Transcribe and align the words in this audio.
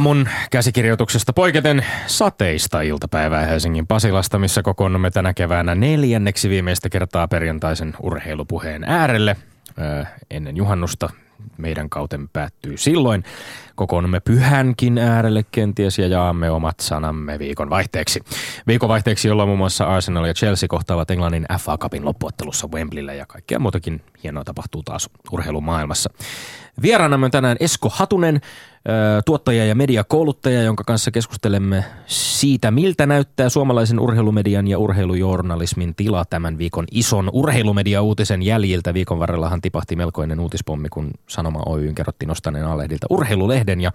Aamun 0.00 0.28
käsikirjoituksesta 0.50 1.32
poiketen 1.32 1.86
sateista 2.06 2.80
iltapäivää 2.80 3.46
Helsingin 3.46 3.86
Pasilasta, 3.86 4.38
missä 4.38 4.62
kokoonnumme 4.62 5.10
tänä 5.10 5.34
keväänä 5.34 5.74
neljänneksi 5.74 6.48
viimeistä 6.48 6.88
kertaa 6.88 7.28
perjantaisen 7.28 7.94
urheilupuheen 8.02 8.84
äärelle. 8.84 9.36
Öö, 9.78 10.04
ennen 10.30 10.56
juhannusta 10.56 11.10
meidän 11.58 11.90
kauten 11.90 12.28
päättyy 12.28 12.76
silloin. 12.76 13.24
Kokoonnumme 13.80 14.20
pyhänkin 14.20 14.98
äärelle 14.98 15.44
kenties 15.52 15.98
ja 15.98 16.06
jaamme 16.06 16.50
omat 16.50 16.80
sanamme 16.80 17.38
viikon 17.38 17.70
vaihteeksi. 17.70 18.20
Viikon 18.66 18.88
vaihteeksi, 18.88 19.28
jolloin 19.28 19.48
muun 19.48 19.58
muassa 19.58 19.84
Arsenal 19.84 20.24
ja 20.24 20.34
Chelsea 20.34 20.68
kohtaavat 20.68 21.10
Englannin 21.10 21.46
FA 21.60 21.78
Cupin 21.78 22.04
loppuottelussa 22.04 22.68
Wembleyllä 22.74 23.14
ja 23.14 23.26
kaikkea 23.26 23.58
muutakin 23.58 24.02
hienoa 24.22 24.44
tapahtuu 24.44 24.82
taas 24.82 25.10
urheilumaailmassa. 25.32 26.10
Vieraanamme 26.82 27.24
on 27.24 27.30
tänään 27.30 27.56
Esko 27.60 27.88
Hatunen, 27.92 28.40
tuottaja 29.24 29.64
ja 29.64 29.74
mediakouluttaja, 29.74 30.62
jonka 30.62 30.84
kanssa 30.84 31.10
keskustelemme 31.10 31.84
siitä, 32.06 32.70
miltä 32.70 33.06
näyttää 33.06 33.48
suomalaisen 33.48 34.00
urheilumedian 34.00 34.68
ja 34.68 34.78
urheilujournalismin 34.78 35.94
tila 35.94 36.24
tämän 36.24 36.58
viikon 36.58 36.84
ison 36.92 37.30
urheilumedia-uutisen 37.32 38.42
jäljiltä. 38.42 38.94
Viikon 38.94 39.18
varrellahan 39.18 39.60
tipahti 39.60 39.96
melkoinen 39.96 40.40
uutispommi, 40.40 40.88
kun 40.88 41.10
Sanoma 41.28 41.62
Oyn 41.66 41.94
kerrottiin 41.94 42.28
nostaneen 42.28 42.66
alehdiltä 42.66 43.06
urheilulehden 43.10 43.69
ja 43.78 43.92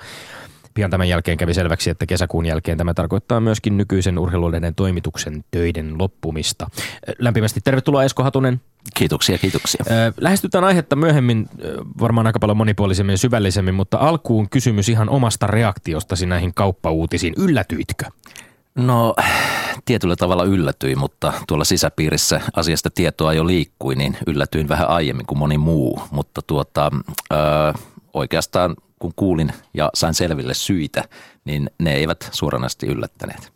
Pian 0.76 0.92
tämän 0.92 1.10
jälkeen 1.10 1.38
kävi 1.38 1.54
selväksi, 1.54 1.90
että 1.90 2.06
kesäkuun 2.06 2.46
jälkeen 2.46 2.78
tämä 2.78 2.94
tarkoittaa 2.94 3.40
myöskin 3.40 3.78
nykyisen 3.78 4.20
urheilulehden 4.20 4.76
toimituksen 4.76 5.44
töiden 5.52 5.98
loppumista. 6.00 6.68
Lämpimästi 7.20 7.60
tervetuloa 7.64 8.04
Esko 8.04 8.24
Hatunen. 8.24 8.62
Kiitoksia, 8.94 9.38
kiitoksia. 9.38 9.86
Lähestytään 10.22 10.64
aihetta 10.64 10.96
myöhemmin 10.96 11.50
varmaan 12.00 12.28
aika 12.28 12.40
paljon 12.40 12.58
monipuolisemmin 12.58 13.14
ja 13.14 13.18
syvällisemmin, 13.18 13.76
mutta 13.76 13.98
alkuun 13.98 14.50
kysymys 14.50 14.90
ihan 14.90 15.10
omasta 15.10 15.48
reaktiostasi 15.48 16.26
näihin 16.26 16.54
kauppauutisiin. 16.54 17.34
Yllätyitkö? 17.38 18.06
No 18.76 19.16
tietyllä 19.86 20.16
tavalla 20.16 20.44
yllätyin, 20.44 21.00
mutta 21.00 21.34
tuolla 21.48 21.66
sisäpiirissä 21.66 22.42
asiasta 22.56 22.90
tietoa 22.90 23.34
jo 23.34 23.48
liikkui, 23.48 23.96
niin 23.96 24.18
yllätyin 24.28 24.70
vähän 24.70 24.90
aiemmin 24.90 25.26
kuin 25.26 25.40
moni 25.40 25.58
muu. 25.58 26.02
Mutta 26.12 26.42
tuota, 26.42 26.92
ö, 27.34 27.36
oikeastaan 28.14 28.76
kun 29.06 29.14
kuulin 29.16 29.52
ja 29.74 29.90
sain 29.94 30.14
selville 30.14 30.54
syitä, 30.54 31.04
niin 31.46 31.70
ne 31.80 31.94
eivät 31.94 32.30
suoranaisesti 32.32 32.88
yllättäneet. 32.88 33.52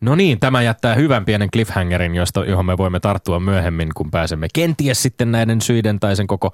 No 0.00 0.14
niin, 0.14 0.40
tämä 0.40 0.62
jättää 0.62 0.94
hyvän 0.94 1.24
pienen 1.24 1.50
cliffhangerin, 1.50 2.14
josta, 2.14 2.44
johon 2.44 2.66
me 2.66 2.78
voimme 2.78 3.00
tarttua 3.00 3.40
myöhemmin, 3.40 3.88
kun 3.94 4.10
pääsemme 4.10 4.46
kenties 4.54 5.02
sitten 5.02 5.32
näiden 5.32 5.60
syiden 5.60 6.00
tai 6.00 6.16
sen 6.16 6.26
koko 6.26 6.50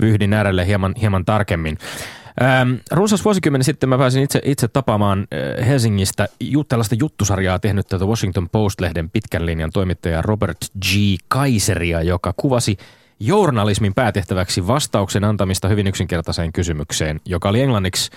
vyhdin 0.00 0.32
äärelle 0.32 0.66
hieman, 0.66 0.94
hieman 1.00 1.24
tarkemmin. 1.24 1.78
Ähm, 2.42 2.74
runsas 2.90 3.24
vuosikymmenen 3.24 3.64
sitten 3.64 3.88
mä 3.88 3.98
pääsin 3.98 4.22
itse, 4.22 4.40
itse 4.44 4.68
tapaamaan 4.68 5.26
äh, 5.60 5.66
Helsingistä 5.66 6.28
tällaista 6.68 6.94
juttusarjaa 6.98 7.58
tehnyt 7.58 7.86
tätä 7.86 8.04
Washington 8.04 8.48
Post-lehden 8.48 9.10
pitkän 9.10 9.46
linjan 9.46 9.70
toimittaja 9.72 10.22
Robert 10.22 10.58
G. 10.80 10.88
Kaiseria, 11.28 12.02
joka 12.02 12.34
kuvasi 12.36 12.76
journalismin 13.20 13.94
päätehtäväksi 13.94 14.66
vastauksen 14.66 15.24
antamista 15.24 15.68
hyvin 15.68 15.86
yksinkertaiseen 15.86 16.52
kysymykseen, 16.52 17.20
joka 17.24 17.48
oli 17.48 17.60
englanniksi 17.60 18.10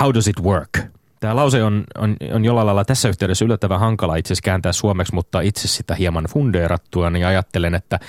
How 0.00 0.14
does 0.14 0.28
it 0.28 0.42
work? 0.42 0.78
Tämä 1.20 1.36
lause 1.36 1.64
on, 1.64 1.84
on, 1.98 2.16
on 2.32 2.44
jollain 2.44 2.66
lailla 2.66 2.84
tässä 2.84 3.08
yhteydessä 3.08 3.44
yllättävän 3.44 3.80
hankala 3.80 4.16
itse 4.16 4.32
asiassa 4.32 4.44
kääntää 4.44 4.72
suomeksi, 4.72 5.14
mutta 5.14 5.40
itse 5.40 5.68
sitä 5.68 5.94
hieman 5.94 6.24
fundeerattua, 6.24 7.10
niin 7.10 7.26
ajattelen, 7.26 7.74
että 7.74 8.00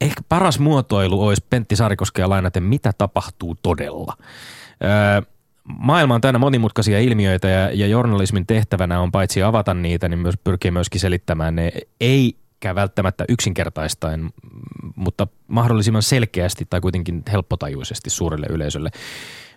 ehkä 0.00 0.20
paras 0.28 0.58
muotoilu 0.58 1.26
olisi 1.26 1.44
Pentti 1.50 1.76
Saarikoskea 1.76 2.28
lainaten, 2.28 2.62
mitä 2.62 2.92
tapahtuu 2.98 3.56
todella. 3.62 4.16
Öö, 4.84 5.22
maailma 5.78 6.14
on 6.14 6.20
täynnä 6.20 6.38
monimutkaisia 6.38 7.00
ilmiöitä 7.00 7.48
ja, 7.48 7.70
ja 7.72 7.86
journalismin 7.86 8.46
tehtävänä 8.46 9.00
on 9.00 9.12
paitsi 9.12 9.42
avata 9.42 9.74
niitä, 9.74 10.08
niin 10.08 10.18
myös 10.18 10.36
pyrkii 10.44 10.70
myöskin 10.70 11.00
selittämään 11.00 11.54
ne 11.54 11.72
ei 12.00 12.36
välttämättä 12.74 13.24
yksinkertaistaen, 13.28 14.30
mutta 14.96 15.26
mahdollisimman 15.48 16.02
selkeästi 16.02 16.66
tai 16.70 16.80
kuitenkin 16.80 17.22
helppotajuisesti 17.32 18.10
suurelle 18.10 18.46
yleisölle. 18.50 18.90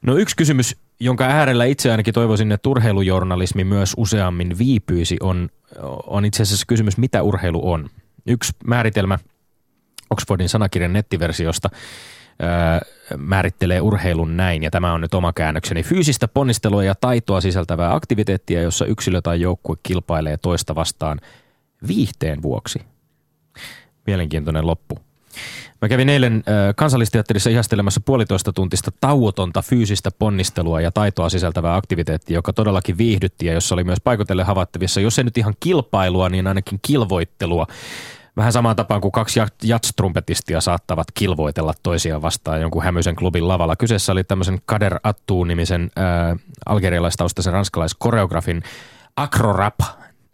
No 0.02 0.18
yksi 0.18 0.36
kysymys, 0.36 0.76
jonka 1.00 1.26
äärellä 1.26 1.66
itse 1.66 1.92
ainakin 1.92 2.14
toivoisin, 2.14 2.52
että 2.52 2.70
urheilujournalismi 2.70 3.64
myös 3.64 3.94
useammin 3.98 4.58
viipyisi, 4.58 5.18
on, 5.22 5.50
on 6.08 6.26
itse 6.26 6.44
asiassa 6.44 6.66
kysymys, 6.68 6.98
mitä 6.98 7.24
urheilu 7.24 7.72
on. 7.72 7.90
Yksi 8.28 8.54
määritelmä 8.66 9.20
Oxfordin 10.10 10.50
sanakirjan 10.50 10.94
nettiversiosta 10.94 11.70
ää, 12.40 12.81
määrittelee 13.18 13.81
urheilun 13.81 14.38
näin, 14.38 14.64
ja 14.64 14.72
tämä 14.72 14.94
on 14.94 15.02
nyt 15.02 15.14
oma 15.14 15.34
käännökseni. 15.34 15.84
Fyysistä 15.84 16.28
ponnistelua 16.28 16.84
ja 16.84 16.96
taitoa 16.96 17.42
sisältävää 17.42 17.94
aktiviteettia, 17.94 18.62
jossa 18.62 18.86
yksilö 18.86 19.22
tai 19.22 19.42
joukkue 19.42 19.76
kilpailee 19.84 20.38
toista 20.38 20.76
vastaan 20.76 21.20
viihteen 21.88 22.41
vuoksi. 22.41 22.79
Mielenkiintoinen 24.07 24.67
loppu. 24.67 25.00
Mä 25.81 25.90
kävin 25.90 26.09
eilen 26.09 26.44
kansallisteatterissa 26.75 27.50
ihastelemassa 27.50 28.01
puolitoista 28.06 28.53
tuntista 28.53 28.91
tauotonta 29.01 29.62
fyysistä 29.62 30.12
ponnistelua 30.19 30.81
ja 30.81 30.91
taitoa 30.91 31.29
sisältävää 31.29 31.75
aktiviteettia, 31.75 32.38
joka 32.38 32.53
todellakin 32.53 32.97
viihdytti 32.97 33.45
ja 33.45 33.53
jossa 33.53 33.75
oli 33.75 33.84
myös 33.84 34.01
paikotelle 34.03 34.44
havaittavissa, 34.44 35.01
jos 35.01 35.18
ei 35.18 35.23
nyt 35.23 35.38
ihan 35.38 35.53
kilpailua, 35.59 36.29
niin 36.29 36.47
ainakin 36.47 36.79
kilvoittelua. 36.81 37.68
Vähän 38.38 38.53
samaan 38.53 38.75
tapaan 38.75 39.01
kuin 39.01 39.12
kaksi 39.12 39.39
jatstrumpetistia 39.63 40.62
saattavat 40.62 41.07
kilvoitella 41.13 41.73
toisiaan 41.84 42.22
vastaan 42.22 42.62
jonkun 42.62 42.84
hämyisen 42.84 43.16
klubin 43.16 43.47
lavalla. 43.47 43.75
Kyseessä 43.75 44.12
oli 44.12 44.23
tämmöisen 44.23 44.59
Kader 44.66 45.00
Attuu-nimisen 45.03 45.91
äh, 46.00 46.39
algerialaistaustaisen 46.66 47.53
ranskalaiskoreografin 47.53 48.63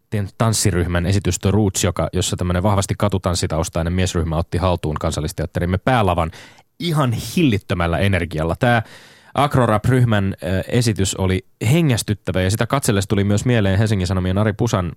Acrorap 0.10 0.30
tanssiryhmän 0.38 1.06
esitys 1.06 1.40
The 1.40 1.52
Roots, 1.52 1.84
joka, 1.84 2.10
jossa 2.14 2.38
tämmöinen 2.38 2.64
vahvasti 2.64 2.94
katutanssitaustainen 2.98 3.94
miesryhmä 3.94 4.38
otti 4.38 4.58
haltuun 4.58 4.96
kansallisteatterimme 5.00 5.78
päälavan 5.78 6.32
ihan 6.80 7.12
hillittömällä 7.12 7.98
energialla. 7.98 8.56
Tämä 8.56 8.82
Acrorap-ryhmän 9.36 10.36
esitys 10.68 11.16
oli 11.16 11.46
hengästyttävä 11.72 12.42
ja 12.42 12.52
sitä 12.52 12.68
katsellessa 12.68 13.08
tuli 13.08 13.24
myös 13.24 13.46
mieleen 13.46 13.80
Helsingin 13.80 14.08
Sanomien 14.08 14.38
Ari 14.38 14.54
Pusan 14.54 14.92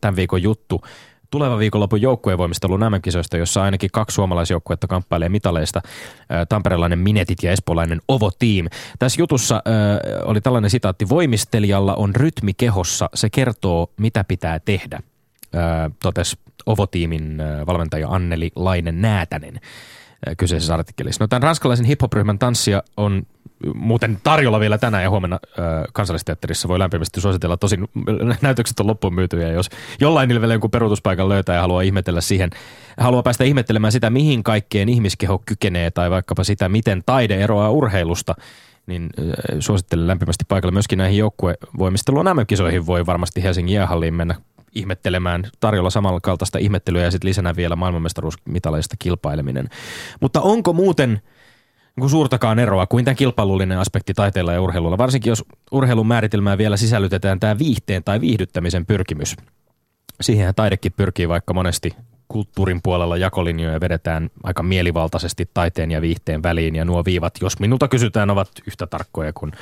tämän 0.00 0.16
viikon 0.16 0.42
juttu 0.42 0.82
tuleva 1.30 1.58
viikonlopun 1.58 2.02
joukkuevoimistelun 2.02 2.80
MM-kisoista, 2.80 3.36
jossa 3.36 3.62
ainakin 3.62 3.90
kaksi 3.92 4.14
suomalaisjoukkuetta 4.14 4.86
kamppailee 4.86 5.28
mitaleista, 5.28 5.80
tamperelainen 6.48 6.98
Minetit 6.98 7.42
ja 7.42 7.52
espoolainen 7.52 8.00
Ovo 8.08 8.30
Team. 8.30 8.66
Tässä 8.98 9.20
jutussa 9.20 9.54
äh, 9.54 9.62
oli 10.24 10.40
tällainen 10.40 10.70
sitaatti, 10.70 11.08
voimistelijalla 11.08 11.94
on 11.94 12.14
rytmi 12.14 12.54
kehossa, 12.54 13.10
se 13.14 13.30
kertoo 13.30 13.92
mitä 13.96 14.24
pitää 14.24 14.58
tehdä, 14.58 14.96
äh, 15.54 15.92
totesi 16.02 16.36
Ovo-tiimin 16.66 17.40
äh, 17.40 17.66
valmentaja 17.66 18.08
Anneli 18.08 18.50
Lainen-Näätänen 18.56 19.60
kyseisessä 20.36 20.74
artikkelissa. 20.74 21.24
No 21.24 21.28
tämän 21.28 21.42
ranskalaisen 21.42 21.86
hip-hop-ryhmän 21.86 22.38
tanssia 22.38 22.82
on 22.96 23.22
muuten 23.74 24.18
tarjolla 24.22 24.60
vielä 24.60 24.78
tänään 24.78 25.02
ja 25.02 25.10
huomenna 25.10 25.38
kansallisteatterissa 25.92 26.68
voi 26.68 26.78
lämpimästi 26.78 27.20
suositella. 27.20 27.56
Tosin 27.56 27.88
näytökset 28.42 28.80
on 28.80 28.86
loppuun 28.86 29.14
myytyjä, 29.14 29.48
jos 29.48 29.70
jollain 30.00 30.28
niillä 30.28 30.54
jonkun 30.54 30.70
peruutuspaikan 30.70 31.28
löytää 31.28 31.54
ja 31.54 31.60
haluaa 31.60 31.82
ihmetellä 31.82 32.20
siihen, 32.20 32.50
haluaa 32.98 33.22
päästä 33.22 33.44
ihmettelemään 33.44 33.92
sitä, 33.92 34.10
mihin 34.10 34.42
kaikkeen 34.42 34.88
ihmiskeho 34.88 35.42
kykenee 35.46 35.90
tai 35.90 36.10
vaikkapa 36.10 36.44
sitä, 36.44 36.68
miten 36.68 37.02
taide 37.06 37.36
eroaa 37.36 37.70
urheilusta, 37.70 38.34
niin 38.86 39.10
suosittelen 39.60 40.06
lämpimästi 40.06 40.44
paikalle 40.48 40.72
myöskin 40.72 40.98
näihin 40.98 41.18
joukkuevoimisteluun 41.18 42.26
MM-kisoihin 42.26 42.86
voi 42.86 43.06
varmasti 43.06 43.42
Helsingin 43.42 43.74
jäähalliin 43.74 44.14
mennä 44.14 44.34
ihmettelemään 44.74 45.44
tarjolla 45.60 45.90
samankaltaista 45.90 46.58
ihmettelyä 46.58 47.02
ja 47.02 47.10
sitten 47.10 47.28
lisänä 47.28 47.56
vielä 47.56 47.76
maailmanmestaruusmitaleista 47.76 48.96
kilpaileminen. 48.98 49.68
Mutta 50.20 50.40
onko 50.40 50.72
muuten– 50.72 51.20
niin 51.96 52.10
suurtakaan 52.10 52.58
eroa 52.58 52.86
kuin 52.86 53.04
tämän 53.04 53.16
kilpailullinen 53.16 53.78
aspekti 53.78 54.14
taiteella 54.14 54.52
ja 54.52 54.60
urheilulla, 54.62 54.98
varsinkin 54.98 55.30
jos 55.30 55.44
urheilun 55.72 56.06
määritelmään 56.06 56.58
vielä 56.58 56.76
sisällytetään 56.76 57.40
tämä 57.40 57.58
viihteen 57.58 58.04
tai 58.04 58.20
viihdyttämisen 58.20 58.86
pyrkimys. 58.86 59.36
Siihenhän 60.20 60.54
taidekin 60.54 60.92
pyrkii 60.92 61.28
vaikka 61.28 61.54
monesti 61.54 61.96
kulttuurin 62.28 62.80
puolella 62.82 63.16
jakolinjoja 63.16 63.80
vedetään 63.80 64.30
aika 64.42 64.62
mielivaltaisesti 64.62 65.50
taiteen 65.54 65.90
ja 65.90 66.00
viihteen 66.00 66.42
väliin 66.42 66.76
ja 66.76 66.84
nuo 66.84 67.04
viivat, 67.04 67.34
jos 67.40 67.60
minulta 67.60 67.88
kysytään, 67.88 68.30
ovat 68.30 68.48
yhtä 68.66 68.86
tarkkoja 68.86 69.32
kuin 69.32 69.52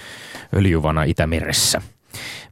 öljyvana 0.57 1.05
Itämeressä. 1.05 1.83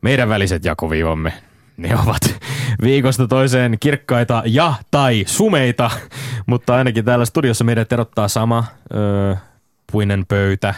Meidän 0.03 0.29
väliset 0.29 0.65
jakoviivamme, 0.65 1.33
ne 1.77 1.95
ovat 1.97 2.41
viikosta 2.83 3.29
toiseen 3.29 3.77
kirkkaita 3.81 4.43
ja 4.47 4.75
tai 4.91 5.25
sumeita, 5.27 5.91
mutta 6.47 6.75
ainakin 6.75 7.05
täällä 7.05 7.25
studiossa 7.25 7.65
meidät 7.65 7.93
erottaa 7.93 8.29
sama 8.29 8.65
öö, 8.95 9.35
puinen 9.93 10.27
pöytä, 10.29 10.75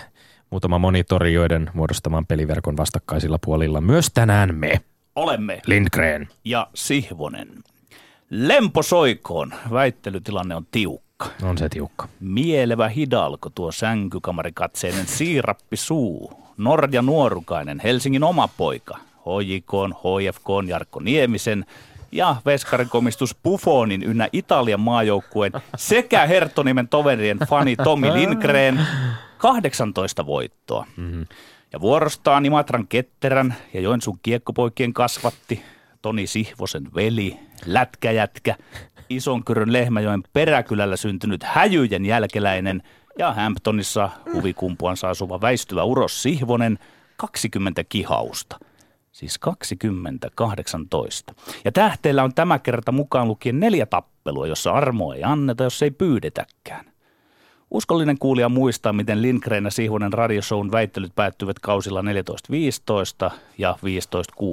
muutama 0.51 0.79
monitori, 0.79 1.33
joiden 1.33 1.71
muodostaman 1.75 2.27
peliverkon 2.27 2.77
vastakkaisilla 2.77 3.39
puolilla 3.45 3.81
myös 3.81 4.11
tänään 4.15 4.55
me 4.55 4.81
Olemme 5.17 5.63
Lindgren. 5.67 6.29
ja 6.45 6.67
Sihvonen. 6.75 7.49
Lempo 8.31 8.83
soikoon. 8.83 9.55
Väittelytilanne 9.73 10.55
on 10.55 10.67
tiukka. 10.71 11.27
On 11.43 11.59
se 11.59 11.69
tiukka. 11.69 12.09
Mielevä 12.21 12.89
hidalko 12.89 13.51
tuo 13.51 13.73
sänkykamarikatseinen 13.73 15.07
siirappi 15.07 15.77
suu. 15.77 16.33
Norja 16.57 17.03
Nuorukainen, 17.03 17.81
Helsingin 17.85 18.25
oma 18.25 18.49
poika. 18.49 18.99
HJK, 19.19 19.73
HFK, 19.95 20.69
Jarkko 20.69 21.01
Niemisen 21.01 21.65
ja 22.13 22.37
veskarikomistus 22.47 23.37
Buffonin 23.43 24.03
ynnä 24.03 24.29
Italian 24.33 24.81
maajoukkueen 24.81 25.53
sekä 25.77 26.27
Herttonimen 26.27 26.89
toverien 26.89 27.39
fani 27.49 27.77
Tomi 27.77 28.13
Lindgren 28.13 28.87
18 29.39 30.27
voittoa. 30.27 30.87
Mm-hmm. 30.97 31.27
Ja 31.73 31.81
vuorostaan 31.81 32.47
Imatran 32.47 32.89
Ketterän 32.89 33.55
ja 33.75 33.81
Joensuun 33.81 34.19
kiekkopoikien 34.23 34.93
kasvatti 34.93 35.63
Toni 36.03 36.27
Sihvosen 36.27 36.89
veli, 36.95 37.37
lätkäjätkä, 37.67 38.57
Isonkyrön 39.09 39.73
Lehmäjoen 39.73 40.23
peräkylällä 40.33 40.97
syntynyt 40.97 41.43
häjyjen 41.43 42.07
jälkeläinen 42.07 42.83
ja 43.19 43.33
Hamptonissa 43.33 44.11
huvikumpuansa 44.35 45.11
asuva 45.11 45.41
väistyvä 45.41 45.85
Uros 45.85 46.23
Sihvonen 46.23 46.79
20 47.17 47.85
kihausta. 47.85 48.59
Siis 49.19 49.39
2018. 49.39 51.35
Ja 51.65 51.73
tähteellä 51.73 52.25
on 52.25 52.35
tämä 52.35 52.59
kerta 52.59 52.93
mukaan 52.93 53.29
lukien 53.29 53.61
neljä 53.61 53.87
tappelua, 53.87 54.47
jossa 54.47 54.73
armoa 54.73 55.15
ei 55.15 55.25
anneta, 55.25 55.65
jos 55.65 55.83
ei 55.83 55.91
pyydetäkään. 55.91 56.85
Uskollinen 57.71 58.19
kuulija 58.19 58.49
muistaa, 58.49 58.93
miten 58.93 59.23
Lindgren 59.23 59.65
ja 59.65 59.71
Sihvonen 59.71 60.13
radioshown 60.13 60.73
väittelyt 60.73 61.15
päättyivät 61.15 61.59
kausilla 61.59 62.03
14-15 63.29 63.31
ja 63.59 63.79
15-16. 64.43 64.45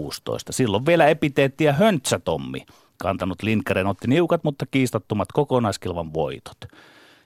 Silloin 0.49 0.85
vielä 0.85 1.07
epiteettiä 1.07 1.73
Höntsätommi. 1.73 2.65
Kantanut 2.97 3.43
Lindgren 3.43 3.87
otti 3.87 4.07
niukat, 4.07 4.43
mutta 4.43 4.65
kiistattomat 4.65 5.31
kokonaiskilvan 5.31 6.13
voitot. 6.13 6.57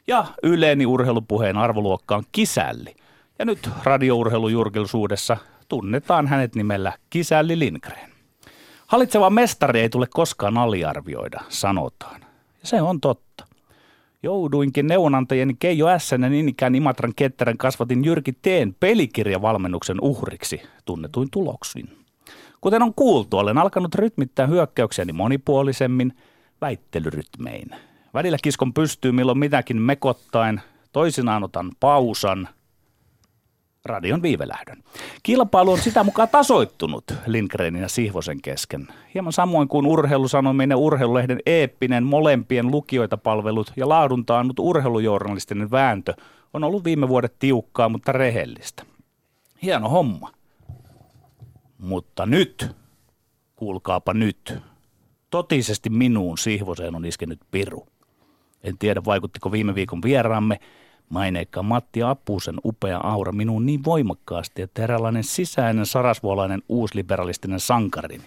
Ja 0.08 0.26
yleeni 0.44 0.86
urheilupuheen 0.86 1.58
arvoluokka 1.58 2.16
on 2.16 2.24
Kisälli. 2.32 2.96
Ja 3.40 3.46
nyt 3.46 3.70
radiourheilujurkilsuudessa 3.84 5.38
tunnetaan 5.70 6.28
hänet 6.28 6.56
nimellä 6.56 6.94
Kisälli 7.10 7.60
Lindgren. 7.60 8.10
Hallitseva 8.88 9.30
mestari 9.30 9.80
ei 9.80 9.90
tule 9.90 10.08
koskaan 10.10 10.58
aliarvioida, 10.58 11.42
sanotaan. 11.50 12.22
Ja 12.62 12.68
se 12.68 12.82
on 12.82 13.02
totta. 13.02 13.46
Jouduinkin 14.24 14.88
neuvonantajien 14.88 15.58
Keijo 15.58 15.88
ja 15.90 16.30
niin 16.30 16.50
ikään 16.50 16.76
Imatran 16.76 17.14
ketterän 17.16 17.58
kasvatin 17.58 18.06
Jyrki 18.06 18.34
Teen 18.34 18.76
pelikirjavalmennuksen 18.80 19.98
uhriksi 20.02 20.62
tunnetuin 20.86 21.32
tuloksin. 21.32 21.90
Kuten 22.62 22.84
on 22.84 22.94
kuultu, 22.94 23.38
olen 23.38 23.58
alkanut 23.58 23.96
rytmittää 23.96 24.48
hyökkäyksiäni 24.48 25.14
monipuolisemmin 25.14 26.14
väittelyrytmein. 26.62 27.70
Välillä 28.14 28.38
kiskon 28.44 28.74
pystyy 28.74 29.12
milloin 29.12 29.40
mitäkin 29.40 29.82
mekottaen, 29.82 30.62
toisinaan 30.92 31.44
otan 31.44 31.72
pausan, 31.80 32.48
radion 33.86 34.22
viivelähdön. 34.22 34.84
Kilpailu 35.24 35.72
on 35.72 35.78
sitä 35.78 36.04
mukaan 36.04 36.30
tasoittunut 36.30 37.04
Lindgrenin 37.26 37.82
ja 37.82 37.90
Sihvosen 37.90 38.42
kesken. 38.42 38.88
Hieman 39.14 39.34
samoin 39.34 39.68
kuin 39.68 39.86
urheilusanominen 39.86 40.78
urheilulehden 40.78 41.40
eeppinen 41.46 42.04
molempien 42.04 42.72
lukijoita 42.72 43.18
palvelut 43.18 43.74
ja 43.76 43.90
laaduntaannut 43.90 44.60
urheilujournalistinen 44.60 45.72
vääntö 45.72 46.14
on 46.54 46.64
ollut 46.64 46.84
viime 46.84 47.08
vuodet 47.08 47.40
tiukkaa, 47.40 47.90
mutta 47.90 48.12
rehellistä. 48.12 48.84
Hieno 49.62 49.90
homma. 49.90 50.32
Mutta 51.78 52.26
nyt, 52.26 52.72
kuulkaapa 53.56 54.14
nyt, 54.14 54.54
totisesti 55.30 55.90
minuun 55.90 56.38
Sihvoseen 56.38 56.96
on 56.96 57.06
iskenyt 57.06 57.40
piru. 57.52 57.88
En 58.64 58.78
tiedä, 58.78 59.02
vaikuttiko 59.06 59.52
viime 59.52 59.76
viikon 59.76 60.02
vieraamme 60.04 60.60
maineikkaan 61.10 61.66
Matti 61.66 62.04
Appusen 62.04 62.56
upea 62.66 62.98
aura 62.98 63.32
minuun 63.32 63.66
niin 63.66 63.86
voimakkaasti, 63.86 64.62
että 64.62 64.84
eräänlainen 64.84 65.24
sisäinen 65.24 65.86
sarasvuolainen 65.86 66.64
uusliberalistinen 66.70 67.60
sankarini, 67.60 68.24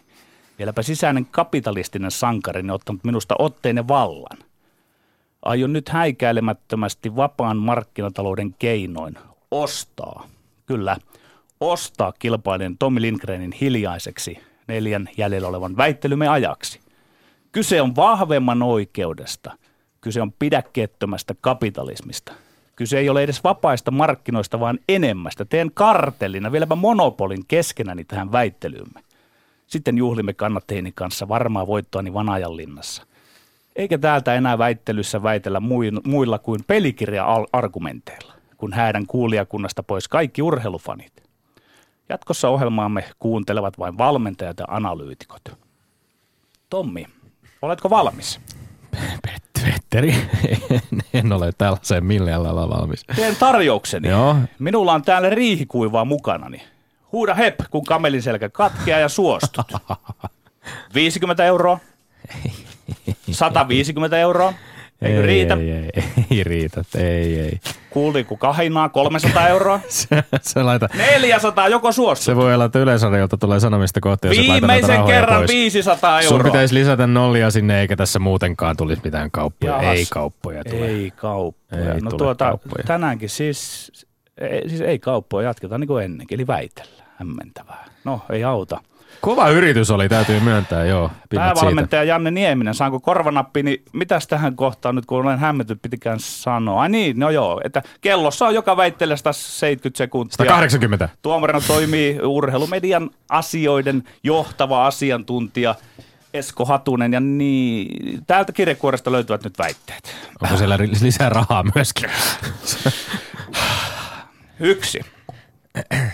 vieläpä 0.58 0.82
sisäinen 0.82 1.26
kapitalistinen 1.26 2.10
sankarini 2.10 2.72
ottanut 2.72 3.04
minusta 3.04 3.34
otteen 3.38 3.76
ja 3.76 3.88
vallan. 3.88 4.38
Aion 5.42 5.72
nyt 5.72 5.88
häikäilemättömästi 5.88 7.16
vapaan 7.16 7.56
markkinatalouden 7.56 8.54
keinoin 8.58 9.14
ostaa, 9.50 10.26
kyllä, 10.66 10.96
ostaa 11.60 12.12
kilpailijan 12.18 12.78
Tommi 12.78 13.00
Lindgrenin 13.00 13.52
hiljaiseksi 13.52 14.38
neljän 14.68 15.08
jäljellä 15.16 15.48
olevan 15.48 15.76
väittelymme 15.76 16.28
ajaksi. 16.28 16.80
Kyse 17.52 17.82
on 17.82 17.96
vahvemman 17.96 18.62
oikeudesta. 18.62 19.58
Kyse 20.00 20.22
on 20.22 20.32
pidäkkeettömästä 20.32 21.34
kapitalismista. 21.40 22.32
Kyse 22.82 22.98
ei 22.98 23.08
ole 23.08 23.22
edes 23.22 23.44
vapaista 23.44 23.90
markkinoista, 23.90 24.60
vaan 24.60 24.78
enemmästä. 24.88 25.44
Teen 25.44 25.70
kartellina, 25.74 26.52
vieläpä 26.52 26.74
monopolin 26.74 27.46
keskenäni 27.48 28.04
tähän 28.04 28.32
väittelyymme. 28.32 29.00
Sitten 29.66 29.98
juhlimme 29.98 30.32
kannatteini 30.32 30.92
kanssa 30.92 31.28
varmaa 31.28 31.66
voittoani 31.66 32.14
Vanajan 32.14 32.56
linnassa. 32.56 33.06
Eikä 33.76 33.98
täältä 33.98 34.34
enää 34.34 34.58
väittelyssä 34.58 35.22
väitellä 35.22 35.60
muilla 36.04 36.38
kuin 36.38 36.60
pelikirja-argumenteilla, 36.66 38.34
kun 38.56 38.72
häädän 38.72 39.06
kuulijakunnasta 39.06 39.82
pois 39.82 40.08
kaikki 40.08 40.42
urheilufanit. 40.42 41.12
Jatkossa 42.08 42.48
ohjelmaamme 42.48 43.04
kuuntelevat 43.18 43.78
vain 43.78 43.98
valmentajat 43.98 44.58
ja 44.58 44.64
analyytikot. 44.68 45.42
Tommi, 46.70 47.06
oletko 47.62 47.90
valmis? 47.90 48.40
Petteri, 49.92 50.14
en 51.14 51.32
ole 51.32 51.52
tällaiseen 51.58 52.04
millään 52.04 52.42
lailla 52.42 52.68
valmis. 52.68 53.04
Teen 53.16 53.36
tarjoukseni. 53.36 54.08
Joo. 54.08 54.36
Minulla 54.58 54.92
on 54.92 55.02
täällä 55.02 55.30
riihikuivaa 55.30 56.04
mukanani. 56.04 56.62
Huuda 57.12 57.34
hep, 57.34 57.60
kun 57.70 57.84
kamelin 57.84 58.22
selkä 58.22 58.48
katkeaa 58.48 59.00
ja 59.00 59.08
suostut. 59.08 59.72
50 60.94 61.44
euroa. 61.44 61.78
150 63.30 64.18
euroa. 64.18 64.54
Eikö 65.02 65.20
ei, 65.20 65.26
riitä? 65.26 65.54
Ei, 65.54 65.70
ei, 65.70 65.90
ei 66.30 66.44
riitä, 66.44 66.84
ei, 66.98 67.40
ei. 67.40 67.60
Kuuliko 67.90 68.36
kahinaa 68.36 68.88
300 68.88 69.48
euroa? 69.48 69.80
Se, 69.88 70.24
se, 70.42 70.62
laita, 70.62 70.88
400, 70.96 71.68
joko 71.68 71.92
suostut? 71.92 72.24
se 72.24 72.36
voi 72.36 72.54
olla, 72.54 72.64
että 72.64 72.78
Yleisradiolta 72.78 73.36
tulee 73.36 73.60
sanomista 73.60 74.00
kohti, 74.00 74.28
jos 74.28 74.36
Viimeisen 74.38 75.04
kerran 75.04 75.38
pois. 75.38 75.50
500 75.50 76.20
euroa. 76.20 76.28
Sun 76.38 76.50
pitäisi 76.50 76.74
lisätä 76.74 77.06
nollia 77.06 77.50
sinne, 77.50 77.80
eikä 77.80 77.96
tässä 77.96 78.18
muutenkaan 78.18 78.76
tulisi 78.76 79.02
mitään 79.04 79.30
kauppoja. 79.30 79.72
Jahas. 79.72 79.96
Ei 79.96 80.06
kauppoja 80.10 80.64
tule. 80.64 80.86
Ei 80.86 81.10
kauppoja. 81.16 81.94
Ei 81.94 82.00
no 82.00 82.10
tuota, 82.10 82.44
kauppoja. 82.44 82.84
tänäänkin 82.86 83.28
siis, 83.28 83.92
ei, 84.40 84.68
siis 84.68 84.80
ei 84.80 84.98
kauppoja, 84.98 85.48
jatketaan 85.48 85.80
niin 85.80 85.88
kuin 85.88 86.04
ennenkin, 86.04 86.36
eli 86.36 86.46
väitellään. 86.46 87.08
Hämmentävää. 87.16 87.84
No, 88.04 88.20
ei 88.30 88.44
auta. 88.44 88.80
Kova 89.20 89.48
yritys 89.48 89.90
oli, 89.90 90.08
täytyy 90.08 90.40
myöntää, 90.40 90.84
joo. 90.84 91.10
Pinnat 91.28 91.48
siitä. 91.48 91.54
Päävalmentaja 91.54 92.04
Janne 92.04 92.30
Nieminen, 92.30 92.74
saanko 92.74 93.00
korvanappi, 93.00 93.62
niin 93.62 93.82
mitäs 93.92 94.26
tähän 94.26 94.56
kohtaan 94.56 94.94
nyt, 94.94 95.06
kun 95.06 95.20
olen 95.20 95.38
hämmentynyt, 95.38 95.82
pitikään 95.82 96.20
sanoa? 96.20 96.82
Ai 96.82 96.88
niin, 96.88 97.18
no 97.18 97.30
joo, 97.30 97.60
että 97.64 97.82
kellossa 98.00 98.46
on 98.46 98.54
joka 98.54 98.76
väittelee 98.76 99.16
170 99.16 99.98
sekuntia. 99.98 100.36
180. 100.36 101.08
Tuomarina 101.22 101.60
toimii 101.66 102.18
urheilumedian 102.22 103.10
asioiden 103.28 104.02
johtava 104.22 104.86
asiantuntija 104.86 105.74
Esko 106.34 106.64
Hatunen 106.64 107.12
ja 107.12 107.20
niin, 107.20 108.24
täältä 108.26 108.52
kirjekuoresta 108.52 109.12
löytyvät 109.12 109.44
nyt 109.44 109.58
väitteet. 109.58 110.16
Onko 110.42 110.56
siellä 110.56 110.78
lisää 111.02 111.28
rahaa 111.28 111.64
myöskin? 111.74 112.10
Yksi. 114.60 115.00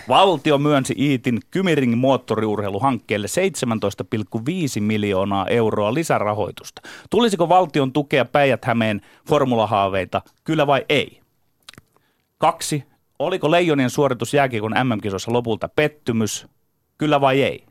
Valtio 0.09 0.59
myönsi 0.59 0.95
Iitin 0.99 1.41
Kymiring 1.51 1.95
moottoriurheiluhankkeelle 1.95 3.27
17,5 4.77 4.81
miljoonaa 4.81 5.47
euroa 5.47 5.95
lisärahoitusta. 5.95 6.83
Tulisiko 7.11 7.49
valtion 7.49 7.93
tukea 7.93 8.25
Päijät-Hämeen 8.25 9.01
formulahaaveita, 9.29 10.23
kyllä 10.45 10.67
vai 10.67 10.85
ei? 10.89 11.21
Kaksi. 12.39 12.85
Oliko 13.19 13.51
Leijonien 13.51 13.91
suoritus 13.91 14.35
jääkiekon 14.35 14.75
MM-kisossa 14.85 15.33
lopulta 15.33 15.69
pettymys, 15.77 16.47
kyllä 16.99 17.21
vai 17.21 17.43
ei? 17.43 17.65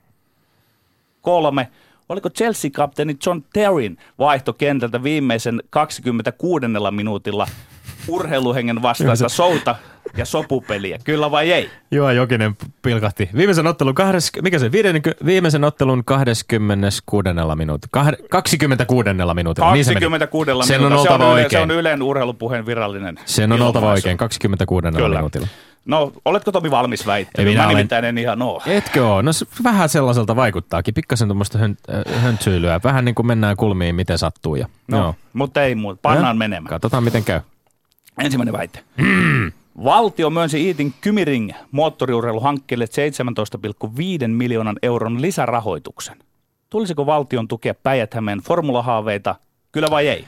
Kolme. 1.22 1.72
Oliko 2.10 2.30
Chelsea-kapteeni 2.30 3.18
John 3.26 3.42
Terryn 3.54 3.98
vaihto 4.20 4.54
kentältä 4.54 5.04
viimeisen 5.04 5.64
26. 5.70 6.66
minuutilla 6.92 7.48
urheiluhengen 8.08 8.82
vastaista 8.82 9.30
souta 9.30 9.76
ja 10.18 10.26
sopupeliä, 10.26 11.00
kyllä 11.04 11.32
vai 11.32 11.52
ei? 11.52 11.70
Joo, 11.92 12.12
Jokinen 12.12 12.58
pilkahti. 12.82 13.30
Viimeisen 13.36 13.68
ottelun, 13.68 13.96
kahdes, 13.96 14.32
mikä 14.42 14.60
se, 14.60 14.72
viiden, 14.72 15.02
viimeisen 15.26 15.64
ottelun 15.64 16.06
26. 16.06 17.30
minuutti, 17.56 17.88
kahde, 17.92 18.18
26. 18.30 19.10
minuutilla. 19.34 19.74
niin 19.74 19.86
se. 19.86 19.94
26 19.94 20.52
Sen 20.64 20.82
on 20.86 20.94
oltava 20.94 21.18
se 21.18 21.24
on, 21.24 21.30
oikein. 21.32 21.50
se 21.52 21.60
on 21.60 21.72
Ylen 21.72 22.02
urheilupuheen 22.04 22.66
virallinen 22.66 23.20
Sen 23.26 23.52
on 23.52 23.62
oltava 23.62 23.90
oikein, 23.92 24.18
26. 24.18 24.88
Kyllä. 24.96 25.16
minuutilla. 25.18 25.48
No, 25.86 26.12
oletko 26.26 26.52
Tomi 26.52 26.72
valmis 26.72 27.06
väittämään? 27.08 27.50
minä 27.50 27.62
Mä 27.62 27.66
olen- 27.68 27.78
nimittäin 27.78 28.06
en 28.06 28.18
ihan 28.18 28.42
oo. 28.42 28.62
Etkö 28.66 29.08
oo? 29.08 29.22
No 29.22 29.34
se 29.34 29.46
vähän 29.64 29.90
sellaiselta 29.90 30.36
vaikuttaakin. 30.36 30.94
Pikkasen 30.94 31.28
tuommoista 31.28 31.58
hön, 31.58 31.78
äh, 32.16 32.22
höntsyilyä. 32.24 32.80
Vähän 32.84 33.06
niin 33.06 33.16
kuin 33.16 33.26
mennään 33.26 33.58
kulmiin, 33.58 33.96
miten 33.96 34.18
sattuu. 34.18 34.56
Ja, 34.56 34.68
No, 34.88 34.98
joo. 34.98 35.16
mutta 35.34 35.64
ei 35.64 35.76
muuta. 35.76 36.00
Pannaan 36.02 36.36
Ja? 36.36 36.40
menemään. 36.40 36.70
Katsotaan, 36.70 37.04
miten 37.04 37.24
käy. 37.24 37.42
Ensimmäinen 38.24 38.54
väite. 38.54 38.80
Valtio 39.84 40.30
myönsi 40.30 40.66
Iitin 40.66 40.94
Kymiring 41.02 41.52
moottoriurheiluhankkeelle 41.72 42.86
17,5 44.22 44.28
miljoonan 44.28 44.80
euron 44.82 45.22
lisärahoituksen. 45.22 46.18
Tulisiko 46.70 47.06
valtion 47.06 47.48
tukea 47.48 47.74
päijät 47.74 48.16
formulahaaveita, 48.44 49.36
kyllä 49.72 49.88
vai 49.92 50.08
ei? 50.08 50.26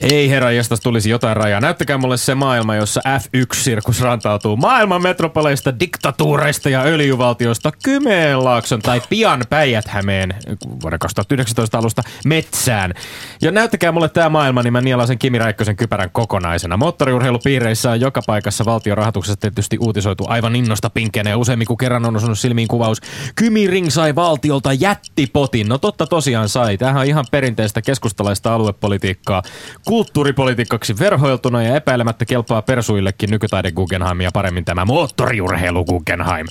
Ei 0.00 0.30
herra, 0.30 0.50
jestas 0.50 0.80
tulisi 0.80 1.10
jotain 1.10 1.36
rajaa. 1.36 1.60
Näyttäkää 1.60 1.98
mulle 1.98 2.16
se 2.16 2.34
maailma, 2.34 2.76
jossa 2.76 3.00
F1-sirkus 3.08 4.00
rantautuu 4.00 4.56
maailman 4.56 5.02
metropoleista, 5.02 5.80
diktatuureista 5.80 6.68
ja 6.68 6.82
öljyvaltioista 6.82 7.72
Kymenlaakson 7.84 8.80
tai 8.82 9.02
pian 9.08 9.42
Päijät-Hämeen 9.50 10.34
vuoden 10.82 10.98
2019 10.98 11.78
alusta 11.78 12.02
metsään. 12.24 12.94
Ja 13.42 13.50
näyttäkää 13.50 13.92
mulle 13.92 14.08
tämä 14.08 14.28
maailma, 14.28 14.62
niin 14.62 14.72
mä 14.72 14.80
nielasen 14.80 15.18
Kimi 15.18 15.38
Räikkösen 15.38 15.76
kypärän 15.76 16.10
kokonaisena. 16.12 16.76
Moottoriurheilupiireissä 16.76 17.90
on 17.90 18.00
joka 18.00 18.22
paikassa 18.26 18.64
valtion 18.64 18.96
rahoituksessa 18.96 19.40
tietysti 19.40 19.78
uutisoitu 19.80 20.24
aivan 20.28 20.56
innosta 20.56 20.90
pinkkeenä 20.90 21.30
ja 21.30 21.38
useammin 21.38 21.66
kuin 21.66 21.78
kerran 21.78 22.04
on 22.04 22.16
osunut 22.16 22.38
silmiin 22.38 22.68
kuvaus. 22.68 23.00
Kymi 23.36 23.66
Ring 23.66 23.90
sai 23.90 24.14
valtiolta 24.14 24.72
jättipotin. 24.72 25.68
No 25.68 25.78
totta 25.78 26.06
tosiaan 26.06 26.48
sai. 26.48 26.78
Tämähän 26.78 27.00
on 27.00 27.06
ihan 27.06 27.24
perinteistä 27.30 27.82
keskustalaista 27.82 28.54
aluepolitiikkaa 28.54 29.42
kulttuuripolitiikaksi 29.84 30.98
verhoiltuna 30.98 31.62
ja 31.62 31.76
epäilemättä 31.76 32.24
kelpaa 32.24 32.62
persuillekin 32.62 33.30
nykytaide 33.30 33.72
Guggenheimia 33.72 34.30
paremmin 34.32 34.64
tämä 34.64 34.84
moottoriurheilu 34.84 35.84
Guggenheim. 35.84 36.46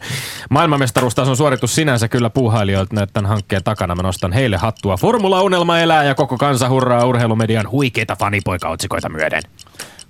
Maailmanmestaruustason 0.50 1.38
suoritus 1.38 1.76
sinänsä 1.76 2.08
kyllä 2.08 2.30
puuhailijoilta 2.30 3.08
tämän 3.08 3.30
hankkeen 3.30 3.64
takana. 3.64 3.96
Mä 3.96 4.02
nostan 4.02 4.34
heille 4.34 4.58
hattua. 4.58 4.98
Formula-unelma 4.98 5.80
elää 5.80 6.04
ja 6.04 6.16
koko 6.16 6.38
kansa 6.38 6.70
hurraa 6.70 7.06
urheilumedian 7.06 7.72
huikeita 7.72 8.16
fanipoikaotsikoita 8.16 9.10
myöden. 9.10 9.42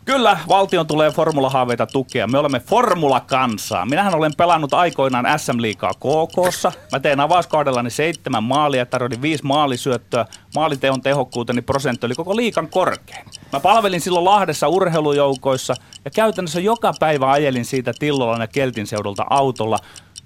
Kyllä, 0.05 0.37
valtion 0.47 0.87
tulee 0.87 1.11
formulahaaveita 1.11 1.87
tukea. 1.87 2.27
Me 2.27 2.37
olemme 2.37 2.59
formulakansaa. 2.59 3.85
Minähän 3.85 4.15
olen 4.15 4.31
pelannut 4.37 4.73
aikoinaan 4.73 5.39
SM-liigaa 5.39 5.91
KKssa. 5.93 6.71
Mä 6.91 6.99
tein 6.99 7.19
avauskaudellani 7.19 7.89
seitsemän 7.89 8.43
maalia, 8.43 8.85
tarjoin 8.85 9.21
viisi 9.21 9.43
maalisyöttöä. 9.43 10.25
Maaliteon 10.55 11.01
tehokkuuteni 11.01 11.61
prosentti 11.61 12.05
oli 12.05 12.15
koko 12.15 12.35
liikan 12.35 12.67
korkein. 12.69 13.25
Mä 13.53 13.59
palvelin 13.59 14.01
silloin 14.01 14.25
Lahdessa 14.25 14.67
urheilujoukoissa 14.67 15.73
ja 16.05 16.11
käytännössä 16.11 16.59
joka 16.59 16.93
päivä 16.99 17.31
ajelin 17.31 17.65
siitä 17.65 17.93
Tillolan 17.99 18.41
ja 18.41 18.47
Keltin 18.47 18.87
seudulta 18.87 19.25
autolla, 19.29 19.79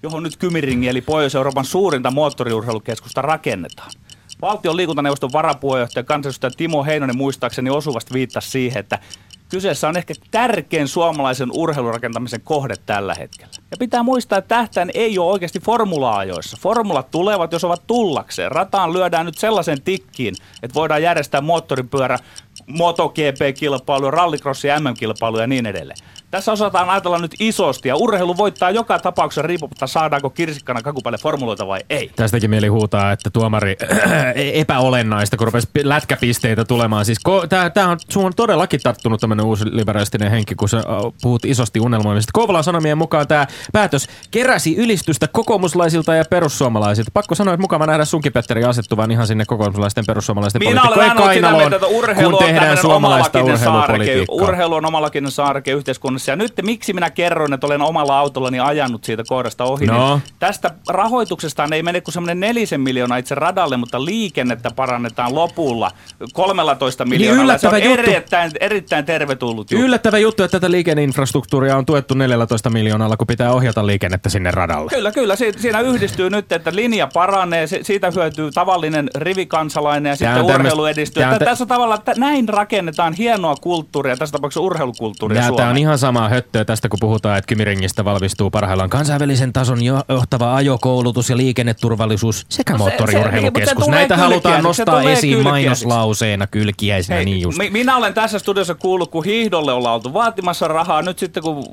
johon 0.03 0.23
nyt 0.23 0.37
Kymiringi 0.37 0.87
eli 0.87 1.01
Pohjois-Euroopan 1.01 1.65
suurinta 1.65 2.11
moottoriurheilukeskusta 2.11 3.21
rakennetaan. 3.21 3.91
Valtion 4.41 4.77
liikuntaneuvoston 4.77 5.33
varapuheenjohtaja 5.33 6.03
kansanedustaja 6.03 6.51
Timo 6.51 6.83
Heinonen 6.83 7.17
muistaakseni 7.17 7.69
osuvasti 7.69 8.13
viittasi 8.13 8.49
siihen, 8.49 8.79
että 8.79 8.99
kyseessä 9.49 9.87
on 9.87 9.97
ehkä 9.97 10.13
tärkein 10.31 10.87
suomalaisen 10.87 11.49
urheilurakentamisen 11.53 12.41
kohde 12.41 12.75
tällä 12.85 13.15
hetkellä. 13.15 13.51
Ja 13.71 13.77
pitää 13.79 14.03
muistaa, 14.03 14.37
että 14.37 14.55
tähtäin 14.55 14.91
ei 14.93 15.19
ole 15.19 15.31
oikeasti 15.31 15.59
formula-ajoissa. 15.59 16.57
Formulat 16.61 17.11
tulevat, 17.11 17.51
jos 17.51 17.63
ovat 17.63 17.87
tullakseen. 17.87 18.51
Rataan 18.51 18.93
lyödään 18.93 19.25
nyt 19.25 19.37
sellaisen 19.37 19.81
tikkiin, 19.81 20.35
että 20.63 20.75
voidaan 20.75 21.03
järjestää 21.03 21.41
moottoripyörä, 21.41 22.19
MotoGP-kilpailuja, 22.67 24.11
rallycrossi, 24.11 24.67
MM-kilpailuja 24.67 25.43
ja 25.43 25.47
niin 25.47 25.65
edelleen. 25.65 25.97
Tässä 26.31 26.51
osataan 26.51 26.89
ajatella 26.89 27.17
nyt 27.17 27.35
isosti 27.39 27.89
ja 27.89 27.95
urheilu 27.95 28.37
voittaa 28.37 28.71
joka 28.71 28.99
tapauksessa 28.99 29.41
riippumatta 29.41 29.87
saadaanko 29.87 30.29
kirsikkana 30.29 30.81
kakupäille 30.81 31.17
formuloita 31.17 31.67
vai 31.67 31.79
ei. 31.89 32.11
Tästäkin 32.15 32.49
mieli 32.49 32.67
huutaa, 32.67 33.11
että 33.11 33.29
tuomari 33.29 33.77
epäolennaista, 34.35 35.37
kun 35.37 35.47
rupesi 35.47 35.67
lätkäpisteitä 35.83 36.65
tulemaan. 36.65 37.05
Siis 37.05 37.19
ko, 37.19 37.47
tää, 37.47 37.69
tää 37.69 37.87
on, 37.87 37.97
sun 38.09 38.25
on 38.25 38.33
todellakin 38.35 38.79
tarttunut 38.83 39.21
tämmöinen 39.21 39.45
uusi 39.45 39.65
liberalistinen 39.71 40.31
henki, 40.31 40.55
kun 40.55 40.69
sä 40.69 40.77
äh, 40.77 40.83
puhut 41.21 41.45
isosti 41.45 41.79
unelmoimisesta. 41.79 42.31
Kouvolan 42.33 42.63
Sanomien 42.63 42.97
mukaan 42.97 43.27
tämä 43.27 43.47
päätös 43.73 44.07
keräsi 44.31 44.75
ylistystä 44.75 45.27
kokoomuslaisilta 45.27 46.15
ja 46.15 46.25
perussuomalaisilta. 46.29 47.11
Pakko 47.13 47.35
sanoa, 47.35 47.53
että 47.53 47.61
mukava 47.61 47.85
nähdä 47.85 48.05
sunkin 48.05 48.33
Petteri 48.33 48.63
asettuvan 48.63 49.11
ihan 49.11 49.27
sinne 49.27 49.45
kokoomuslaisten 49.45 50.05
perussuomalaisten 50.07 50.59
Minä 50.59 50.81
olen 50.81 50.93
poliitikkojen 50.93 51.17
ollut 51.17 51.33
sitä 51.33 51.41
kainaloon, 51.41 51.71
mieltä, 51.71 51.75
että 51.75 51.87
urheilu 51.87 52.37
kun 52.37 52.39
on 52.39 52.45
tehdään 52.45 52.77
suomalaista 52.77 53.43
urheilupolitiikkaa. 53.43 54.35
Urheilu 54.35 54.75
on 54.75 54.85
omalakinen 54.85 55.31
saareke 55.31 55.71
Ja 56.27 56.35
nyt 56.35 56.53
miksi 56.63 56.93
minä 56.93 57.09
kerroin, 57.09 57.53
että 57.53 57.67
olen 57.67 57.81
omalla 57.81 58.19
autollani 58.19 58.59
ajanut 58.59 59.03
siitä 59.03 59.23
kohdasta 59.27 59.63
ohi, 59.63 59.85
No. 59.85 60.09
niin 60.13 60.23
tästä 60.39 60.71
rahoituksestaan 60.89 61.73
ei 61.73 61.83
mene 61.83 62.01
kuin 62.01 62.13
semmoinen 62.13 62.39
nelisen 62.39 62.81
miljoonaa 62.81 63.17
itse 63.17 63.35
radalle, 63.35 63.77
mutta 63.77 64.05
liikennettä 64.05 64.71
parannetaan 64.75 65.35
lopulla 65.35 65.91
13 66.33 67.05
miljoonaa. 67.05 67.57
Se 67.57 67.67
on 67.67 67.73
Niin 67.73 67.85
juttu. 67.89 68.11
erittäin, 68.11 68.51
erittäin 68.59 69.05
tervetullut 69.05 69.71
juttu. 69.71 69.85
Yllättävä 69.85 70.17
juttu, 70.17 70.43
että 70.43 70.59
tätä 70.59 70.71
liikenneinfrastruktuuria 70.71 71.77
on 71.77 71.85
tuettu 71.85 72.13
14 72.13 72.69
miljoonalla, 72.69 73.17
kun 73.17 73.27
pitää 73.27 73.51
ohjata 73.51 73.85
liikennettä 73.87 74.29
sinne 74.29 74.51
radalle. 74.51 74.89
Kyllä, 74.89 75.11
kyllä. 75.11 75.35
Si- 75.35 75.53
Siinä 75.57 75.79
yhdistyy 75.81 76.29
nyt, 76.29 76.51
että 76.51 76.75
linja 76.75 77.07
paranee, 77.13 77.67
se- 77.67 77.79
siitä 77.83 78.11
hyötyy 78.11 78.51
tavallinen 78.51 79.09
rivikansalainen 79.15 80.09
ja 80.09 80.15
sitten 80.15 80.33
tämmöstä- 80.35 80.55
urheilu 80.55 80.85
edistyy. 80.85 81.21
tää 81.23 81.29
on 81.31 81.35
Tä- 81.35 81.39
tä- 81.39 81.45
Tässä 81.45 81.65
tavalla 81.65 81.97
tä- 81.97 82.13
näin 82.17 82.49
rakennetaan 82.49 83.13
hienoa 83.13 83.55
kulttuuria, 83.55 84.17
tässä 84.17 84.33
tapauksessa 84.33 84.61
urheilukulttuuria 84.61 85.41
Tämä 85.57 85.69
on 85.69 85.77
ihan 85.77 85.97
samaa 86.07 86.29
höttöä 86.29 86.65
tästä, 86.65 86.89
kun 86.89 86.97
puhutaan, 87.01 87.37
että 87.37 87.47
Kymiringistä 87.47 88.05
valmistuu 88.05 88.49
parhaillaan 88.49 88.89
kansainvälisen 88.89 89.53
tason 89.53 89.83
jo- 89.83 90.03
johtava 90.09 90.55
ajokoulutus 90.55 91.29
ja 91.29 91.37
liikenneturvallisuus 91.37 92.45
sekä 92.49 92.73
No 92.73 92.77
se- 92.77 92.83
se- 92.83 92.89
moottoriurheilukeskus. 92.89 93.69
se 93.79 93.85
tulee 93.85 93.99
Näitä 93.99 94.17
halutaan 94.17 94.55
se 94.55 94.61
nostaa 94.61 95.01
esiin 95.01 95.43
mainoslauseena 95.43 96.47
kylkiäisenä, 96.47 97.15
Hei, 97.15 97.25
niin 97.25 97.41
just. 97.41 97.57
mi- 97.57 97.69
minä 97.69 97.97
olen 97.97 98.13
tässä 98.13 98.39
studiossa 98.39 98.75
kuullut, 98.75 99.11
kun 99.11 99.25
hiihdolle 99.25 99.73
ollaan 99.73 99.95
oltu 99.95 100.13
vaatimassa 100.13 100.67
rahaa. 100.67 101.01
Nyt 101.01 101.19
sitten 101.19 101.43
kun 101.43 101.63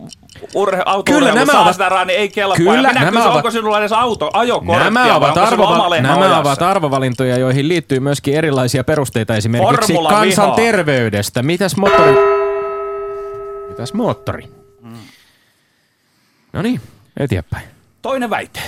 urhe- 0.55 0.83
autourheilu 0.87 1.39
nämä 1.39 1.53
saa 1.53 1.63
ovat- 1.63 1.73
sitä 1.73 1.89
rahaa, 1.89 2.05
niin 2.05 2.19
ei 2.19 2.29
kelpaa. 2.29 2.57
Kyllä, 2.57 2.77
minä 2.77 2.93
nämä 2.93 3.11
kysyn, 3.11 3.23
ovat- 3.27 3.37
onko 3.37 3.51
sinulla 3.51 3.79
edes 3.79 3.93
auto, 3.93 4.31
ajokorttia 4.33 4.85
Nämä 4.85 5.17
ovat, 5.17 5.37
arvova- 5.39 6.01
nämä 6.01 6.39
ovat 6.39 6.63
arvovalintoja, 6.63 7.39
joihin 7.39 7.69
liittyy 7.69 8.01
myöskin 8.01 8.35
erilaisia 8.35 8.85
perusteita, 8.85 9.37
esimerkiksi 9.37 9.95
kansanterveydestä. 10.09 11.43
Mitäs 11.43 11.77
moottori? 11.77 12.34
Mitäs 13.75 13.95
moottori? 13.95 14.49
No 16.53 16.63
niin, 16.63 16.81
eteenpäin. 17.17 17.67
Toinen 18.03 18.31
väite. 18.31 18.61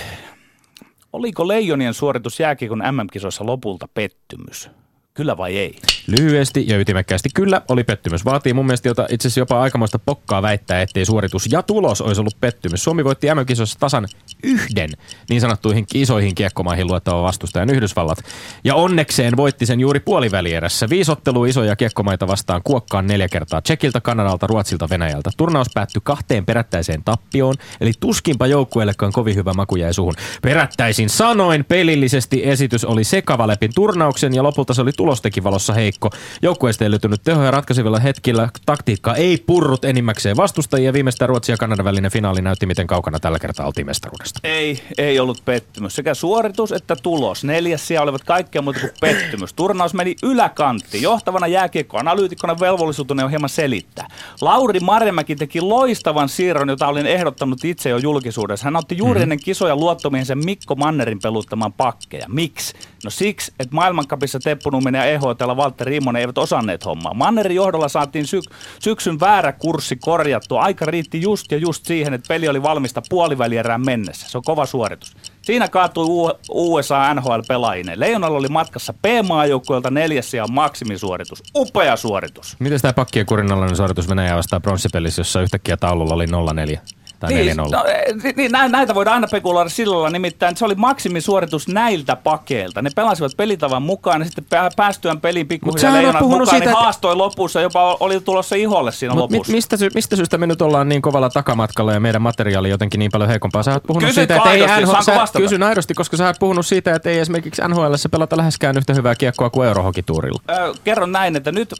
Oliko 1.13 1.47
Leijonien 1.47 1.93
suoritus 1.93 2.39
jääkiekon 2.39 2.83
MM-kisoissa 2.91 3.45
lopulta 3.45 3.87
pettymys? 3.93 4.69
Kyllä 5.13 5.37
vai 5.37 5.57
ei? 5.57 5.79
Lyhyesti 6.07 6.65
ja 6.67 6.77
ytimekkäästi 6.77 7.29
kyllä 7.33 7.61
oli 7.67 7.83
pettymys. 7.83 8.25
Vaatii 8.25 8.53
mun 8.53 8.65
mielestä 8.65 8.89
jota 8.89 9.07
itse 9.09 9.27
asiassa 9.27 9.39
jopa 9.39 9.61
aikamoista 9.61 9.99
pokkaa 9.99 10.41
väittää, 10.41 10.81
ettei 10.81 11.05
suoritus 11.05 11.51
ja 11.51 11.63
tulos 11.63 12.01
olisi 12.01 12.21
ollut 12.21 12.37
pettymys. 12.41 12.83
Suomi 12.83 13.03
voitti 13.03 13.27
MM-kisoissa 13.35 13.79
tasan 13.79 14.07
yhden 14.43 14.89
niin 15.29 15.41
sanottuihin 15.41 15.85
isoihin 15.93 16.35
kiekkomaihin 16.35 16.87
luettavan 16.87 17.23
vastustajan 17.23 17.69
Yhdysvallat. 17.69 18.17
Ja 18.63 18.75
onnekseen 18.75 19.37
voitti 19.37 19.65
sen 19.65 19.79
juuri 19.79 19.99
puolivälierässä. 19.99 20.89
Viisi 20.89 21.11
ottelua 21.11 21.47
isoja 21.47 21.75
kiekkomaita 21.75 22.27
vastaan 22.27 22.61
kuokkaan 22.63 23.07
neljä 23.07 23.27
kertaa 23.27 23.61
Tsekiltä, 23.61 24.01
Kanadalta, 24.01 24.47
Ruotsilta, 24.47 24.89
Venäjältä. 24.89 25.29
Turnaus 25.37 25.67
päättyi 25.73 26.01
kahteen 26.03 26.45
perättäiseen 26.45 27.03
tappioon, 27.03 27.55
eli 27.81 27.91
tuskinpa 27.99 28.47
joukkueellekaan 28.47 29.11
kovin 29.11 29.35
hyvä 29.35 29.53
maku 29.53 29.75
jäi 29.75 29.93
suhun. 29.93 30.13
Perättäisin 30.41 31.09
sanoin, 31.09 31.65
pelillisesti 31.65 32.41
esitys 32.45 32.85
oli 32.85 33.03
sekava 33.03 33.47
läpi 33.47 33.69
turnauksen 33.75 34.33
ja 34.33 34.43
lopulta 34.43 34.73
se 34.73 34.81
oli 34.81 34.91
tulostekin 34.91 35.43
valossa 35.43 35.73
heikko. 35.73 35.96
Joukkueesta 36.41 36.83
ei 36.83 36.91
löytynyt 36.91 37.23
tehoja 37.23 37.51
ratkaisevilla 37.51 37.99
hetkillä. 37.99 38.49
Taktiikka 38.65 39.15
ei 39.15 39.43
purrut 39.45 39.85
enimmäkseen 39.85 40.37
vastustajia. 40.37 40.93
Viimeistään 40.93 41.29
Ruotsin 41.29 41.53
ja 41.53 41.57
Kanadan 41.57 41.85
välinen 41.85 42.11
finaali 42.11 42.41
näytti, 42.41 42.65
miten 42.65 42.87
kaukana 42.87 43.19
tällä 43.19 43.39
kertaa 43.39 43.65
oltiin 43.65 43.87
mestaruudesta. 43.87 44.39
Ei, 44.43 44.83
ei 44.97 45.19
ollut 45.19 45.41
pettymys. 45.45 45.95
Sekä 45.95 46.13
suoritus 46.13 46.71
että 46.71 46.95
tulos. 46.95 47.43
Neljäs 47.43 47.87
sija 47.87 48.01
olivat 48.01 48.23
kaikkea 48.23 48.61
muuta 48.61 48.79
kuin 48.79 48.91
pettymys. 49.01 49.53
Turnaus 49.53 49.93
meni 49.93 50.15
yläkanttiin. 50.23 51.03
Johtavana 51.03 51.47
jääkiekkoanalyytikkona 51.47 52.59
velvollisuutena 52.59 53.23
on 53.23 53.29
hieman 53.29 53.49
selittää. 53.49 54.07
Lauri 54.41 54.79
Marjamäki 54.79 55.35
teki 55.35 55.61
loistavan 55.61 56.29
siirron, 56.29 56.69
jota 56.69 56.87
olin 56.87 57.05
ehdottanut 57.05 57.65
itse 57.65 57.89
jo 57.89 57.97
julkisuudessa. 57.97 58.65
Hän 58.65 58.75
otti 58.75 58.97
juuri 58.97 59.21
ennen 59.21 59.39
kisoja 59.39 59.75
luottomiehensä 59.75 60.35
Mikko 60.35 60.75
Mannerin 60.75 61.19
peluttamaan 61.19 61.73
pakkeja. 61.73 62.25
Miksi? 62.29 62.73
No 63.03 63.09
siksi, 63.09 63.51
että 63.59 63.75
maailmankapissa 63.75 64.39
Teppu 64.39 64.69
Numminen 64.69 64.99
ja 64.99 65.05
EHTllä 65.05 65.57
Valtteri 65.57 65.95
Immonen 65.95 66.19
eivät 66.19 66.37
osanneet 66.37 66.85
hommaa. 66.85 67.13
Mannerin 67.13 67.55
johdolla 67.55 67.87
saatiin 67.87 68.27
sy- 68.27 68.41
syksyn 68.79 69.19
väärä 69.19 69.51
kurssi 69.51 69.95
korjattua. 69.95 70.61
Aika 70.61 70.85
riitti 70.85 71.21
just 71.21 71.51
ja 71.51 71.57
just 71.57 71.85
siihen, 71.85 72.13
että 72.13 72.27
peli 72.27 72.47
oli 72.47 72.63
valmista 72.63 73.01
puolivälierään 73.09 73.85
mennessä. 73.85 74.29
Se 74.29 74.37
on 74.37 74.43
kova 74.43 74.65
suoritus. 74.65 75.17
Siinä 75.41 75.67
kaatui 75.67 76.05
USA 76.49 77.13
NHL-pelaajinen. 77.13 77.99
Leijonalla 77.99 78.37
oli 78.37 78.47
matkassa 78.47 78.93
P-maajoukkueelta 78.93 79.91
neljäs 79.91 80.33
ja 80.33 80.47
maksimisuoritus. 80.47 81.43
Upea 81.55 81.95
suoritus. 81.95 82.55
Miten 82.59 82.81
tämä 82.81 82.93
pakkien 82.93 83.25
kurinalainen 83.25 83.75
suoritus 83.75 84.09
Venäjää 84.09 84.35
vastaan 84.37 84.61
pronssipelissä, 84.61 85.19
jossa 85.19 85.41
yhtäkkiä 85.41 85.77
taululla 85.77 86.13
oli 86.13 86.25
0-4? 86.25 86.96
Tai 87.19 87.33
Niin, 87.33 87.57
4-0. 87.59 87.71
no, 87.71 87.83
eh, 87.85 88.35
niin, 88.35 88.51
nä- 88.51 88.67
näitä 88.67 88.95
voidaan 88.95 89.13
aina 89.13 89.27
spekuloida 89.27 89.69
sillä 89.69 89.93
lailla, 89.93 90.09
nimittäin 90.09 90.57
se 90.57 90.65
oli 90.65 90.75
maksimisuoritus 90.75 91.67
näiltä 91.67 92.15
pakeilta. 92.15 92.81
Ne 92.81 92.89
pelasivat 92.95 93.31
pelitavan 93.37 93.81
mukaan 93.81 94.21
ja 94.21 94.25
sitten 94.25 94.45
pää- 94.49 94.69
päästyään 94.75 95.21
peliin 95.21 95.47
pikkuhiljaa 95.47 95.93
leijonat 95.93 96.19
puhunut 96.19 96.39
mukaan, 96.39 96.49
siitä, 96.55 96.65
niin 96.65 96.69
että- 96.71 96.83
haastoi 96.83 97.15
lopussa, 97.15 97.61
jopa 97.61 97.97
oli 97.99 98.19
tulossa 98.21 98.55
iholle 98.55 98.91
siinä 98.91 99.13
Mut 99.15 99.29
mi- 99.29 99.37
lopussa. 99.37 99.53
mistä, 99.53 99.77
sy- 99.77 99.89
mistä 99.95 100.15
syystä 100.15 100.37
me 100.37 100.47
nyt 100.47 100.61
ollaan 100.61 100.89
niin 100.89 101.01
kovalla 101.01 101.29
takamatkalla 101.29 101.93
ja 101.93 101.99
meidän 101.99 102.21
materiaali 102.21 102.69
jotenkin 102.69 102.99
niin 102.99 103.11
paljon 103.11 103.29
heikompaa? 103.29 103.63
Sä 103.63 103.71
oot 103.73 103.83
puhunut 103.83 104.07
Kysytkö 104.09 104.33
siitä, 104.33 104.35
että 104.35 104.51
ei? 104.75 104.83
NHL, 104.85 105.01
sä, 105.01 105.39
kysyn 105.39 105.63
aidosti, 105.63 105.93
koska 105.93 106.17
sä 106.17 106.25
oot 106.27 106.39
puhunut 106.39 106.65
siitä, 106.65 106.95
että 106.95 107.09
ei 107.09 107.19
esimerkiksi 107.19 107.61
NHL 107.67 107.93
pelata 108.11 108.37
läheskään 108.37 108.77
yhtä 108.77 108.93
hyvää 108.93 109.15
kiekkoa 109.15 109.49
kuin 109.49 109.67
Eurohokituurilla. 109.67 110.39
Ö, 110.49 110.73
kerron 110.83 111.11
näin, 111.11 111.35
että 111.35 111.51
nyt 111.51 111.73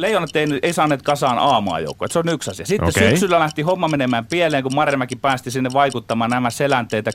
Leijonat 0.00 0.36
ei, 0.36 0.46
ei 0.62 0.72
saaneet 0.72 1.02
kasaan 1.02 1.38
aamaa 1.38 1.80
joukkoa. 1.80 2.08
Se 2.10 2.18
on 2.18 2.28
yksi 2.28 2.50
asia. 2.50 2.66
Sitten 2.66 2.88
okay. 2.88 3.08
syksyllä 3.08 3.38
lähti 3.38 3.62
homma 3.62 3.88
menemään 3.88 4.26
pieleen, 4.26 4.62
kun 4.62 4.74
Marjamäki 4.74 5.16
päästi 5.16 5.50
sinne 5.50 5.70
vaikuttamaan 5.72 6.30
nämä 6.30 6.48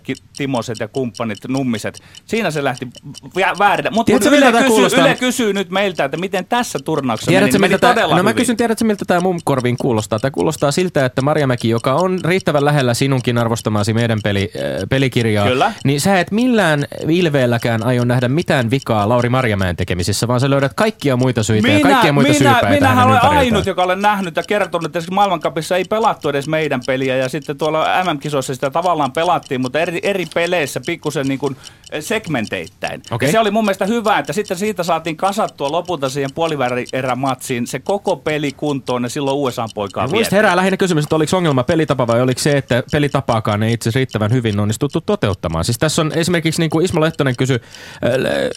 ki- 0.04 0.16
Timoset 0.38 0.80
ja 0.80 0.88
kumppanit, 0.88 1.38
nummiset. 1.48 2.00
Siinä 2.26 2.52
se 2.52 2.64
lähti 2.64 2.88
vä- 3.26 3.60
väärin. 3.60 3.94
Mutta 3.94 4.20
Tiedätkö, 4.20 4.38
Yle, 4.38 4.52
kysyy, 4.52 4.68
kuulostaa? 4.68 5.06
Yle 5.06 5.16
kysyy 5.16 5.54
nyt 5.54 5.70
meiltä, 5.70 6.06
että 6.06 6.18
miten 6.18 6.46
tässä 6.46 6.80
turnauksessa 6.80 7.32
Tiedätkö, 7.32 7.60
meni. 7.60 7.70
meni 7.70 7.80
todella 7.80 8.18
no 8.18 8.24
mä 8.24 8.34
kysyn, 8.34 8.58
tiedätkö, 8.58 8.86
miltä 8.86 9.06
tämä 9.08 9.20
mun 9.20 9.40
korviin 9.44 9.78
kuulostaa? 9.78 10.20
Tämä 10.20 10.32
kuulostaa 10.32 10.72
siltä, 10.72 11.06
että 11.06 11.22
Marjamäki, 11.22 11.70
joka 11.70 11.94
on 11.94 12.20
riittävän 12.26 12.66
lähellä 12.66 12.94
sinunkin 12.94 13.38
arvostamasi 13.38 13.94
meidän 13.94 14.20
peli, 14.24 14.52
äh, 14.56 14.62
pelikirjaa, 14.90 15.48
Kyllä. 15.48 15.74
niin 15.84 16.02
sä 16.02 16.20
et 16.20 16.32
millään 16.32 16.86
ilveelläkään 17.10 17.84
aio 17.84 18.06
nähdä 18.06 18.28
mitään 18.28 18.72
vikaa 18.72 19.10
Lauri 19.10 19.30
Marjamäen 19.30 19.76
tekemisissä, 19.76 20.28
vaan 20.28 20.40
sä 20.40 20.50
löydät 20.50 20.74
kaikkia 20.74 21.18
muita 21.18 21.44
syitä 21.44 21.68
ja 21.68 21.80
kaikkia 21.80 22.14
muita 22.14 22.30
minä, 22.30 22.40
syypäitä 22.40 22.75
minähän 22.76 22.98
hänen 22.98 23.08
olen 23.08 23.16
ympäriltään. 23.16 23.46
ainut, 23.46 23.66
joka 23.66 23.84
olen 23.84 24.02
nähnyt 24.02 24.36
ja 24.36 24.44
kertonut, 24.44 24.96
että 24.96 25.12
maailmankapissa 25.12 25.78
ei 25.78 25.84
pelattu 25.84 26.30
edes 26.30 26.48
meidän 26.48 26.82
peliä 26.88 27.16
ja 27.16 27.30
sitten 27.30 27.58
tuolla 27.58 27.86
MM-kisoissa 28.04 28.54
sitä 28.54 28.70
tavallaan 28.70 29.12
pelattiin, 29.12 29.62
mutta 29.62 29.80
eri, 29.80 30.00
eri 30.04 30.26
peleissä 30.34 30.82
pikkusen 30.86 31.28
niin 31.28 31.40
kuin 31.40 31.58
segmenteittäin. 32.00 33.02
Okei. 33.12 33.28
Ja 33.28 33.32
se 33.32 33.40
oli 33.40 33.52
mun 33.52 33.66
mielestä 33.66 33.86
hyvä, 33.86 34.20
että 34.20 34.34
sitten 34.34 34.58
siitä 34.58 34.84
saatiin 34.84 35.18
kasattua 35.18 35.72
lopulta 35.72 36.10
siihen 36.10 36.34
puolivälierämatsiin 36.36 37.68
se 37.68 37.80
koko 37.80 38.16
peli 38.16 38.52
kuntoon 38.52 39.04
ja 39.04 39.10
silloin 39.10 39.38
USA-poikaa 39.38 40.08
Muista 40.08 40.36
herää 40.36 40.56
lähinnä 40.56 40.78
kysymys, 40.78 41.04
että 41.04 41.16
oliko 41.16 41.38
ongelma 41.38 41.64
pelitapa 41.64 42.08
vai 42.08 42.22
oliko 42.22 42.40
se, 42.40 42.58
että 42.58 42.84
pelitapaakaan 42.92 43.64
ei 43.64 43.74
itse 43.74 43.90
asiassa 43.90 44.00
riittävän 44.00 44.32
hyvin 44.32 44.60
onnistuttu 44.60 45.02
toteuttamaan. 45.02 45.66
Siis 45.66 45.80
tässä 45.80 46.02
on 46.02 46.12
esimerkiksi 46.16 46.62
niin 46.62 46.70
kuin 46.70 46.86
Ismo 46.86 47.02
Lehtonen 47.02 47.36
kysyi 47.36 47.60
äh, 47.60 48.12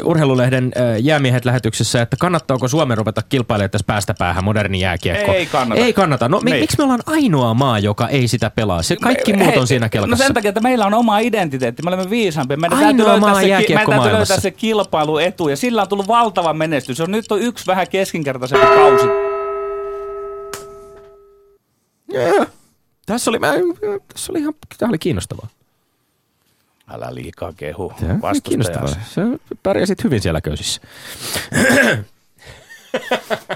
urheilulehden 0.04 0.72
äh, 0.76 1.00
jäämiehet 1.00 1.44
lähetyksessä, 1.44 2.02
että 2.02 2.16
kannattaako 2.20 2.68
Suomen 2.68 2.98
ruveta 2.98 3.22
kilpailemaan 3.28 3.70
tässä 3.70 3.86
päästä 3.86 4.07
päähän 4.14 4.44
moderni 4.44 4.80
jääkiekko. 4.80 5.32
Ei 5.32 5.46
kannata. 5.46 5.80
Ei 5.80 5.92
kannata. 5.92 6.28
No 6.28 6.40
Niin. 6.44 6.56
miksi 6.60 6.76
me 6.78 6.84
ollaan 6.84 7.00
ainoa 7.06 7.54
maa, 7.54 7.78
joka 7.78 8.08
ei 8.08 8.28
sitä 8.28 8.50
pelaa? 8.50 8.82
Se 8.82 8.96
kaikki 8.96 9.32
Me- 9.32 9.38
muut 9.38 9.50
hei, 9.50 9.58
on 9.60 9.66
siinä 9.66 9.88
kelkassa. 9.88 10.24
No 10.24 10.26
sen 10.26 10.34
takia, 10.34 10.48
että 10.48 10.60
meillä 10.60 10.86
on 10.86 10.94
oma 10.94 11.18
identiteetti. 11.18 11.82
Me 11.82 11.88
olemme 11.88 12.10
viisaampia. 12.10 12.56
Meidän 12.56 12.78
Ainoa 12.78 12.88
täytyy 12.90 13.04
löytää 13.12 13.30
maa 13.30 13.40
se, 13.40 13.48
jääkiekko 13.48 13.90
meidän 13.90 14.02
täytyy 14.02 14.18
löytää 14.18 14.40
se 14.40 14.50
kilpailuetu. 14.50 15.48
Ja 15.48 15.56
sillä 15.56 15.82
on 15.82 15.88
tullut 15.88 16.08
valtava 16.08 16.52
menestys. 16.54 17.00
On, 17.00 17.10
nyt 17.10 17.32
on 17.32 17.42
yksi 17.42 17.66
vähän 17.66 17.88
keskinkertaisempi 17.88 18.66
kausi. 18.66 19.06
Joo. 22.08 22.46
Tässä 23.06 23.30
oli, 23.30 23.38
mä, 23.38 23.52
tässä 24.12 24.32
oli 24.32 24.38
ihan 24.40 24.54
tämä 24.78 24.88
oli 24.88 24.98
kiinnostavaa. 24.98 25.48
Älä 26.90 27.14
liikaa 27.14 27.52
kehu 27.56 27.92
kiinnostavaa. 28.42 28.88
Sä 28.88 29.22
pärjäsit 29.62 30.04
hyvin 30.04 30.20
siellä 30.20 30.40
köysissä. 30.40 30.80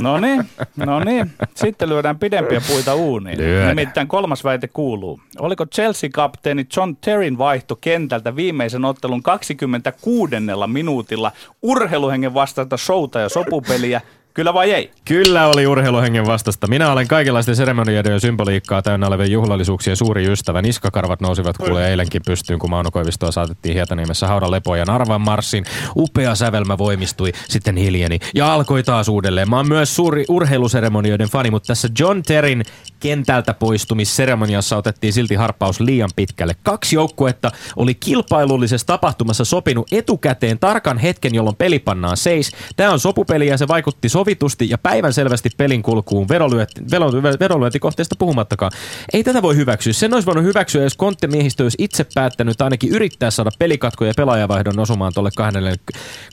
No 0.00 0.20
niin, 0.20 0.44
no 0.76 1.00
niin. 1.00 1.30
Sitten 1.54 1.88
lyödään 1.88 2.18
pidempiä 2.18 2.60
puita 2.68 2.94
uuniin. 2.94 3.38
Lyödään. 3.38 3.76
Nimittäin 3.76 4.08
kolmas 4.08 4.44
väite 4.44 4.68
kuuluu. 4.68 5.20
Oliko 5.38 5.66
Chelsea-kapteeni 5.66 6.66
John 6.76 6.96
Terrin 6.96 7.38
vaihto 7.38 7.76
kentältä 7.76 8.36
viimeisen 8.36 8.84
ottelun 8.84 9.22
26. 9.22 10.34
minuutilla 10.66 11.32
urheiluhengen 11.62 12.34
vastaista 12.34 12.76
showta 12.76 13.20
ja 13.20 13.28
sopupeliä? 13.28 14.00
Kyllä 14.34 14.54
vai 14.54 14.72
ei? 14.72 14.90
Kyllä 15.04 15.46
oli 15.46 15.66
urheiluhengen 15.66 16.26
vastasta. 16.26 16.66
Minä 16.66 16.92
olen 16.92 17.08
kaikenlaisten 17.08 17.56
seremonioiden 17.56 18.12
ja 18.12 18.20
symboliikkaa 18.20 18.82
täynnä 18.82 19.06
olevien 19.06 19.30
juhlallisuuksien 19.30 19.96
suuri 19.96 20.32
ystävä. 20.32 20.62
Niskakarvat 20.62 21.20
nousivat 21.20 21.58
kuulee 21.58 21.90
eilenkin 21.90 22.22
pystyyn, 22.26 22.58
kun 22.58 22.70
Mauno 22.70 22.90
Koivistoa 22.90 23.32
saatettiin 23.32 23.74
Hietaniemessä 23.74 24.26
haudan 24.26 24.50
lepoon 24.50 24.78
ja 24.78 24.84
Narvan 24.84 25.20
marssin. 25.20 25.64
Upea 25.96 26.34
sävelmä 26.34 26.78
voimistui, 26.78 27.32
sitten 27.48 27.76
hiljeni 27.76 28.18
ja 28.34 28.54
alkoi 28.54 28.82
taas 28.82 29.08
uudelleen. 29.08 29.50
Mä 29.50 29.56
oon 29.56 29.68
myös 29.68 29.96
suuri 29.96 30.24
urheiluseremonioiden 30.28 31.28
fani, 31.28 31.50
mutta 31.50 31.66
tässä 31.66 31.88
John 31.98 32.22
Terrin 32.22 32.62
kentältä 33.00 33.54
poistumisseremoniassa 33.54 34.76
otettiin 34.76 35.12
silti 35.12 35.34
harppaus 35.34 35.80
liian 35.80 36.10
pitkälle. 36.16 36.56
Kaksi 36.62 36.96
joukkuetta 36.96 37.50
oli 37.76 37.94
kilpailullisessa 37.94 38.86
tapahtumassa 38.86 39.44
sopinut 39.44 39.92
etukäteen 39.92 40.58
tarkan 40.58 40.98
hetken, 40.98 41.34
jolloin 41.34 41.56
peli 41.56 41.78
pannaan 41.78 42.16
seis. 42.16 42.52
Tämä 42.76 42.90
on 42.90 43.00
sopupeli 43.00 43.46
ja 43.46 43.58
se 43.58 43.68
vaikutti 43.68 44.08
sovitusti 44.22 44.70
ja 44.70 44.78
päivän 44.78 45.12
selvästi 45.12 45.50
pelin 45.56 45.82
kulkuun 45.82 46.28
vedonlyöntikohteesta 47.40 48.14
puhumattakaan. 48.18 48.72
Ei 49.12 49.24
tätä 49.24 49.42
voi 49.42 49.56
hyväksyä. 49.56 49.92
Sen 49.92 50.14
olisi 50.14 50.26
voinut 50.26 50.44
hyväksyä, 50.44 50.82
jos 50.82 50.96
konttemiehistö 50.96 51.62
olisi 51.62 51.76
itse 51.80 52.06
päättänyt 52.14 52.60
ainakin 52.60 52.90
yrittää 52.90 53.30
saada 53.30 53.50
pelikatko 53.58 54.04
ja 54.04 54.12
pelaajavaihdon 54.16 54.78
osumaan 54.78 55.12
tuolle 55.14 55.30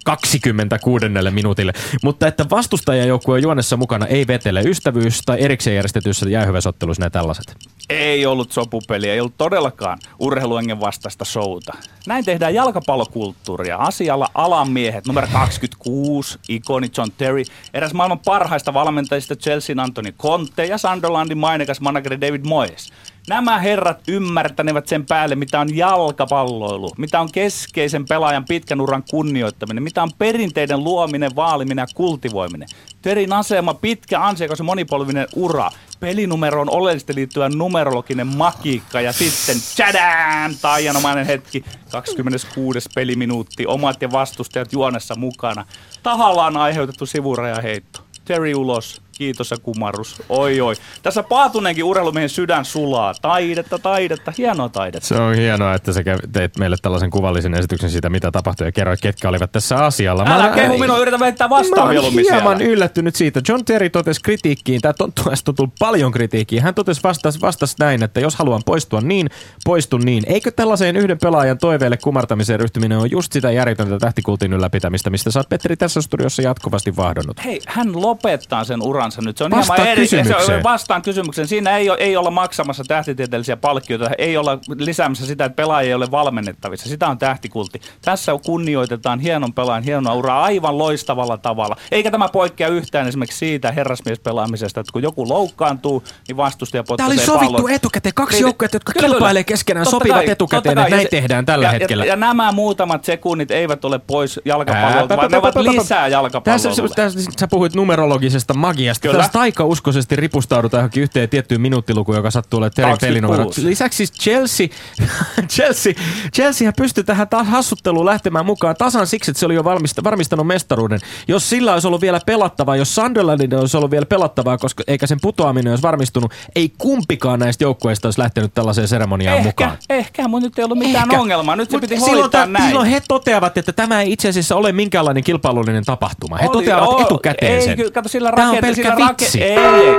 26. 0.03 1.05
minuutille. 1.31 1.73
Mutta 2.03 2.27
että 2.27 2.45
vastustajajoukkue 2.49 3.35
on 3.35 3.41
juonessa 3.41 3.77
mukana 3.77 4.05
ei 4.05 4.27
vetele 4.27 4.61
ystävyys 4.61 5.21
tai 5.25 5.41
erikseen 5.41 5.75
järjestetyissä 5.75 6.29
jäähyväsotteluissa 6.29 7.01
nämä 7.01 7.09
tällaiset. 7.09 7.55
Ei 7.89 8.25
ollut 8.25 8.51
sopupeliä, 8.51 9.13
ei 9.13 9.19
ollut 9.19 9.37
todellakaan 9.37 9.97
urheiluengen 10.19 10.79
vastaista 10.79 11.25
showta. 11.25 11.73
Näin 12.07 12.25
tehdään 12.25 12.53
jalkapallokulttuuria. 12.53 13.77
Asialla 13.77 14.27
alamiehet, 14.33 15.07
numero 15.07 15.27
26, 15.33 16.39
ikoni 16.49 16.87
John 16.97 17.11
Terry, 17.17 17.43
eräs 17.73 17.93
maailman 17.93 18.19
parhaista 18.19 18.73
valmentajista 18.73 19.35
Chelsean 19.35 19.79
Anthony 19.79 20.11
Conte 20.11 20.65
ja 20.65 20.77
Sunderlandin 20.77 21.37
mainekas 21.37 21.81
manageri 21.81 22.21
David 22.21 22.45
Moyes. 22.45 22.93
Nämä 23.29 23.59
herrat 23.59 23.99
ymmärtänevät 24.07 24.87
sen 24.87 25.05
päälle, 25.05 25.35
mitä 25.35 25.59
on 25.59 25.75
jalkapalloilu, 25.75 26.91
mitä 26.97 27.21
on 27.21 27.31
keskeisen 27.31 28.05
pelaajan 28.05 28.45
pitkän 28.45 28.81
uran 28.81 29.03
kunnioittaminen, 29.09 29.83
mitä 29.83 30.03
on 30.03 30.11
perinteiden 30.17 30.83
luominen, 30.83 31.35
vaaliminen 31.35 31.83
ja 31.83 31.95
kultivoiminen. 31.95 32.67
Terin 33.01 33.33
asema, 33.33 33.73
pitkä, 33.73 34.21
ansiokas 34.21 34.59
ja 34.59 34.65
monipolvinen 34.65 35.27
ura, 35.35 35.69
pelinumeroon 35.99 36.69
oleellisesti 36.69 37.15
liittyvä 37.15 37.49
numerologinen 37.49 38.27
makiikka 38.27 39.01
ja 39.01 39.13
sitten 39.13 39.55
tjadään, 39.75 40.55
taianomainen 40.61 41.25
hetki, 41.25 41.65
26. 41.91 42.89
peliminuutti, 42.95 43.65
omat 43.65 44.01
ja 44.01 44.11
vastustajat 44.11 44.73
juonessa 44.73 45.15
mukana. 45.15 45.65
Tahallaan 46.03 46.57
aiheutettu 46.57 47.05
sivurajaheitto. 47.05 47.99
Terry 48.25 48.53
ulos, 48.53 49.01
kiitos 49.19 49.51
ja 49.51 49.57
kumarrus. 49.57 50.21
Oi 50.29 50.61
oi. 50.61 50.75
Tässä 51.03 51.23
paatuneenkin 51.23 51.83
urheilumiehen 51.83 52.29
sydän 52.29 52.65
sulaa. 52.65 53.13
Taidetta, 53.21 53.79
taidetta, 53.79 54.33
hienoa 54.37 54.69
taidetta. 54.69 55.07
Se 55.07 55.15
on 55.15 55.35
hienoa, 55.35 55.73
että 55.73 55.93
sä 55.93 56.01
teit 56.33 56.57
meille 56.57 56.75
tällaisen 56.81 57.09
kuvallisen 57.09 57.53
esityksen 57.53 57.89
siitä, 57.89 58.09
mitä 58.09 58.31
tapahtui 58.31 58.67
ja 58.67 58.71
kerroit, 58.71 59.01
ketkä 59.01 59.29
olivat 59.29 59.51
tässä 59.51 59.85
asialla. 59.85 60.23
Älä 60.27 60.43
olen- 60.43 60.53
kehu 60.53 60.77
minua, 60.77 60.97
yritä 60.97 61.19
väittää 61.19 61.47
Mä 61.47 61.49
vastaan 61.49 61.81
olen 61.81 61.93
mieluummin 61.93 62.25
hieman 62.31 62.57
siellä. 62.57 62.73
yllättynyt 62.73 63.15
siitä. 63.15 63.41
John 63.49 63.65
Terry 63.65 63.89
totesi 63.89 64.21
kritiikkiin, 64.21 64.81
tämä 64.81 64.93
on 64.99 65.13
tuosta 65.23 65.53
tullut 65.53 65.73
paljon 65.79 66.11
kritiikkiä. 66.11 66.61
Hän 66.61 66.75
totesi 66.75 67.03
vastas, 67.03 67.41
vastas 67.41 67.75
näin, 67.79 68.03
että 68.03 68.19
jos 68.19 68.35
haluan 68.35 68.61
poistua 68.65 69.01
niin, 69.01 69.29
poistun 69.65 70.01
niin. 70.01 70.23
Eikö 70.27 70.51
tällaiseen 70.51 70.95
yhden 70.95 71.17
pelaajan 71.17 71.57
toiveelle 71.57 71.97
kumartamiseen 71.97 72.59
ryhtyminen 72.59 72.97
on 72.97 73.11
just 73.11 73.31
sitä 73.31 73.51
järjetöntä 73.51 73.97
tähtikultin 73.97 74.53
ylläpitämistä, 74.53 75.09
mistä 75.09 75.31
sä 75.31 75.39
oot 75.39 75.49
Petteri 75.49 75.77
tässä 75.77 76.01
studiossa 76.01 76.41
jatkuvasti 76.41 76.95
vahdonnut? 76.95 77.45
Hei, 77.45 77.61
hän 77.67 78.01
lopettaa 78.01 78.63
sen 78.63 78.81
uransa 79.09 79.21
nyt. 79.21 79.37
Se 79.37 79.43
on 79.43 79.51
Vastaa 79.51 79.75
hieman 79.75 79.91
eri. 79.91 80.07
Se 80.07 80.53
on, 80.55 80.63
vastaan 80.63 81.01
kysymykseen. 81.01 81.47
Siinä 81.47 81.77
ei, 81.77 81.89
ole, 81.89 81.97
ei 81.99 82.17
olla 82.17 82.31
maksamassa 82.31 82.83
tähtitieteellisiä 82.87 83.57
palkkioita, 83.57 84.09
ei 84.17 84.37
olla 84.37 84.59
lisäämässä 84.77 85.25
sitä, 85.25 85.45
että 85.45 85.55
pelaaja 85.55 85.87
ei 85.87 85.93
ole 85.93 86.11
valmennettavissa. 86.11 86.89
Sitä 86.89 87.07
on 87.07 87.17
tähtikultti. 87.17 87.81
Tässä 88.01 88.31
kunnioitetaan 88.45 89.19
hienon 89.19 89.53
pelaajan 89.53 89.83
hienoa 89.83 90.13
uraa 90.13 90.43
aivan 90.43 90.77
loistavalla 90.77 91.37
tavalla. 91.37 91.75
Eikä 91.91 92.11
tämä 92.11 92.29
poikkea 92.29 92.67
yhtään 92.67 93.07
esimerkiksi 93.07 93.37
siitä 93.37 93.71
herrasmiespelaamisesta, 93.71 94.79
että 94.79 94.91
kun 94.93 95.03
joku 95.03 95.29
loukkaantuu, 95.29 96.03
niin 96.27 96.37
vastustaja 96.37 96.83
Tämä 96.83 96.87
potkaisee 96.87 97.15
oli 97.15 97.25
sovittu 97.25 97.53
pallon. 97.53 97.71
etukäteen. 97.71 98.13
Kaksi 98.13 98.35
Niin, 98.35 98.41
joukkuetta, 98.41 98.75
jotka 98.75 98.93
kyllä, 98.93 99.07
kilpailee 99.07 99.43
keskenään, 99.43 99.83
Totta 99.83 99.97
sopivat 99.97 100.17
kai, 100.17 100.29
etukäteen, 100.29 100.77
että 100.77 100.95
näin 100.95 101.07
tehdään 101.11 101.45
tällä 101.45 101.65
ja, 101.65 101.71
hetkellä. 101.71 102.05
Ja, 102.05 102.09
ja 102.09 102.15
nämä 102.15 102.51
muutamat 102.51 103.03
sekunnit 103.03 103.51
eivät 103.51 103.85
ole 103.85 103.99
pois 103.99 104.39
jalkapallolta, 104.45 105.17
vaan 105.17 105.31
ne 105.31 105.37
ovat 105.37 105.55
lisää 105.55 106.07
jalkapallolta. 106.07 106.69
Tässä, 106.69 106.95
tässä, 106.95 107.19
sä 107.39 107.47
puhuit 107.47 107.75
numerologisesta 107.75 108.53
magiasta. 108.53 108.98
Kyllä. 109.01 109.17
taas 109.17 109.29
taikauskoisesti 109.31 110.15
ripustaudutaan 110.15 110.79
johonkin 110.81 111.03
yhteen 111.03 111.29
tiettyyn 111.29 111.61
minuuttilukuun, 111.61 112.15
joka 112.17 112.31
sattuu 112.31 112.57
olemaan 112.57 112.71
Terin 112.75 112.89
26. 112.91 113.05
pelinumero. 113.05 113.69
Lisäksi 113.69 113.97
siis 113.97 114.11
Chelsea, 114.11 114.67
Chelsea, 115.55 115.93
Chelsea 116.35 116.71
pystyi 116.77 117.03
tähän 117.03 117.27
taas 117.27 117.47
hassutteluun 117.47 118.05
lähtemään 118.05 118.45
mukaan 118.45 118.75
tasan 118.75 119.07
siksi, 119.07 119.31
että 119.31 119.39
se 119.39 119.45
oli 119.45 119.55
jo 119.55 119.63
valmista, 119.63 120.03
varmistanut 120.03 120.47
mestaruuden. 120.47 120.99
Jos 121.27 121.49
sillä 121.49 121.73
olisi 121.73 121.87
ollut 121.87 122.01
vielä 122.01 122.19
pelattavaa, 122.25 122.75
jos 122.75 122.95
Sunderlandin 122.95 123.55
olisi 123.55 123.77
ollut 123.77 123.91
vielä 123.91 124.05
pelattavaa, 124.05 124.57
koska 124.57 124.83
eikä 124.87 125.07
sen 125.07 125.17
putoaminen 125.21 125.71
olisi 125.71 125.81
varmistunut, 125.83 126.31
ei 126.55 126.73
kumpikaan 126.77 127.39
näistä 127.39 127.63
joukkueista 127.63 128.07
olisi 128.07 128.19
lähtenyt 128.19 128.53
tällaiseen 128.53 128.87
seremoniaan 128.87 129.37
Ehkä, 129.37 129.47
mukaan. 129.49 129.77
ehkä, 129.89 130.27
mutta 130.27 130.47
nyt 130.47 130.59
ei 130.59 130.65
ollut 130.65 130.77
mitään 130.77 131.09
Ehkä. 131.11 131.21
ongelmaa. 131.21 131.55
Nyt 131.55 131.69
se 131.69 131.75
Mut 131.77 131.81
piti 131.81 131.99
silloin, 131.99 132.31
tä- 132.31 132.45
näin. 132.45 132.65
silloin 132.65 132.87
he 132.87 133.01
toteavat, 133.07 133.57
että 133.57 133.73
tämä 133.73 134.01
ei 134.01 134.11
itse 134.11 134.29
asiassa 134.29 134.55
ole 134.55 134.71
minkäänlainen 134.71 135.23
kilpailullinen 135.23 135.83
tapahtuma. 135.85 136.37
He 136.37 136.47
Oli- 136.47 136.53
toteavat 136.57 136.89
oo, 136.89 137.01
etukäteen 137.01 137.51
ei, 137.53 137.61
sen. 137.61 137.77
kato, 137.93 138.09
sillä 138.09 138.31
rakente- 138.31 138.61
rake- 138.91 139.09
vitsi. 139.21 139.43
Ei, 139.43 139.57
ei. 139.57 139.95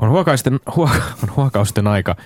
On 0.00 0.10
huokaisten, 0.10 0.60
huo, 0.76 0.90
on 1.22 1.36
huokausten 1.36 1.86
aika 1.86 2.16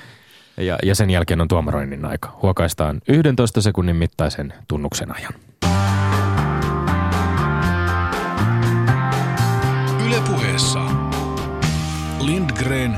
ja, 0.57 0.79
ja 0.83 0.95
sen 0.95 1.11
jälkeen 1.11 1.41
on 1.41 1.49
tuomaroinnin 1.49 2.05
aika. 2.05 2.39
Huokaistaan 2.43 3.01
11 3.09 3.61
sekunnin 3.61 3.97
mittaisen 3.97 4.53
tunnuksen 4.69 5.17
ajan. 5.17 5.33
Yle 10.07 10.21
puheessa. 10.31 10.79
Lindgren 12.21 12.97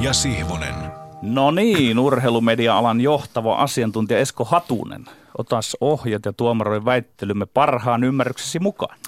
ja 0.00 0.12
Sihvonen. 0.12 0.74
No 1.22 1.50
niin, 1.50 1.98
urheilumedia-alan 1.98 3.00
johtava 3.00 3.54
asiantuntija 3.56 4.20
Esko 4.20 4.44
Hatunen. 4.44 5.04
Otas 5.38 5.76
ohjat 5.80 6.24
ja 6.24 6.32
tuomaroin 6.32 6.84
väittelymme 6.84 7.46
parhaan 7.46 8.04
ymmärryksesi 8.04 8.58
mukaan. 8.58 8.98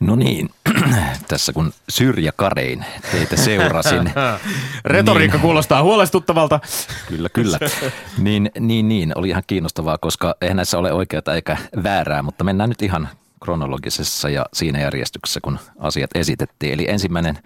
No 0.00 0.16
niin, 0.16 0.50
tässä 1.28 1.52
kun 1.52 1.72
Syrjä 1.88 2.32
Karein 2.36 2.84
teitä 3.12 3.36
seurasin. 3.36 4.12
Retoriikka 4.84 5.36
Niin. 5.36 5.42
kuulostaa 5.42 5.82
huolestuttavalta. 5.82 6.60
Kyllä, 7.08 7.28
kyllä. 7.28 7.58
Niin, 8.18 8.50
niin, 8.60 8.88
niin, 8.88 9.12
oli 9.18 9.28
ihan 9.28 9.42
kiinnostavaa, 9.46 9.98
koska 9.98 10.34
eihän 10.40 10.56
näissä 10.56 10.78
ole 10.78 10.92
oikeata 10.92 11.34
eikä 11.34 11.56
väärää, 11.82 12.22
mutta 12.22 12.44
mennään 12.44 12.68
nyt 12.68 12.82
ihan 12.82 13.08
kronologisessa 13.44 14.28
ja 14.28 14.46
siinä 14.52 14.80
järjestyksessä, 14.80 15.40
kun 15.42 15.58
asiat 15.78 16.10
esitettiin. 16.14 16.72
Eli 16.74 16.90
ensimmäinen 16.90 17.38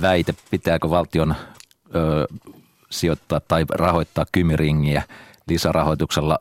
väite, 0.00 0.34
pitääkö 0.50 0.90
valtion 0.90 1.34
ö, 1.94 2.26
sijoittaa 2.90 3.40
tai 3.40 3.64
rahoittaa 3.70 4.24
kymiringiä 4.32 5.02
lisärahoituksella 5.48 6.38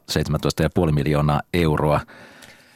17,5 0.88 0.92
miljoonaa 0.92 1.42
euroa. 1.54 2.00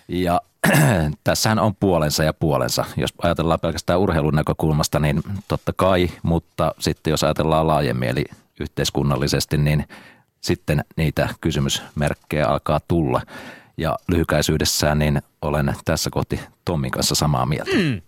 Ja 0.08 0.42
tässähän 1.24 1.60
on 1.60 1.76
puolensa 1.76 2.24
ja 2.24 2.34
puolensa. 2.34 2.86
Jos 2.98 3.14
ajatellaan 3.24 3.60
pelkästään 3.60 4.00
urheilun 4.00 4.36
näkökulmasta, 4.36 5.00
niin 5.00 5.24
totta 5.48 5.74
kai, 5.76 6.10
mutta 6.24 6.76
sitten 6.80 7.12
jos 7.12 7.24
ajatellaan 7.24 7.68
laajemmin, 7.68 8.10
eli 8.10 8.26
yhteiskunnallisesti, 8.60 9.58
niin 9.58 9.86
sitten 10.42 10.86
niitä 10.98 11.30
kysymysmerkkejä 11.42 12.48
alkaa 12.48 12.80
tulla. 12.88 13.22
Ja 13.78 13.98
lyhykäisyydessään 14.08 15.00
niin 15.00 15.22
olen 15.42 15.76
tässä 15.86 16.10
kohti 16.10 16.40
Tommin 16.66 16.92
kanssa 16.92 17.16
samaa 17.16 17.46
mieltä. 17.46 17.72
Mm, 17.76 18.02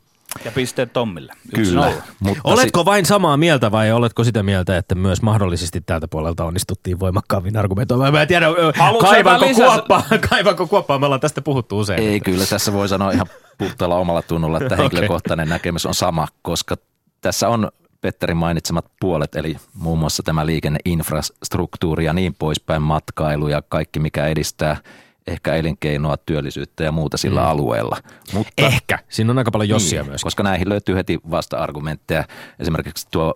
Ja 0.45 0.51
pisteet 0.51 0.93
Tommille. 0.93 1.33
Yksi 1.57 1.71
Kyllä. 1.71 1.91
Mutta 2.19 2.41
Oletko 2.43 2.85
vain 2.85 3.05
samaa 3.05 3.37
mieltä 3.37 3.71
vai 3.71 3.91
oletko 3.91 4.23
sitä 4.23 4.43
mieltä, 4.43 4.77
että 4.77 4.95
myös 4.95 5.21
mahdollisesti 5.21 5.81
tältä 5.81 6.07
puolelta 6.07 6.45
onnistuttiin 6.45 6.99
voimakkaammin 6.99 7.57
argumentoimaan? 7.57 8.13
Mä 8.13 8.21
en 8.21 8.27
tiedä, 8.27 8.47
Haluatko 8.77 9.09
kaivanko 9.09 9.45
kuoppaa, 9.55 10.03
kaivanko 10.29 10.67
kuoppaa, 10.67 10.99
me 10.99 11.05
ollaan 11.05 11.21
tästä 11.21 11.41
puhuttu 11.41 11.79
usein. 11.79 11.99
Ei, 12.03 12.19
kyllä 12.19 12.45
tässä 12.45 12.73
voi 12.73 12.87
sanoa 12.87 13.11
ihan 13.11 13.27
puhtaalla 13.57 13.95
omalla 13.95 14.21
tunnolla, 14.21 14.57
että 14.61 14.75
henkilökohtainen 14.81 15.49
näkemys 15.49 15.85
on 15.85 15.95
sama, 15.95 16.27
koska 16.41 16.75
tässä 17.21 17.49
on 17.49 17.71
Petterin 18.01 18.37
mainitsemat 18.37 18.85
puolet, 18.99 19.35
eli 19.35 19.57
muun 19.73 19.99
muassa 19.99 20.23
tämä 20.23 20.45
liikenneinfrastruktuuri 20.45 22.05
ja 22.05 22.13
niin 22.13 22.35
poispäin, 22.39 22.81
matkailu 22.81 23.47
ja 23.47 23.61
kaikki, 23.61 23.99
mikä 23.99 24.27
edistää 24.27 24.77
ehkä 25.27 25.55
elinkeinoa, 25.55 26.17
työllisyyttä 26.17 26.83
ja 26.83 26.91
muuta 26.91 27.17
sillä 27.17 27.41
mm. 27.41 27.47
alueella. 27.47 27.97
Mutta, 28.33 28.53
Ehkä. 28.57 28.99
Siinä 29.09 29.31
on 29.31 29.37
aika 29.37 29.51
paljon 29.51 29.69
jossia 29.69 30.01
niin, 30.01 30.09
myös. 30.11 30.23
Koska 30.23 30.43
näihin 30.43 30.69
löytyy 30.69 30.95
heti 30.95 31.19
vasta-argumentteja. 31.31 32.23
Esimerkiksi 32.59 33.07
tuo 33.11 33.35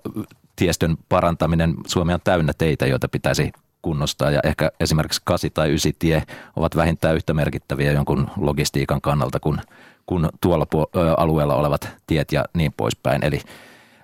tiestön 0.56 0.98
parantaminen. 1.10 1.76
Suomi 1.88 2.14
on 2.14 2.20
täynnä 2.24 2.54
teitä, 2.58 2.86
joita 2.86 3.08
pitäisi 3.08 3.52
kunnostaa 3.82 4.32
ja 4.32 4.40
ehkä 4.44 4.72
esimerkiksi 4.80 5.22
8 5.26 5.52
tai 5.54 5.70
9 5.70 5.92
tie 6.00 6.24
ovat 6.56 6.76
vähintään 6.76 7.16
yhtä 7.16 7.34
merkittäviä 7.34 7.92
jonkun 7.92 8.30
logistiikan 8.38 9.02
kannalta 9.02 9.40
kuin, 9.40 9.62
kuin 10.06 10.30
tuolla 10.42 10.66
puo- 10.66 10.90
ö, 10.96 11.14
alueella 11.18 11.56
olevat 11.56 11.90
tiet 12.08 12.32
ja 12.32 12.46
niin 12.54 12.74
poispäin. 12.78 13.24
Eli 13.26 13.42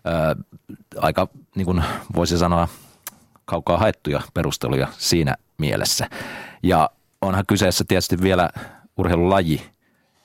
ää, 0.06 0.36
aika 0.98 1.28
niin 1.56 1.66
kuin 1.66 1.84
voisi 2.16 2.38
sanoa 2.38 2.68
kaukaa 3.46 3.78
haettuja 3.78 4.22
perusteluja 4.34 4.88
siinä 4.98 5.36
mielessä. 5.58 6.10
Ja 6.64 6.90
onhan 7.22 7.46
kyseessä 7.48 7.84
tietysti 7.88 8.22
vielä 8.22 8.50
urheilulaji, 8.98 9.62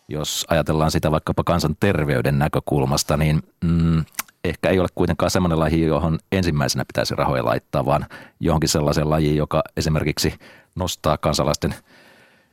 jos 0.09 0.47
ajatellaan 0.49 0.91
sitä 0.91 1.11
vaikkapa 1.11 1.45
kansanterveyden 1.45 2.39
näkökulmasta, 2.39 3.17
niin 3.17 3.43
mm, 3.65 4.05
ehkä 4.45 4.69
ei 4.69 4.79
ole 4.79 4.89
kuitenkaan 4.95 5.31
semmoinen 5.31 5.61
laji, 5.61 5.87
johon 5.87 6.19
ensimmäisenä 6.33 6.85
pitäisi 6.85 7.15
rahoja 7.15 7.45
laittaa, 7.45 7.87
vaan 7.87 8.07
johonkin 8.41 8.69
sellaisen 8.69 9.11
lajiin, 9.11 9.37
joka 9.37 9.63
esimerkiksi 9.77 10.35
nostaa 10.75 11.19
kansalaisten 11.19 11.75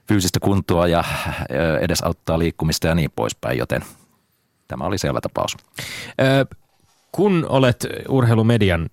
fyysistä 0.07 0.39
kuntoa 0.39 0.87
ja 0.87 1.03
edesauttaa 1.81 2.39
liikkumista 2.39 2.87
ja 2.87 2.95
niin 2.95 3.11
poispäin, 3.15 3.57
joten 3.57 3.81
tämä 4.67 4.83
oli 4.83 4.97
selvä 4.97 5.21
tapaus. 5.21 5.57
Ö, 6.21 6.45
kun 7.11 7.45
olet 7.49 7.87
urheilumedian 8.09 8.89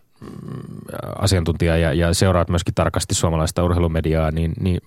asiantuntija 1.19 1.77
ja, 1.77 1.93
ja 1.93 2.15
seuraat 2.15 2.49
myöskin 2.49 2.75
tarkasti 2.75 3.15
suomalaista 3.15 3.65
urheilumediaa, 3.65 4.31
niin, 4.31 4.53
niin 4.61 4.81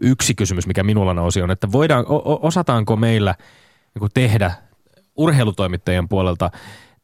yksi 0.00 0.34
kysymys, 0.34 0.66
mikä 0.66 0.82
minulla 0.82 1.14
nousi 1.14 1.42
on, 1.42 1.50
että 1.50 1.72
voidaan, 1.72 2.04
o- 2.08 2.46
osataanko 2.46 2.96
meillä 2.96 3.34
niin 4.00 4.10
tehdä 4.14 4.52
urheilutoimittajien 5.16 6.08
puolelta 6.08 6.50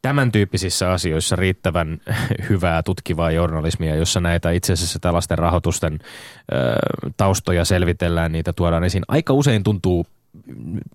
tämän 0.02 0.32
tyyppisissä 0.32 0.92
asioissa 0.92 1.36
riittävän 1.36 2.00
hyvää 2.50 2.82
tutkivaa 2.82 3.30
journalismia, 3.30 3.96
jossa 3.96 4.20
näitä 4.20 4.50
itse 4.50 4.72
asiassa 4.72 4.98
tällaisten 4.98 5.38
rahoitusten 5.38 5.98
ö, 6.02 6.56
taustoja 7.16 7.64
selvitellään, 7.64 8.32
niitä 8.32 8.52
tuodaan 8.52 8.84
esiin. 8.84 9.04
Aika 9.08 9.32
usein 9.32 9.62
tuntuu 9.62 10.06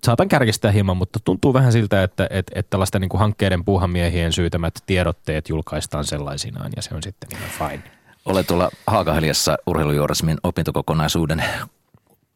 saatan 0.02 0.28
kärkistää 0.28 0.70
hieman, 0.70 0.96
mutta 0.96 1.18
tuntuu 1.24 1.54
vähän 1.54 1.72
siltä, 1.72 2.02
että, 2.02 2.26
että, 2.30 2.52
että 2.54 2.70
tällaisten 2.70 3.00
niin 3.00 3.08
kuin 3.08 3.18
hankkeiden 3.18 3.64
puuhamiehien 3.64 4.32
syytämät 4.32 4.74
tiedotteet 4.86 5.48
julkaistaan 5.48 6.04
sellaisinaan 6.04 6.70
ja 6.76 6.82
se 6.82 6.94
on 6.94 7.02
sitten 7.02 7.28
ihan 7.32 7.50
fine. 7.70 7.82
Olen 8.24 8.46
tuolla 8.46 8.70
Haakaheliassa 8.86 9.56
urheilujournalismin 9.66 10.38
opintokokonaisuuden 10.42 11.44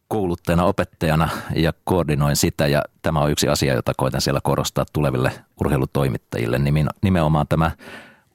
kouluttajana, 0.09 0.65
opettajana 0.65 1.29
ja 1.57 1.73
koordinoin 1.85 2.37
sitä 2.37 2.67
ja 2.67 2.83
tämä 3.03 3.21
on 3.21 3.31
yksi 3.31 3.49
asia, 3.49 3.75
jota 3.75 3.93
koitan 3.97 4.21
siellä 4.21 4.41
korostaa 4.43 4.85
tuleville 4.93 5.33
urheilutoimittajille. 5.61 6.61
Nimenomaan 7.03 7.49
tämä 7.49 7.71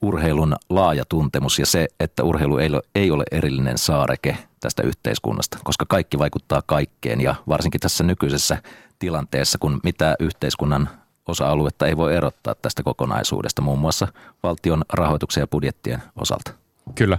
urheilun 0.01 0.55
laaja 0.69 1.05
tuntemus 1.09 1.59
ja 1.59 1.65
se, 1.65 1.87
että 1.99 2.23
urheilu 2.23 2.57
ei 2.57 2.69
ole, 2.69 2.81
ei 2.95 3.11
ole 3.11 3.23
erillinen 3.31 3.77
saareke 3.77 4.37
tästä 4.59 4.83
yhteiskunnasta, 4.83 5.57
koska 5.63 5.85
kaikki 5.85 6.19
vaikuttaa 6.19 6.61
kaikkeen 6.65 7.21
ja 7.21 7.35
varsinkin 7.47 7.81
tässä 7.81 8.03
nykyisessä 8.03 8.57
tilanteessa, 8.99 9.57
kun 9.57 9.79
mitä 9.83 10.15
yhteiskunnan 10.19 10.89
osa-aluetta 11.27 11.87
ei 11.87 11.97
voi 11.97 12.15
erottaa 12.15 12.55
tästä 12.55 12.83
kokonaisuudesta, 12.83 13.61
muun 13.61 13.79
muassa 13.79 14.07
valtion 14.43 14.83
rahoituksen 14.93 15.41
ja 15.41 15.47
budjettien 15.47 16.03
osalta. 16.15 16.51
Kyllä. 16.95 17.17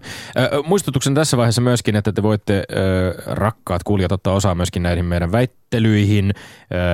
Muistutuksen 0.64 1.14
tässä 1.14 1.36
vaiheessa 1.36 1.60
myöskin, 1.60 1.96
että 1.96 2.12
te 2.12 2.22
voitte 2.22 2.64
rakkaat 3.26 3.82
kuulijat 3.82 4.12
ottaa 4.12 4.34
osaa 4.34 4.54
myöskin 4.54 4.82
näihin 4.82 5.04
meidän 5.04 5.32
väittelyihin. 5.32 6.34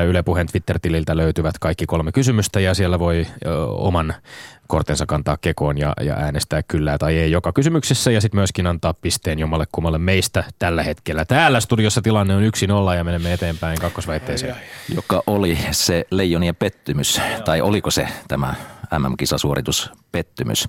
Yle 0.09 0.23
Puheen 0.23 0.47
Twitter-tililtä 0.47 1.17
löytyvät 1.17 1.59
kaikki 1.59 1.87
kolme 1.87 2.13
kysymystä 2.13 2.61
ja 2.61 2.75
siellä 2.75 2.99
voi 2.99 3.27
oman 3.69 4.15
kortensa 4.67 5.07
kantaa 5.07 5.37
kekoon 5.41 5.79
ja, 5.79 5.93
ja 6.01 6.15
äänestää 6.15 6.63
kyllä 6.63 6.99
tai 6.99 7.19
ei 7.19 7.31
joka 7.31 7.53
kysymyksessä 7.53 8.11
ja 8.11 8.21
sitten 8.21 8.39
myöskin 8.39 8.67
antaa 8.67 8.95
pisteen 8.95 9.39
jommalle 9.39 9.65
kummalle 9.73 9.99
meistä 9.99 10.45
tällä 10.59 10.83
hetkellä. 10.83 11.25
Täällä 11.25 11.61
studiossa 11.61 12.03
tilanne 12.03 12.37
on 12.37 12.43
1-0 12.93 12.97
ja 12.97 13.05
menemme 13.05 13.33
eteenpäin 13.33 13.81
kakkosväitteeseen. 13.81 14.57
joka 14.95 15.23
oli 15.27 15.59
se 15.71 16.07
leijonien 16.11 16.57
pettymys, 16.57 17.21
tai 17.45 17.61
oliko 17.61 17.91
se 17.91 18.09
tämä 18.29 18.55
MM-kisasuoritus 18.99 19.91
pettymys. 20.13 20.69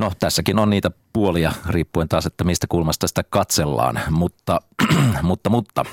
No 0.00 0.12
tässäkin 0.18 0.58
on 0.58 0.70
niitä 0.70 0.90
puolia, 1.12 1.52
riippuen 1.68 2.08
taas, 2.08 2.26
että 2.26 2.44
mistä 2.44 2.66
kulmasta 2.66 3.08
sitä 3.08 3.24
katsellaan, 3.30 4.00
mutta, 4.10 4.60
mutta, 5.22 5.50
mutta 5.50 5.84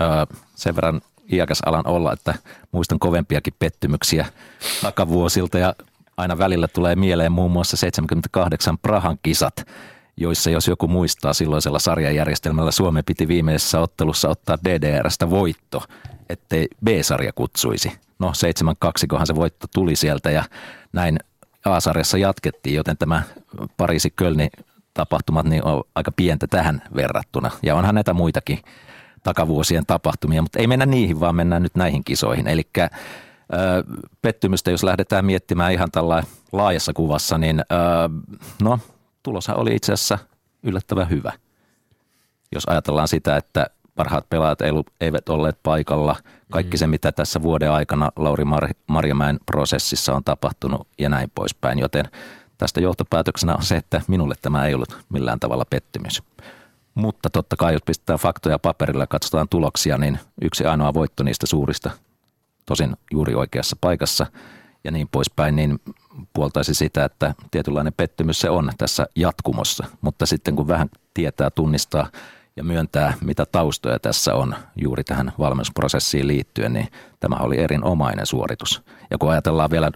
ö, 0.00 0.36
sen 0.54 0.76
verran 0.76 1.00
iäkäs 1.32 1.60
alan 1.66 1.86
olla, 1.86 2.12
että 2.12 2.34
muistan 2.72 2.98
kovempiakin 2.98 3.54
pettymyksiä 3.58 4.26
takavuosilta 4.82 5.58
ja 5.58 5.74
aina 6.16 6.38
välillä 6.38 6.68
tulee 6.68 6.96
mieleen 6.96 7.32
muun 7.32 7.50
muassa 7.50 7.76
78 7.76 8.78
Prahan 8.78 9.18
kisat, 9.22 9.66
joissa 10.16 10.50
jos 10.50 10.68
joku 10.68 10.88
muistaa 10.88 11.32
silloisella 11.32 11.78
sarjajärjestelmällä 11.78 12.70
Suomen 12.70 13.04
piti 13.04 13.28
viimeisessä 13.28 13.80
ottelussa 13.80 14.28
ottaa 14.28 14.58
DDRstä 14.64 15.30
voitto. 15.30 15.82
ettei 16.28 16.68
B-sarja 16.84 17.32
kutsuisi. 17.32 17.92
No 18.18 18.32
7-2, 18.86 19.06
kohan 19.08 19.26
se 19.26 19.34
voitto 19.34 19.66
tuli 19.74 19.96
sieltä 19.96 20.30
ja 20.30 20.44
näin 20.92 21.18
A-sarjassa 21.64 22.18
jatkettiin, 22.18 22.76
joten 22.76 22.96
tämä 22.96 23.22
Pariisi-Kölni 23.76 24.48
tapahtumat 24.94 25.46
niin 25.46 25.64
on 25.64 25.82
aika 25.94 26.12
pientä 26.12 26.46
tähän 26.46 26.82
verrattuna. 26.94 27.50
Ja 27.62 27.74
onhan 27.76 27.94
näitä 27.94 28.14
muitakin 28.14 28.58
takavuosien 29.22 29.86
tapahtumia, 29.86 30.42
mutta 30.42 30.58
ei 30.58 30.66
mennä 30.66 30.86
niihin, 30.86 31.20
vaan 31.20 31.34
mennään 31.34 31.62
nyt 31.62 31.74
näihin 31.74 32.04
kisoihin. 32.04 32.48
Eli 32.48 32.70
pettymystä, 34.22 34.70
jos 34.70 34.84
lähdetään 34.84 35.24
miettimään 35.24 35.72
ihan 35.72 35.90
tällä 35.90 36.22
laajassa 36.52 36.92
kuvassa, 36.92 37.38
niin 37.38 37.62
no, 38.62 38.78
tuloshan 39.22 39.56
oli 39.56 39.74
itse 39.74 39.92
asiassa 39.92 40.18
yllättävän 40.62 41.10
hyvä. 41.10 41.32
Jos 42.52 42.64
ajatellaan 42.66 43.08
sitä, 43.08 43.36
että 43.36 43.66
parhaat 44.00 44.30
pelaajat 44.30 44.58
eivät 45.00 45.28
olleet 45.28 45.58
paikalla, 45.62 46.16
kaikki 46.52 46.76
se, 46.76 46.86
mitä 46.86 47.12
tässä 47.12 47.42
vuoden 47.42 47.70
aikana 47.70 48.10
Lauri 48.16 48.44
Mar- 48.44 48.74
Marjamäen 48.86 49.40
prosessissa 49.46 50.14
on 50.14 50.24
tapahtunut 50.24 50.88
ja 50.98 51.08
näin 51.08 51.30
poispäin, 51.34 51.78
joten 51.78 52.04
tästä 52.58 52.80
johtopäätöksenä 52.80 53.54
on 53.54 53.62
se, 53.62 53.76
että 53.76 54.00
minulle 54.08 54.34
tämä 54.42 54.66
ei 54.66 54.74
ollut 54.74 54.98
millään 55.08 55.40
tavalla 55.40 55.64
pettymys. 55.70 56.22
Mutta 56.94 57.30
totta 57.30 57.56
kai, 57.56 57.72
jos 57.72 57.82
pistetään 57.86 58.18
faktoja 58.18 58.58
paperilla 58.58 59.02
ja 59.02 59.06
katsotaan 59.06 59.48
tuloksia, 59.48 59.98
niin 59.98 60.18
yksi 60.42 60.64
ainoa 60.64 60.94
voitto 60.94 61.22
niistä 61.22 61.46
suurista, 61.46 61.90
tosin 62.66 62.96
juuri 63.12 63.34
oikeassa 63.34 63.76
paikassa 63.80 64.26
ja 64.84 64.90
niin 64.90 65.08
poispäin, 65.12 65.56
niin 65.56 65.80
puoltaisi 66.32 66.74
sitä, 66.74 67.04
että 67.04 67.34
tietynlainen 67.50 67.92
pettymys 67.96 68.40
se 68.40 68.50
on 68.50 68.70
tässä 68.78 69.06
jatkumossa. 69.16 69.86
Mutta 70.00 70.26
sitten 70.26 70.56
kun 70.56 70.68
vähän 70.68 70.88
tietää, 71.14 71.50
tunnistaa 71.50 72.06
ja 72.56 72.64
myöntää, 72.64 73.14
mitä 73.20 73.46
taustoja 73.52 73.98
tässä 73.98 74.34
on 74.34 74.54
juuri 74.76 75.04
tähän 75.04 75.32
valmennusprosessiin 75.38 76.26
liittyen, 76.26 76.72
niin 76.72 76.88
tämä 77.20 77.36
oli 77.36 77.58
erinomainen 77.58 78.26
suoritus. 78.26 78.82
Ja 79.10 79.18
kun 79.18 79.30
ajatellaan 79.30 79.70
vielä 79.70 79.90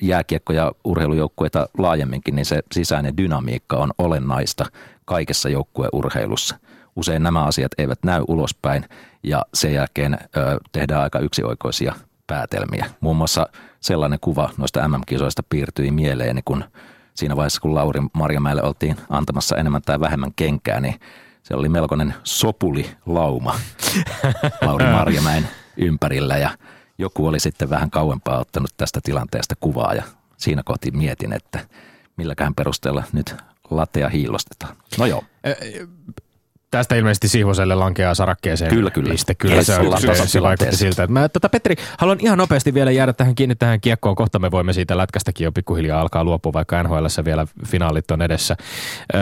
jääkiekko- 0.00 0.52
ja 0.52 0.72
urheilujoukkueita 0.84 1.68
laajemminkin, 1.78 2.36
niin 2.36 2.46
se 2.46 2.62
sisäinen 2.72 3.16
dynamiikka 3.16 3.76
on 3.76 3.90
olennaista 3.98 4.66
kaikessa 5.04 5.48
joukkueurheilussa. 5.48 6.58
Usein 6.96 7.22
nämä 7.22 7.44
asiat 7.44 7.72
eivät 7.78 7.98
näy 8.04 8.24
ulospäin 8.28 8.84
ja 9.22 9.42
sen 9.54 9.74
jälkeen 9.74 10.14
ö, 10.14 10.60
tehdään 10.72 11.02
aika 11.02 11.18
yksioikoisia 11.18 11.94
päätelmiä. 12.26 12.86
Muun 13.00 13.16
muassa 13.16 13.46
sellainen 13.80 14.18
kuva 14.20 14.50
noista 14.56 14.88
MM-kisoista 14.88 15.42
piirtyi 15.48 15.90
mieleeni, 15.90 16.40
kun 16.44 16.64
siinä 17.14 17.36
vaiheessa, 17.36 17.60
kun 17.60 17.74
Lauri 17.74 18.00
Marjamäelle 18.12 18.62
oltiin 18.62 18.96
antamassa 19.08 19.56
enemmän 19.56 19.82
tai 19.82 20.00
vähemmän 20.00 20.32
kenkää, 20.36 20.80
niin 20.80 20.94
se 21.46 21.54
oli 21.54 21.68
melkoinen 21.68 22.14
sopuli 22.24 22.90
lauma 23.06 23.60
Lauri 24.62 24.86
Marjamäen 24.86 25.48
ympärillä 25.76 26.36
ja 26.36 26.50
joku 26.98 27.26
oli 27.26 27.40
sitten 27.40 27.70
vähän 27.70 27.90
kauempaa 27.90 28.38
ottanut 28.38 28.70
tästä 28.76 29.00
tilanteesta 29.02 29.54
kuvaa 29.60 29.94
ja 29.94 30.02
siinä 30.36 30.62
kohti 30.64 30.90
mietin, 30.90 31.32
että 31.32 31.66
milläkään 32.16 32.54
perusteella 32.54 33.04
nyt 33.12 33.34
latteja 33.70 34.08
hiilostetaan. 34.08 34.76
No 34.98 35.06
joo. 35.06 35.22
Tästä 36.70 36.94
ilmeisesti 36.94 37.28
Sihvoselle 37.28 37.74
lankeaa 37.74 38.14
sarakkeeseen. 38.14 38.70
Kyllä, 38.70 38.90
kyllä. 38.90 39.10
Piste. 39.10 39.34
Kyllä 39.34 39.62
se, 39.62 39.74
se, 40.14 40.26
se 40.26 40.42
vaikutti 40.42 40.76
siltä. 40.76 41.02
Että 41.02 41.12
mä, 41.12 41.28
tota, 41.28 41.48
Petri, 41.48 41.74
haluan 41.98 42.18
ihan 42.20 42.38
nopeasti 42.38 42.74
vielä 42.74 42.90
jäädä 42.90 43.12
tähän 43.12 43.34
kiinni 43.34 43.54
tähän 43.54 43.80
kiekkoon. 43.80 44.16
Kohta 44.16 44.38
me 44.38 44.50
voimme 44.50 44.72
siitä 44.72 44.96
lätkästäkin 44.96 45.44
jo 45.44 45.52
pikkuhiljaa 45.52 46.00
alkaa 46.00 46.24
luopua, 46.24 46.52
vaikka 46.52 46.82
NHL 46.82 47.06
vielä 47.24 47.46
finaalit 47.66 48.10
on 48.10 48.22
edessä. 48.22 48.56
Ö, 49.14 49.18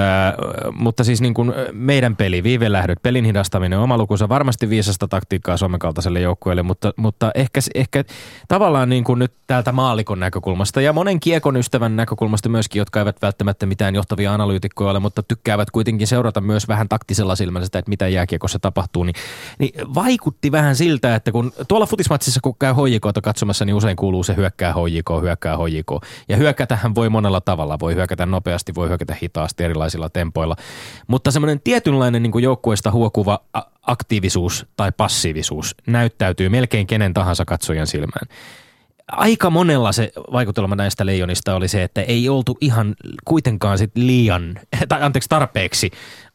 mutta 0.72 1.04
siis 1.04 1.20
niin 1.20 1.35
kuin 1.35 1.52
meidän 1.72 2.16
peli, 2.16 2.42
viivelähdöt, 2.42 2.98
pelin 3.02 3.24
hidastaminen, 3.24 3.78
oma 3.78 3.98
lukunsa 3.98 4.28
varmasti 4.28 4.68
viisasta 4.68 5.09
taktiikkaa 5.09 5.57
Suomen 5.57 5.80
kaltaiselle 5.80 6.20
joukkueelle, 6.20 6.62
mutta, 6.62 6.92
mutta 6.96 7.30
ehkä, 7.35 7.61
ehkä 7.74 8.04
tavallaan 8.48 8.88
niin 8.88 9.04
kuin 9.04 9.18
nyt 9.18 9.33
täältä 9.46 9.72
maalikon 9.72 10.20
näkökulmasta 10.20 10.80
ja 10.80 10.92
monen 10.92 11.20
kiekon 11.20 11.57
ystävän 11.57 11.96
näkökulmasta 11.96 12.48
myöskin, 12.48 12.78
jotka 12.78 12.98
eivät 12.98 13.22
välttämättä 13.22 13.66
mitään 13.66 13.94
johtavia 13.94 14.35
analyytikkoja 14.35 14.90
ole, 14.90 14.98
mutta 14.98 15.22
tykkäävät 15.22 15.70
kuitenkin 15.70 16.07
seurata 16.07 16.40
myös 16.40 16.68
vähän 16.68 16.88
taktisella 16.88 17.37
silmällä 17.44 17.64
sitä, 17.64 17.78
että 17.78 17.88
mitä 17.88 18.09
jääkiekossa 18.09 18.59
tapahtuu, 18.59 19.04
niin, 19.04 19.14
niin 19.59 19.94
vaikutti 19.94 20.52
vähän 20.52 20.76
siltä, 20.76 21.14
että 21.14 21.33
kun 21.33 21.52
tuolla 21.68 21.87
futismatsissa 21.87 22.40
kun 22.42 22.57
käy 22.59 22.72
hoijikoita 22.72 23.20
katsomassa, 23.20 23.64
niin 23.64 23.74
usein 23.74 23.96
kuuluu 23.96 24.22
se 24.22 24.37
hyökkää 24.37 24.72
hoijikoa, 24.72 25.20
hyökkää 25.20 25.57
hoijikoa. 25.57 26.00
Ja 26.28 26.37
hyökätähän 26.37 26.94
voi 26.94 27.09
monella 27.09 27.40
tavalla. 27.40 27.78
Voi 27.80 27.94
hyökätä 27.94 28.26
nopeasti, 28.26 28.74
voi 28.74 28.88
hyökätä 28.88 29.16
hitaasti 29.22 29.64
erilaisilla 29.64 30.11
tempoilla. 30.11 30.57
Mutta 31.07 31.30
semmoinen 31.30 31.61
tietynlainen 31.61 32.22
niin 32.22 32.42
joukkueesta 32.42 32.90
huokuva 32.90 33.40
aktiivisuus 33.83 34.66
tai 34.76 34.92
passiivisuus 34.96 35.74
näyttäytyy 35.87 36.48
melkein 36.48 36.87
kenen 36.87 37.14
tahansa 37.14 37.44
katsojan 37.44 37.87
silmään 37.87 38.26
aika 39.09 39.50
monella 39.50 39.92
se 39.92 40.12
vaikutelma 40.33 40.76
näistä 40.76 41.07
leijonista 41.07 41.54
oli 41.54 41.68
se, 41.68 41.83
että 41.83 42.02
ei 42.02 42.28
oltu 42.28 42.59
ihan 42.61 42.94
kuitenkaan 43.24 43.78
sit 43.78 43.90
liian, 43.94 44.59
tai 44.88 45.02
anteeksi 45.02 45.28
tarpeeksi 45.28 45.90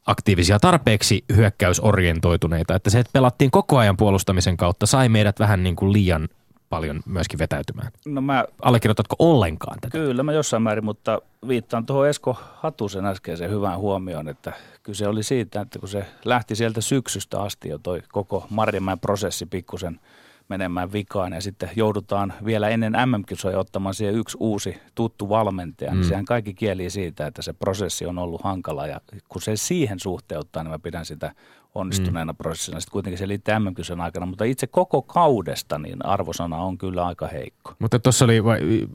aktiivisia, 0.09 0.59
tarpeeksi 0.59 1.23
hyökkäysorientoituneita, 1.35 2.75
että 2.75 2.89
se, 2.89 2.99
että 2.99 3.13
pelattiin 3.13 3.51
koko 3.51 3.77
ajan 3.77 3.97
puolustamisen 3.97 4.57
kautta, 4.57 4.85
sai 4.85 5.09
meidät 5.09 5.39
vähän 5.39 5.63
niin 5.63 5.75
kuin 5.75 5.93
liian 5.93 6.29
paljon 6.69 6.99
myöskin 7.05 7.39
vetäytymään. 7.39 7.91
No 8.05 8.21
mä, 8.21 8.45
Allekirjoitatko 8.61 9.15
ollenkaan 9.19 9.77
tätä? 9.81 9.91
Kyllä 9.91 10.23
mä 10.23 10.33
jossain 10.33 10.63
määrin, 10.63 10.85
mutta 10.85 11.21
viittaan 11.47 11.85
tuohon 11.85 12.09
Esko 12.09 12.37
Hatusen 12.55 13.05
äskeiseen 13.05 13.51
hyvään 13.51 13.79
huomioon, 13.79 14.27
että 14.27 14.53
kyse 14.83 15.07
oli 15.07 15.23
siitä, 15.23 15.61
että 15.61 15.79
kun 15.79 15.89
se 15.89 16.05
lähti 16.25 16.55
sieltä 16.55 16.81
syksystä 16.81 17.41
asti 17.41 17.69
jo 17.69 17.77
toi 17.77 18.01
koko 18.11 18.47
Marjamäen 18.49 18.99
prosessi 18.99 19.45
pikkusen– 19.45 19.99
menemään 20.49 20.93
vikaan 20.93 21.33
ja 21.33 21.41
sitten 21.41 21.69
joudutaan 21.75 22.33
vielä 22.45 22.69
ennen 22.69 22.93
MM-kisoja 23.05 23.59
ottamaan 23.59 23.95
siihen 23.95 24.15
yksi 24.15 24.37
uusi 24.39 24.77
tuttu 24.95 25.29
valmentaja, 25.29 25.91
niin 25.91 26.03
mm. 26.03 26.07
sehän 26.07 26.25
kaikki 26.25 26.53
kieli 26.53 26.89
siitä, 26.89 27.27
että 27.27 27.41
se 27.41 27.53
prosessi 27.53 28.05
on 28.05 28.17
ollut 28.17 28.43
hankala 28.43 28.87
ja 28.87 29.01
kun 29.29 29.41
se 29.41 29.55
siihen 29.55 29.99
suhteuttaa, 29.99 30.63
niin 30.63 30.71
mä 30.71 30.79
pidän 30.79 31.05
sitä 31.05 31.31
onnistuneena 31.75 32.33
mm. 32.33 32.37
prosessina. 32.37 32.79
Sitten 32.79 32.91
kuitenkin 32.91 33.17
se 33.17 33.27
liittyy 33.27 33.53
mm 33.53 34.01
aikana, 34.01 34.25
mutta 34.25 34.43
itse 34.43 34.67
koko 34.67 35.01
kaudesta 35.01 35.79
niin 35.79 36.05
arvosana 36.05 36.57
on 36.57 36.77
kyllä 36.77 37.05
aika 37.05 37.27
heikko. 37.27 37.73
Mutta 37.79 37.99
tuossa 37.99 38.25
oli, 38.25 38.41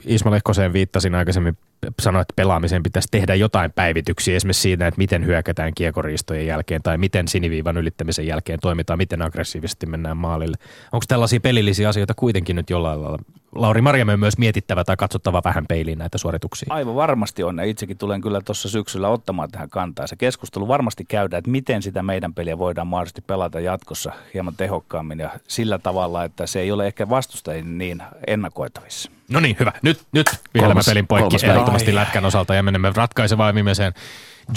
Isma 0.06 0.30
Lehkoseen 0.30 0.72
viittasin 0.72 1.14
aikaisemmin, 1.14 1.58
sanoin, 2.00 2.22
että 2.22 2.32
pelaamiseen 2.36 2.82
pitäisi 2.82 3.08
tehdä 3.10 3.34
jotain 3.34 3.72
päivityksiä 3.72 4.36
esimerkiksi 4.36 4.62
siitä, 4.62 4.86
että 4.86 4.98
miten 4.98 5.26
hyökätään 5.26 5.74
kiekoriistojen 5.74 6.46
jälkeen 6.46 6.82
tai 6.82 6.98
miten 6.98 7.28
siniviivan 7.28 7.76
ylittämisen 7.76 8.26
jälkeen 8.26 8.60
toimitaan, 8.60 8.98
miten 8.98 9.22
aggressiivisesti 9.22 9.86
mennään 9.86 10.16
maalille. 10.16 10.56
Onko 10.92 11.04
tällaisia 11.08 11.40
pelillisiä 11.40 11.88
asioita 11.88 12.14
kuitenkin 12.14 12.56
nyt 12.56 12.70
jollain 12.70 13.02
lailla 13.02 13.18
Lauri 13.54 13.80
Marjamme 13.80 14.16
myös 14.16 14.38
mietittävä 14.38 14.84
tai 14.84 14.96
katsottava 14.96 15.42
vähän 15.44 15.66
peiliin 15.66 15.98
näitä 15.98 16.18
suorituksia? 16.18 16.66
Aivan 16.70 16.94
varmasti 16.94 17.42
on 17.42 17.58
ja 17.58 17.64
itsekin 17.64 17.98
tulen 17.98 18.20
kyllä 18.20 18.40
tuossa 18.40 18.68
syksyllä 18.68 19.08
ottamaan 19.08 19.50
tähän 19.50 19.70
kantaa. 19.70 20.06
Se 20.06 20.16
keskustelu 20.16 20.68
varmasti 20.68 21.04
käydään, 21.04 21.38
että 21.38 21.50
miten 21.50 21.82
sitä 21.82 22.02
meidän 22.02 22.34
peliä 22.34 22.58
voidaan 22.58 22.86
mahdollisesti 22.86 23.20
pelata 23.20 23.60
jatkossa 23.60 24.12
hieman 24.34 24.56
tehokkaammin 24.56 25.18
ja 25.18 25.30
sillä 25.48 25.78
tavalla, 25.78 26.24
että 26.24 26.46
se 26.46 26.60
ei 26.60 26.72
ole 26.72 26.86
ehkä 26.86 27.08
vastustajien 27.08 27.78
niin 27.78 28.02
ennakoitavissa. 28.26 29.10
No 29.28 29.40
niin, 29.40 29.56
hyvä. 29.60 29.72
Nyt, 29.82 30.00
nyt 30.12 30.26
vielä 30.54 30.74
pelin 30.86 31.06
poikki 31.06 31.46
ehdottomasti 31.46 31.94
lätkän 31.94 32.24
osalta 32.24 32.54
ja 32.54 32.62
menemme 32.62 32.92
ratkaisevaan 32.96 33.54
viimeiseen 33.54 33.94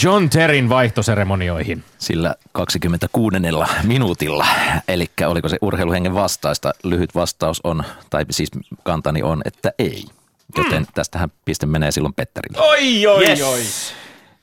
John 0.03 0.29
Terrin 0.29 0.69
vaihtoseremonioihin. 0.69 1.83
Sillä 1.97 2.35
26. 2.51 3.37
minuutilla, 3.83 4.47
eli 4.87 5.07
oliko 5.27 5.49
se 5.49 5.57
urheiluhengen 5.61 6.13
vastaista, 6.13 6.71
lyhyt 6.83 7.15
vastaus 7.15 7.61
on, 7.63 7.83
tai 8.09 8.25
siis 8.31 8.49
kantani 8.83 9.23
on, 9.23 9.41
että 9.45 9.71
ei. 9.79 10.03
Joten 10.57 10.83
mm. 10.83 10.87
tästähän 10.93 11.31
piste 11.45 11.65
menee 11.65 11.91
silloin 11.91 12.13
Petterille. 12.13 12.57
Oi, 12.67 13.07
oi, 13.07 13.27
yes. 13.27 13.41
oi. 13.41 13.61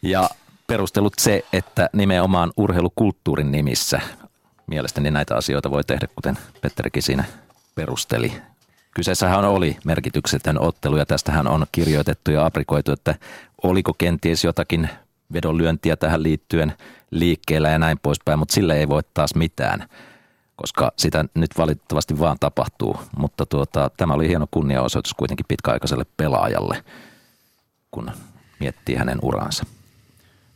Ja 0.03 0.31
perustelut 0.67 1.13
se, 1.19 1.45
että 1.53 1.91
nimenomaan 1.93 2.53
urheilukulttuurin 2.57 3.53
nimissä 3.53 4.01
mielestäni 4.67 5.11
näitä 5.11 5.37
asioita 5.37 5.71
voi 5.71 5.85
tehdä, 5.85 6.09
kuten 6.15 6.39
Petterikin 6.61 7.03
siinä 7.03 7.25
perusteli. 7.75 8.33
Kyseessähän 8.95 9.45
oli 9.45 9.77
merkityksetön 9.85 10.61
ottelu 10.61 10.97
ja 10.97 11.07
tästähän 11.07 11.49
on 11.49 11.67
kirjoitettu 11.73 12.31
ja 12.31 12.47
aprikoitu, 12.47 12.93
että 12.93 13.15
oliko 13.63 13.95
kenties 13.99 14.45
jotakin 14.45 14.89
vedonlyöntiä 15.35 15.97
tähän 15.97 16.23
liittyen 16.23 16.73
liikkeellä 17.11 17.71
ja 17.71 17.79
näin 17.79 17.99
poispäin, 18.03 18.39
mutta 18.39 18.55
sille 18.55 18.79
ei 18.79 18.89
voi 18.89 19.03
taas 19.15 19.35
mitään, 19.35 19.89
koska 20.57 20.93
sitä 20.99 21.25
nyt 21.35 21.51
valitettavasti 21.59 22.19
vaan 22.19 22.37
tapahtuu. 22.41 22.97
Mutta 23.17 23.47
tuota, 23.47 23.91
tämä 23.97 24.15
oli 24.15 24.29
hieno 24.29 24.47
kunniaosoitus 24.51 25.15
kuitenkin 25.15 25.47
pitkäaikaiselle 25.49 26.05
pelaajalle, 26.17 26.85
kun 27.91 28.11
miettii 28.61 28.95
hänen 28.95 29.19
uransa. 29.23 29.65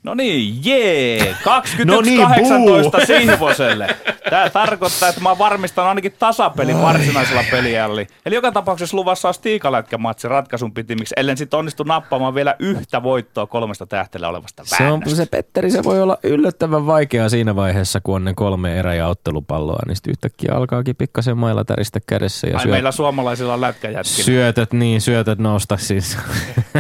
No 0.09 0.14
niin, 0.14 0.61
jee! 0.64 1.33
21-18 1.33 1.85
No 1.87 2.01
niin. 2.01 3.07
Sihvoselle. 3.07 3.97
Tämä 4.31 4.51
tarkoittaa, 4.51 5.09
että 5.09 5.21
mä 5.21 5.38
varmistan 5.38 5.87
ainakin 5.87 6.12
tasapelin 6.18 6.83
varsinaisella 6.83 7.44
peliällä. 7.51 8.05
Eli 8.27 8.35
joka 8.35 8.53
tapauksessa 8.53 8.97
luvassa 8.97 9.29
on 9.29 9.35
stiikalätkämatsi 9.35 10.29
ratkaisun 10.29 10.73
pitimiksi, 10.75 11.14
ellen 11.16 11.37
sitten 11.37 11.59
onnistu 11.59 11.83
nappaamaan 11.83 12.35
vielä 12.35 12.55
yhtä 12.59 13.03
voittoa 13.03 13.47
kolmesta 13.47 13.87
tähtellä 13.87 14.29
olevasta 14.29 14.62
Se, 14.66 14.77
on, 14.85 14.88
väännöstä. 14.90 15.16
se 15.16 15.27
Petteri, 15.27 15.71
se 15.71 15.85
voi 15.85 16.03
olla 16.03 16.18
yllättävän 16.23 16.87
vaikeaa 16.87 17.29
siinä 17.29 17.57
vaiheessa, 17.57 18.01
kun 18.01 18.14
on 18.16 18.25
ne 18.25 18.35
kolme 18.35 18.79
erä- 18.79 18.94
ja 18.94 19.07
ottelupalloa, 19.07 19.79
niin 19.87 19.97
sitten 19.97 20.11
yhtäkkiä 20.11 20.55
alkaakin 20.55 20.97
pikkasen 20.97 21.38
mailla 21.38 21.64
täristä 21.64 22.01
kädessä 22.07 22.47
ja 22.47 22.57
Ai 22.57 22.62
syöt, 22.62 22.71
meillä 22.73 22.92
suomalaisilla 22.92 23.55
on 23.55 23.61
lätkäjätkillä. 23.61 24.25
syötöt, 24.25 24.73
niin 24.73 25.01
syötöt 25.01 25.38
nousta 25.38 25.77
siis. 25.77 26.18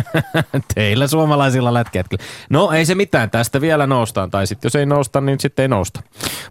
Teillä 0.74 1.06
suomalaisilla 1.06 1.74
lätkäjätkillä. 1.74 2.24
No 2.50 2.70
ei 2.72 2.84
se 2.84 2.94
mitään, 2.94 3.17
tästä 3.26 3.60
vielä 3.60 3.86
noustaan, 3.86 4.30
tai 4.30 4.46
sitten 4.46 4.66
jos 4.66 4.74
ei 4.74 4.86
nousta, 4.86 5.20
niin 5.20 5.40
sitten 5.40 5.62
ei 5.62 5.68
nousta. 5.68 6.02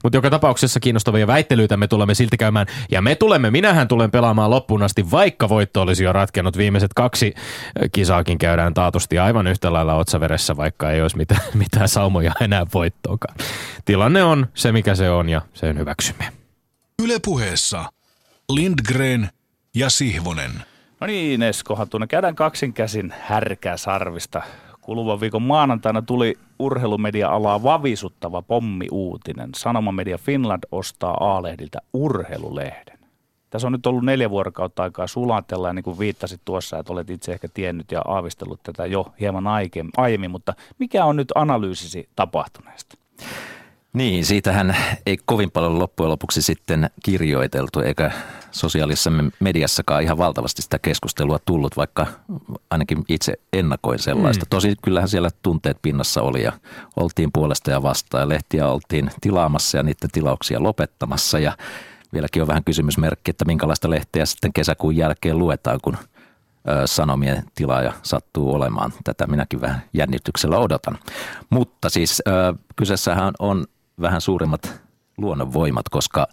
Mutta 0.04 0.18
joka 0.18 0.30
tapauksessa 0.30 0.80
kiinnostavia 0.80 1.28
väittelyitä 1.28 1.78
me 1.78 1.88
tulemme 1.88 2.16
silti 2.16 2.38
käymään, 2.38 2.68
ja 2.92 3.02
me 3.02 3.16
tulemme, 3.16 3.52
minähän 3.52 3.88
tulen 3.88 4.12
pelaamaan 4.12 4.50
loppuun 4.50 4.84
asti, 4.84 5.12
vaikka 5.12 5.50
voitto 5.50 5.82
olisi 5.82 6.04
jo 6.04 6.14
ratkennut. 6.14 6.58
Viimeiset 6.58 6.94
kaksi 6.94 7.34
äh, 7.36 7.90
kisaakin 7.92 8.38
käydään 8.38 8.74
taatusti 8.74 9.20
aivan 9.20 9.48
yhtä 9.48 9.74
lailla 9.74 9.96
otsaveressä, 9.96 10.58
vaikka 10.58 10.92
ei 10.92 11.02
olisi 11.02 11.18
mitään, 11.18 11.42
mitään 11.64 11.90
saumoja 11.90 12.32
enää 12.42 12.66
voittoakaan. 12.74 13.36
Tilanne 13.86 14.24
on 14.24 14.48
se, 14.54 14.72
mikä 14.72 14.96
se 14.96 15.10
on, 15.10 15.30
ja 15.30 15.42
sen 15.54 15.78
hyväksymme. 15.78 16.26
Ylepuheessa 17.04 17.86
Lindgren 18.50 19.30
ja 19.76 19.90
Sihvonen. 19.90 20.52
No 21.00 21.08
niin, 21.08 21.44
Esko 21.44 21.76
Hatunen. 21.76 22.08
Käydään 22.08 22.36
kaksin 22.36 22.74
käsin 22.74 23.14
härkää 23.22 23.78
sarvista. 23.78 24.42
Kuluvan 24.88 25.20
viikon 25.20 25.42
maanantaina 25.42 26.02
tuli 26.02 26.38
urheilumedia-alaa 26.60 27.64
vavisuttava 27.64 28.42
pommi-uutinen. 28.42 29.50
Sanomamedia 29.56 30.18
Finland 30.18 30.64
ostaa 30.72 31.14
A-lehdiltä 31.20 31.80
urheilulehden. 31.94 33.00
Tässä 33.50 33.68
on 33.68 33.72
nyt 33.72 33.86
ollut 33.86 34.06
neljä 34.06 34.30
vuorokautta 34.30 34.84
aikaa 34.84 35.08
sulatella 35.08 35.68
ja 35.68 35.74
niin 35.74 35.84
kuin 35.84 36.00
viittasit 36.00 36.42
tuossa, 36.46 36.80
että 36.80 36.94
olet 36.94 37.10
itse 37.10 37.32
ehkä 37.32 37.48
tiennyt 37.54 37.92
ja 37.92 38.02
aavistellut 38.08 38.60
tätä 38.64 38.86
jo 38.86 39.14
hieman 39.20 39.44
aiemmin, 39.98 40.32
mutta 40.32 40.54
mikä 40.80 41.06
on 41.06 41.16
nyt 41.16 41.32
analyysisi 41.36 42.10
tapahtuneesta? 42.16 42.98
Niin, 43.94 44.26
siitähän 44.26 44.76
ei 45.06 45.18
kovin 45.26 45.52
paljon 45.52 45.80
loppujen 45.80 46.10
lopuksi 46.12 46.42
sitten 46.42 46.90
kirjoiteltu, 47.04 47.80
eikä 47.80 48.12
sosiaalisessa 48.52 49.12
mediassakaan 49.40 50.04
ihan 50.04 50.18
valtavasti 50.18 50.62
sitä 50.62 50.80
keskustelua 50.80 51.40
tullut, 51.46 51.78
vaikka 51.78 52.08
ainakin 52.70 53.04
itse 53.10 53.34
ennakoin 53.54 54.00
sellaista. 54.00 54.46
Mm. 54.46 54.50
Tosi 54.50 54.76
kyllähän 54.82 55.10
siellä 55.10 55.30
tunteet 55.42 55.78
pinnassa 55.82 56.22
oli 56.22 56.44
ja 56.44 56.52
oltiin 56.96 57.32
puolesta 57.34 57.72
ja 57.72 57.84
vastaan 57.84 58.22
ja 58.22 58.30
lehtiä 58.30 58.68
oltiin 58.68 59.12
tilaamassa 59.22 59.78
ja 59.78 59.84
niiden 59.84 60.12
tilauksia 60.12 60.64
lopettamassa 60.64 61.40
ja 61.40 61.58
vieläkin 62.14 62.42
on 62.42 62.48
vähän 62.48 62.64
kysymysmerkki, 62.64 63.32
että 63.32 63.46
minkälaista 63.46 63.90
lehteä 63.90 64.26
sitten 64.26 64.54
kesäkuun 64.54 64.96
jälkeen 64.96 65.40
luetaan, 65.40 65.80
kun 65.82 65.98
Sanomien 66.86 67.44
tilaaja 67.56 67.94
sattuu 68.04 68.54
olemaan. 68.54 68.94
Tätä 69.04 69.28
minäkin 69.28 69.62
vähän 69.62 69.82
jännityksellä 69.94 70.58
odotan. 70.58 70.98
Mutta 71.50 71.90
siis 71.90 72.24
kyseessähän 72.76 73.34
on 73.40 73.66
vähän 74.02 74.22
suuremmat 74.22 74.82
luonnonvoimat, 75.18 75.90
koska 75.90 76.28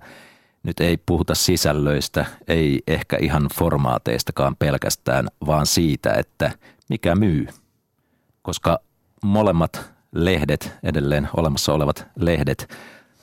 nyt 0.65 0.81
ei 0.81 0.97
puhuta 0.97 1.35
sisällöistä, 1.35 2.27
ei 2.49 2.83
ehkä 2.87 3.19
ihan 3.21 3.49
formaateistakaan 3.55 4.57
pelkästään, 4.57 5.29
vaan 5.47 5.67
siitä, 5.67 6.13
että 6.13 6.51
mikä 6.89 7.15
myy. 7.15 7.47
Koska 8.43 8.79
molemmat 9.23 9.91
lehdet, 10.13 10.73
edelleen 10.83 11.29
olemassa 11.37 11.73
olevat 11.73 12.07
lehdet, 12.17 12.69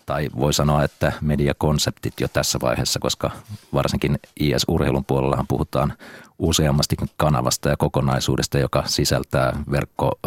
tai 0.06 0.30
voi 0.40 0.54
sanoa, 0.54 0.84
että 0.84 1.12
mediakonseptit 1.22 2.14
jo 2.20 2.28
tässä 2.28 2.60
vaiheessa, 2.62 3.00
koska 3.00 3.32
varsinkin 3.74 4.20
IS-urheilun 4.40 5.06
puolellahan 5.06 5.48
puhutaan 5.48 5.94
useammastikin 6.40 7.08
kanavasta 7.18 7.70
ja 7.70 7.78
kokonaisuudesta, 7.78 8.60
joka 8.60 8.84
sisältää 8.86 9.64
verkko, 9.72 10.20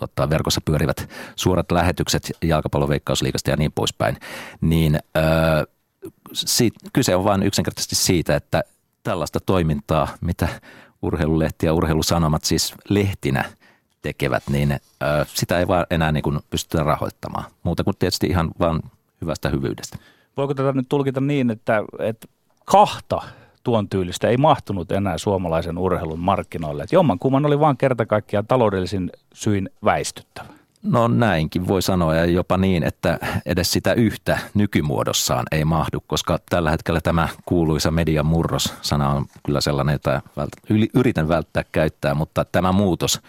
tota, 0.00 0.30
verkossa 0.30 0.60
pyörivät 0.64 1.08
suorat 1.36 1.72
lähetykset 1.72 2.32
jalkapalloveikkausliikasta 2.44 3.50
ja 3.50 3.56
niin 3.56 3.72
poispäin, 3.72 4.16
niin 4.60 4.98
ö, 5.16 5.20
siitä, 6.32 6.78
kyse 6.92 7.16
on 7.16 7.24
vain 7.24 7.42
yksinkertaisesti 7.42 7.94
siitä, 7.94 8.36
että 8.36 8.64
tällaista 9.02 9.40
toimintaa, 9.40 10.08
mitä 10.20 10.48
urheilulehti 11.02 11.66
ja 11.66 11.74
urheilusanomat 11.74 12.44
siis 12.44 12.74
lehtinä 12.88 13.44
tekevät, 14.02 14.42
niin 14.50 14.80
sitä 15.26 15.58
ei 15.58 15.68
vaan 15.68 15.86
enää 15.90 16.12
niin 16.12 16.22
kuin 16.22 16.40
pystytä 16.50 16.84
rahoittamaan. 16.84 17.44
Muuta 17.62 17.84
kuin 17.84 17.96
tietysti 17.98 18.26
ihan 18.26 18.50
vaan 18.58 18.80
hyvästä 19.20 19.48
hyvyydestä. 19.48 19.98
Voiko 20.36 20.54
tätä 20.54 20.72
nyt 20.72 20.88
tulkita 20.88 21.20
niin, 21.20 21.50
että, 21.50 21.82
että 21.98 22.28
kahta 22.64 23.22
tuon 23.64 23.88
tyylistä 23.88 24.28
ei 24.28 24.36
mahtunut 24.36 24.92
enää 24.92 25.18
suomalaisen 25.18 25.78
urheilun 25.78 26.18
markkinoille? 26.18 26.82
Että 26.82 26.96
jommankumman 26.96 27.46
oli 27.46 27.60
vaan 27.60 27.76
kerta 27.76 28.06
kaikkiaan 28.06 28.46
taloudellisin 28.46 29.10
syin 29.34 29.70
väistyttävä. 29.84 30.48
No 30.84 31.08
näinkin 31.08 31.68
voi 31.68 31.82
sanoa 31.82 32.14
ja 32.14 32.24
jopa 32.24 32.56
niin, 32.56 32.82
että 32.82 33.18
edes 33.46 33.72
sitä 33.72 33.92
yhtä 33.92 34.38
nykymuodossaan 34.54 35.44
ei 35.52 35.64
mahdu, 35.64 36.04
koska 36.06 36.38
tällä 36.50 36.70
hetkellä 36.70 37.00
tämä 37.00 37.28
kuuluisa 37.44 37.90
median 37.90 38.26
murros 38.26 38.74
sana 38.82 39.08
on 39.08 39.26
kyllä 39.46 39.60
sellainen, 39.60 39.92
jota 39.92 40.22
yritän 40.94 41.28
välttää 41.28 41.64
käyttää, 41.72 42.14
mutta 42.14 42.44
tämä 42.44 42.72
muutos 42.72 43.20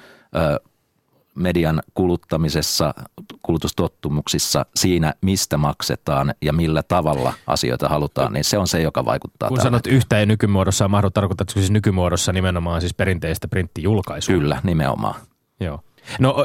median 1.35 1.81
kuluttamisessa, 1.93 2.93
kulutustottumuksissa, 3.41 4.65
siinä 4.75 5.13
mistä 5.21 5.57
maksetaan 5.57 6.33
ja 6.41 6.53
millä 6.53 6.83
tavalla 6.83 7.33
asioita 7.47 7.89
halutaan, 7.89 8.33
niin 8.33 8.43
se 8.43 8.57
on 8.57 8.67
se, 8.67 8.81
joka 8.81 9.05
vaikuttaa. 9.05 9.49
Kun 9.49 9.61
sanot 9.61 9.87
yhtä 9.87 10.19
ei 10.19 10.25
nykymuodossa 10.25 10.87
mahdu, 10.87 11.09
tarkoitatko 11.09 11.59
siis 11.59 11.71
nykymuodossa 11.71 12.33
nimenomaan 12.33 12.81
siis 12.81 12.93
perinteistä 12.93 13.47
printtijulkaisua? 13.47 14.35
Kyllä, 14.35 14.61
nimenomaan. 14.63 15.15
Joo. 15.59 15.79
No 16.19 16.35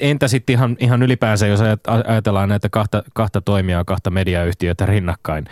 entä 0.00 0.28
sitten 0.28 0.54
ihan, 0.54 0.76
ihan 0.80 1.02
ylipäänsä, 1.02 1.46
jos 1.46 1.60
ajat- 1.60 2.08
ajatellaan 2.10 2.48
näitä 2.48 2.68
kahta, 2.68 3.02
kahta 3.14 3.40
toimijaa, 3.40 3.84
kahta 3.84 4.10
mediayhtiötä 4.10 4.86
rinnakkain, 4.86 5.44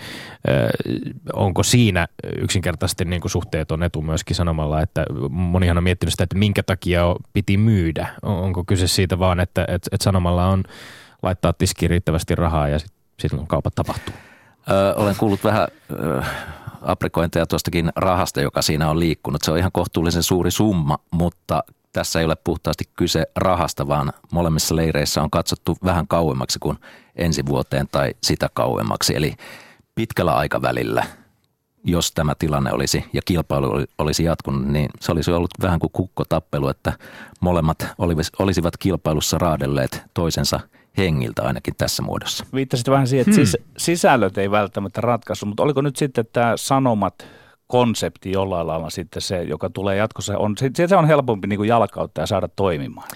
onko 1.32 1.62
siinä 1.62 2.08
yksinkertaisesti 2.38 3.04
niin 3.04 3.20
kuin 3.20 3.30
suhteeton 3.30 3.82
etu 3.82 4.02
myöskin 4.02 4.36
sanomalla, 4.36 4.80
että 4.82 5.04
monihan 5.30 5.78
on 5.78 5.84
miettinyt 5.84 6.12
sitä, 6.12 6.24
että 6.24 6.38
minkä 6.38 6.62
takia 6.62 7.04
piti 7.32 7.56
myydä. 7.56 8.08
On- 8.22 8.42
Onko 8.42 8.64
kyse 8.64 8.86
siitä 8.88 9.18
vaan, 9.18 9.40
että 9.40 9.64
et, 9.68 9.88
et 9.92 10.00
sanomalla 10.00 10.46
on 10.46 10.64
laittaa 11.22 11.52
tiskiin 11.52 11.90
riittävästi 11.90 12.34
rahaa 12.34 12.68
ja 12.68 12.78
sitten 12.78 12.98
sit 13.20 13.32
kaupat 13.48 13.74
tapahtuu? 13.74 14.14
Ö, 14.70 14.94
olen 14.96 15.16
kuullut 15.18 15.44
vähän 15.44 15.68
ö, 15.92 16.22
aprikointeja 16.82 17.46
tuostakin 17.46 17.92
rahasta, 17.96 18.40
joka 18.40 18.62
siinä 18.62 18.90
on 18.90 19.00
liikkunut. 19.00 19.42
Se 19.42 19.50
on 19.52 19.58
ihan 19.58 19.72
kohtuullisen 19.72 20.22
suuri 20.22 20.50
summa, 20.50 20.98
mutta 21.10 21.64
tässä 21.92 22.18
ei 22.18 22.24
ole 22.24 22.36
puhtaasti 22.44 22.84
kyse 22.96 23.26
rahasta, 23.36 23.88
vaan 23.88 24.12
molemmissa 24.32 24.76
leireissä 24.76 25.22
on 25.22 25.30
katsottu 25.30 25.76
vähän 25.84 26.08
kauemmaksi 26.08 26.58
kuin 26.58 26.78
ensi 27.16 27.46
vuoteen 27.46 27.88
tai 27.92 28.14
sitä 28.22 28.48
kauemmaksi. 28.54 29.16
Eli 29.16 29.34
pitkällä 29.94 30.34
aikavälillä, 30.34 31.06
jos 31.84 32.12
tämä 32.12 32.34
tilanne 32.38 32.72
olisi 32.72 33.04
ja 33.12 33.22
kilpailu 33.24 33.70
oli- 33.70 33.86
olisi 33.98 34.24
jatkunut, 34.24 34.66
niin 34.66 34.90
se 35.00 35.12
olisi 35.12 35.32
ollut 35.32 35.50
vähän 35.62 35.78
kuin 35.78 35.90
kukkotappelu, 35.92 36.68
että 36.68 36.92
molemmat 37.40 37.86
olisivat 38.38 38.76
kilpailussa 38.76 39.38
raadelleet 39.38 40.02
toisensa 40.14 40.60
hengiltä 40.98 41.42
ainakin 41.42 41.74
tässä 41.78 42.02
muodossa. 42.02 42.46
Viittasit 42.54 42.88
vähän 42.90 43.06
siihen, 43.06 43.28
että 43.28 43.42
sis- 43.42 43.62
sisällöt 43.76 44.38
ei 44.38 44.50
välttämättä 44.50 45.00
ratkaisu, 45.00 45.46
mutta 45.46 45.62
oliko 45.62 45.82
nyt 45.82 45.96
sitten 45.96 46.24
tämä 46.32 46.56
sanomat 46.56 47.26
konsepti 47.72 48.32
jollain 48.32 48.66
lailla 48.66 48.90
sitten 48.90 49.22
se, 49.22 49.42
joka 49.42 49.70
tulee 49.70 49.96
jatkossa, 49.96 50.38
on, 50.38 50.54
se, 50.58 50.70
se 50.86 50.96
on 50.96 51.06
helpompi 51.06 51.46
niin 51.46 51.56
kuin 51.56 51.68
jalkauttaa 51.68 52.22
ja 52.22 52.26
saada 52.26 52.48
toimimaan. 52.48 53.08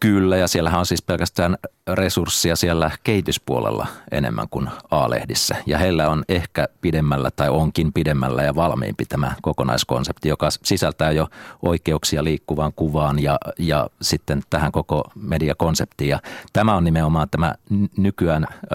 Kyllä, 0.00 0.36
ja 0.36 0.48
siellähän 0.48 0.80
on 0.80 0.86
siis 0.86 1.02
pelkästään 1.02 1.56
resursseja 1.94 2.56
siellä 2.56 2.90
kehityspuolella 3.02 3.86
enemmän 4.12 4.46
kuin 4.50 4.68
A-lehdissä. 4.90 5.56
Ja 5.66 5.78
heillä 5.78 6.08
on 6.08 6.24
ehkä 6.28 6.68
pidemmällä 6.80 7.30
tai 7.36 7.48
onkin 7.48 7.92
pidemmällä 7.92 8.42
ja 8.42 8.54
valmiimpi 8.54 9.04
tämä 9.04 9.34
kokonaiskonsepti, 9.42 10.28
joka 10.28 10.48
sisältää 10.50 11.12
jo 11.12 11.28
oikeuksia 11.62 12.24
liikkuvaan 12.24 12.72
kuvaan 12.76 13.18
ja, 13.18 13.38
ja 13.58 13.90
sitten 14.02 14.42
tähän 14.50 14.72
koko 14.72 15.04
mediakonseptiin. 15.14 16.10
Ja 16.10 16.18
tämä 16.52 16.76
on 16.76 16.84
nimenomaan 16.84 17.28
tämä 17.30 17.54
nykyään 17.96 18.46
ö, 18.52 18.66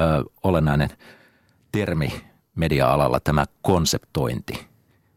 olennainen 0.43 0.89
termi 1.71 2.21
media-alalla, 2.55 3.19
tämä 3.19 3.45
konseptointi 3.61 4.74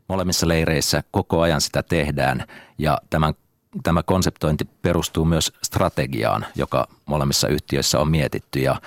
molemmissa 0.08 0.48
leireissä 0.48 1.02
koko 1.10 1.40
ajan 1.40 1.60
sitä 1.60 1.82
tehdään 1.82 2.44
ja 2.78 2.98
tämän, 3.10 3.34
tämä 3.82 4.02
konseptointi 4.02 4.64
perustuu 4.82 5.24
myös 5.24 5.52
strategiaan, 5.62 6.46
joka 6.54 6.88
molemmissa 7.06 7.48
yhtiöissä 7.48 8.00
on 8.00 8.10
mietitty. 8.10 8.58
Ja 8.58 8.80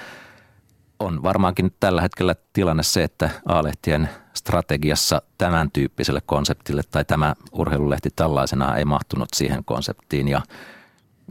on 1.00 1.24
varmaankin 1.24 1.76
tällä 1.80 2.02
hetkellä 2.02 2.36
tilanne 2.54 2.84
se, 2.84 3.04
että 3.04 3.30
A-lehtien 3.46 4.10
strategiassa 4.34 5.22
tämän 5.38 5.72
tyyppiselle 5.72 6.22
konseptille 6.26 6.82
tai 6.92 7.06
tämä 7.06 7.36
urheilulehti 7.52 8.10
tällaisena 8.16 8.78
ei 8.78 8.86
mahtunut 8.86 9.30
siihen 9.36 9.66
konseptiin. 9.66 10.28
Ja 10.28 10.42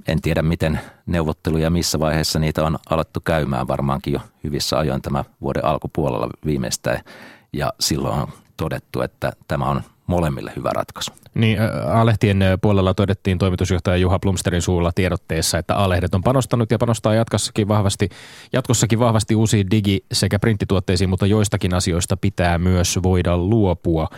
en 0.09 0.21
tiedä 0.21 0.43
miten 0.43 0.81
neuvotteluja 1.07 1.71
missä 1.71 2.01
vaiheessa 2.01 2.39
niitä 2.39 2.65
on 2.65 2.79
alettu 2.91 3.21
käymään. 3.21 3.69
Varmaankin 3.69 4.13
jo 4.13 4.21
hyvissä 4.45 4.79
ajoin 4.79 5.03
tämä 5.03 5.25
vuoden 5.41 5.65
alkupuolella 5.65 6.29
viimeistään. 6.45 7.01
Ja 7.53 7.73
silloin 7.81 8.29
todettu, 8.61 9.03
että 9.03 9.33
tämä 9.49 9.65
on 9.65 9.83
molemmille 10.07 10.53
hyvä 10.57 10.71
ratkaisu. 10.75 11.11
Niin, 11.35 11.59
A-lehtien 11.93 12.45
puolella 12.63 12.95
todettiin 12.95 13.39
toimitusjohtaja 13.39 13.97
Juha 13.97 14.19
Plumsterin 14.19 14.63
suulla 14.63 14.93
tiedotteessa, 14.95 15.59
että 15.59 15.77
A-lehdet 15.77 16.15
on 16.15 16.23
panostanut 16.23 16.71
ja 16.71 16.79
panostaa 16.79 17.15
jatkossakin 17.15 17.69
vahvasti, 17.69 18.09
jatkossakin 18.53 18.99
vahvasti 18.99 19.35
uusiin 19.35 19.67
digi- 19.71 20.05
sekä 20.13 20.39
printtituotteisiin, 20.39 21.11
mutta 21.11 21.27
joistakin 21.27 21.75
asioista 21.75 22.17
pitää 22.17 22.59
myös 22.59 22.99
voida 23.03 23.37
luopua. 23.37 24.09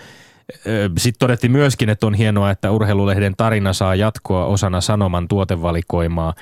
Sitten 0.99 1.19
todettiin 1.19 1.53
myöskin, 1.53 1.89
että 1.89 2.07
on 2.07 2.15
hienoa, 2.15 2.51
että 2.51 2.71
urheilulehden 2.71 3.35
tarina 3.37 3.73
saa 3.73 3.95
jatkoa 3.95 4.45
osana 4.45 4.81
Sanoman 4.81 5.29
tuotevalikoimaa 5.29 6.35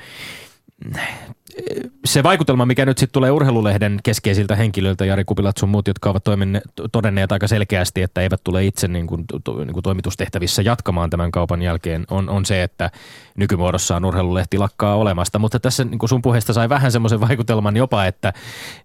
se 2.05 2.23
vaikutelma, 2.23 2.65
mikä 2.65 2.85
nyt 2.85 2.97
sitten 2.97 3.13
tulee 3.13 3.31
urheilulehden 3.31 3.99
keskeisiltä 4.03 4.55
henkilöiltä, 4.55 5.05
Jari 5.05 5.23
Kupilat 5.23 5.57
sun 5.57 5.69
muut, 5.69 5.87
jotka 5.87 6.09
ovat 6.09 6.23
toiminne, 6.23 6.61
todenneet 6.91 7.31
aika 7.31 7.47
selkeästi, 7.47 8.01
että 8.01 8.21
eivät 8.21 8.41
tule 8.43 8.65
itse 8.65 8.87
niin 8.87 9.07
kuin, 9.07 9.25
to, 9.43 9.57
niin 9.57 9.73
kuin 9.73 9.83
toimitustehtävissä 9.83 10.61
jatkamaan 10.61 11.09
tämän 11.09 11.31
kaupan 11.31 11.61
jälkeen, 11.61 12.05
on, 12.09 12.29
on 12.29 12.45
se, 12.45 12.63
että 12.63 12.91
nykymuodossaan 13.37 14.05
urheilulehti 14.05 14.57
lakkaa 14.57 14.95
olemasta. 14.95 15.39
Mutta 15.39 15.59
tässä 15.59 15.83
niin 15.83 15.99
kuin 15.99 16.09
sun 16.09 16.21
puheesta 16.21 16.53
sai 16.53 16.69
vähän 16.69 16.91
semmoisen 16.91 17.21
vaikutelman 17.21 17.77
jopa, 17.77 18.05
että 18.05 18.33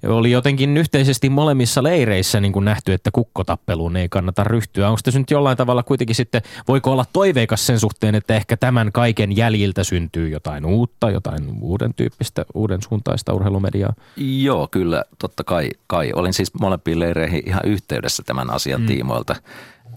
oli 0.07 0.31
jotenkin 0.31 0.77
yhteisesti 0.77 1.31
molemmissa 1.31 1.83
leireissä 1.83 2.41
niin 2.41 2.53
kuin 2.53 2.65
nähty, 2.65 2.93
että 2.93 3.11
kukkotappeluun 3.11 3.97
ei 3.97 4.09
kannata 4.09 4.45
ryhtyä. 4.45 4.89
Onko 4.89 5.01
tässä 5.05 5.21
nyt 5.21 5.31
jollain 5.31 5.57
tavalla 5.57 5.83
kuitenkin 5.83 6.17
sitten, 6.17 6.43
voiko 6.69 6.93
olla 6.93 7.05
toiveikas 7.13 7.67
sen 7.67 7.81
suhteen, 7.81 8.15
että 8.15 8.35
ehkä 8.35 8.57
tämän 8.57 8.93
kaiken 8.93 9.37
jäljiltä 9.37 9.85
syntyy 9.85 10.29
jotain 10.29 10.65
uutta, 10.65 11.11
jotain 11.11 11.43
uuden 11.61 11.95
tyyppistä, 11.95 12.45
uuden 12.57 12.83
suuntaista 12.83 13.33
urheilumediaa? 13.33 13.95
Joo, 14.17 14.69
kyllä, 14.71 15.05
totta 15.19 15.45
kai. 15.45 15.71
kai. 15.87 16.13
Olin 16.15 16.33
siis 16.33 16.55
molempiin 16.61 16.99
leireihin 16.99 17.43
ihan 17.47 17.63
yhteydessä 17.65 18.23
tämän 18.27 18.51
asian 18.51 18.81
mm. 18.81 18.87
tiimoilta, 18.87 19.37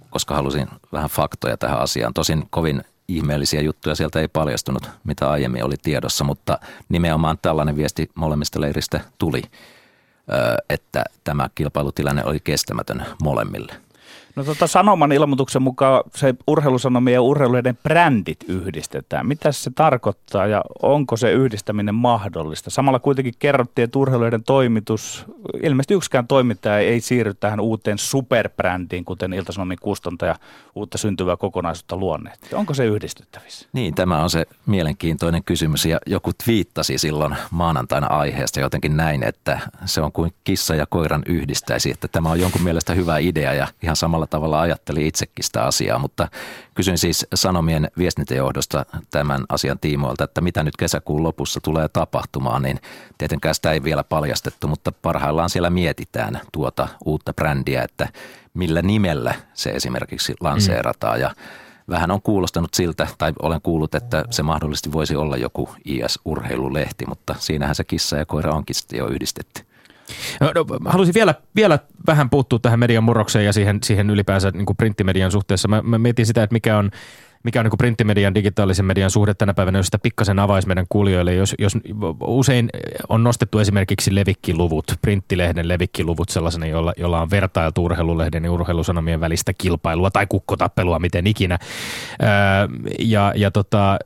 koska 0.10 0.36
halusin 0.36 0.68
vähän 0.92 1.10
faktoja 1.10 1.58
tähän 1.58 1.80
asiaan. 1.80 2.14
Tosin 2.14 2.44
kovin 2.50 2.84
ihmeellisiä 3.08 3.62
juttuja 3.62 3.96
sieltä 3.96 4.20
ei 4.20 4.28
paljastunut, 4.28 4.90
mitä 5.04 5.30
aiemmin 5.30 5.64
oli 5.66 5.76
tiedossa, 5.82 6.24
mutta 6.24 6.60
nimenomaan 6.90 7.38
tällainen 7.42 7.76
viesti 7.76 8.10
molemmista 8.16 8.62
leiristä 8.62 9.00
tuli, 9.18 9.42
että 10.70 11.04
tämä 11.24 11.50
kilpailutilanne 11.56 12.26
oli 12.26 12.40
kestämätön 12.40 13.06
molemmille– 13.24 13.74
No 14.40 14.46
tota 14.46 14.68
Sanoman 14.68 15.12
ilmoituksen 15.12 15.62
mukaan 15.62 16.04
se 16.16 16.36
urheilusanomien 16.48 17.14
ja 17.14 17.22
urheiluiden 17.22 17.78
brändit 17.84 18.46
yhdistetään. 18.48 19.28
Mitä 19.28 19.52
se 19.52 19.72
tarkoittaa 19.76 20.48
ja 20.48 20.62
onko 20.82 21.18
se 21.18 21.32
yhdistäminen 21.32 21.96
mahdollista? 21.96 22.70
Samalla 22.70 23.00
kuitenkin 23.00 23.34
kerrottiin, 23.40 23.84
että 23.84 24.00
urheiluiden 24.00 24.44
toimitus, 24.44 25.26
ilmeisesti 25.64 25.94
yksikään 25.94 26.28
toimittaja 26.28 26.80
ei 26.80 27.02
siirry 27.02 27.34
tähän 27.34 27.60
uuteen 27.60 27.98
superbrändiin, 27.98 29.06
kuten 29.06 29.34
Ilta-Sanomien 29.34 29.80
kustantaja 29.82 30.36
uutta 30.76 30.98
syntyvää 30.98 31.38
kokonaisuutta 31.38 31.98
luonneet. 31.98 32.40
Onko 32.54 32.74
se 32.74 32.86
yhdistettävissä? 32.86 33.68
Niin, 33.74 33.96
tämä 33.96 34.24
on 34.24 34.30
se 34.30 34.46
mielenkiintoinen 34.66 35.44
kysymys 35.44 35.86
ja 35.86 36.00
joku 36.06 36.32
twiittasi 36.44 36.98
silloin 36.98 37.36
maanantaina 37.52 38.08
aiheesta 38.08 38.60
jotenkin 38.60 38.98
näin, 38.98 39.24
että 39.24 39.60
se 39.86 40.02
on 40.02 40.12
kuin 40.12 40.34
kissa 40.44 40.76
ja 40.76 40.86
koiran 40.86 41.24
yhdistäisi, 41.26 41.92
että 41.92 42.08
tämä 42.08 42.30
on 42.30 42.40
jonkun 42.40 42.64
mielestä 42.64 42.94
hyvä 42.94 43.18
idea 43.18 43.54
ja 43.54 43.68
ihan 43.84 43.96
samalla 43.96 44.29
tavalla 44.30 44.62
ajattelin 44.62 45.06
itsekin 45.06 45.46
sitä 45.46 45.64
asiaa, 45.64 46.00
mutta 46.00 46.28
kysyin 46.76 46.98
siis 46.98 47.28
Sanomien 47.36 47.92
viestintäjohdosta 47.98 48.86
tämän 49.12 49.46
asian 49.50 49.80
tiimoilta, 49.80 50.24
että 50.24 50.42
mitä 50.42 50.64
nyt 50.64 50.78
kesäkuun 50.78 51.24
lopussa 51.24 51.60
tulee 51.62 51.88
tapahtumaan, 51.88 52.62
niin 52.62 52.80
tietenkään 53.18 53.56
sitä 53.56 53.72
ei 53.72 53.84
vielä 53.84 54.04
paljastettu, 54.04 54.68
mutta 54.68 54.92
parhaillaan 54.92 55.50
siellä 55.50 55.70
mietitään 55.70 56.42
tuota 56.52 56.88
uutta 57.06 57.34
brändiä, 57.34 57.84
että 57.84 58.08
millä 58.54 58.82
nimellä 58.82 59.34
se 59.54 59.70
esimerkiksi 59.70 60.36
lanseerataan 60.40 61.20
ja 61.20 61.36
vähän 61.90 62.12
on 62.12 62.22
kuulostanut 62.22 62.74
siltä, 62.74 63.08
tai 63.18 63.34
olen 63.42 63.62
kuullut, 63.62 63.96
että 63.96 64.24
se 64.30 64.44
mahdollisesti 64.44 64.92
voisi 64.92 65.16
olla 65.16 65.38
joku 65.38 65.70
IS-urheilulehti, 65.86 67.06
mutta 67.08 67.36
siinähän 67.40 67.76
se 67.76 67.84
kissa 67.84 68.18
ja 68.18 68.26
koira 68.26 68.54
onkin 68.54 68.76
sitten 68.76 69.00
jo 69.00 69.08
yhdistetty. 69.08 69.69
No, 70.42 70.66
haluaisin 70.86 71.14
vielä, 71.14 71.36
vielä 71.56 71.80
vähän 72.08 72.30
puuttua 72.30 72.60
tähän 72.60 72.80
median 72.80 73.04
murrokseen 73.04 73.46
ja 73.46 73.54
siihen, 73.54 73.80
siihen 73.84 74.10
ylipäänsä 74.10 74.52
niin 74.52 74.66
printtimedian 74.78 75.32
suhteessa. 75.32 75.68
Mä, 75.68 75.82
mä 75.82 75.98
mietin 75.98 76.26
sitä, 76.26 76.44
että 76.44 76.54
mikä 76.54 76.78
on– 76.78 76.92
mikä 77.44 77.60
on 77.60 77.64
niin 77.64 77.78
printtimedian, 77.78 78.36
digitaalisen 78.36 78.86
median 78.86 79.10
suhde 79.10 79.34
tänä 79.34 79.54
päivänä, 79.54 79.80
jos 79.80 79.86
sitä 79.86 80.00
pikkasen 80.00 80.40
avaisi 80.40 80.68
meidän 80.68 80.86
kuulijoille. 80.90 81.34
Jos, 81.34 81.56
jos 81.60 81.78
usein 82.22 82.70
on 83.10 83.24
nostettu 83.24 83.60
esimerkiksi 83.60 84.16
levikkiluvut, 84.16 84.86
printtilehden 85.02 85.68
levikkiluvut 85.68 86.30
sellaisena, 86.30 86.66
jolla, 86.66 86.94
jolla 86.98 87.22
on 87.22 87.30
vertailtu 87.30 87.86
urheilulehden 87.86 88.44
ja 88.44 88.52
urheilusanomien 88.52 89.20
välistä 89.20 89.54
kilpailua 89.58 90.12
tai 90.12 90.28
kukkotappelua, 90.28 91.00
miten 91.00 91.28
ikinä. 91.28 91.58
ja, 93.00 93.34
ja 93.36 93.52
tota, 93.52 93.98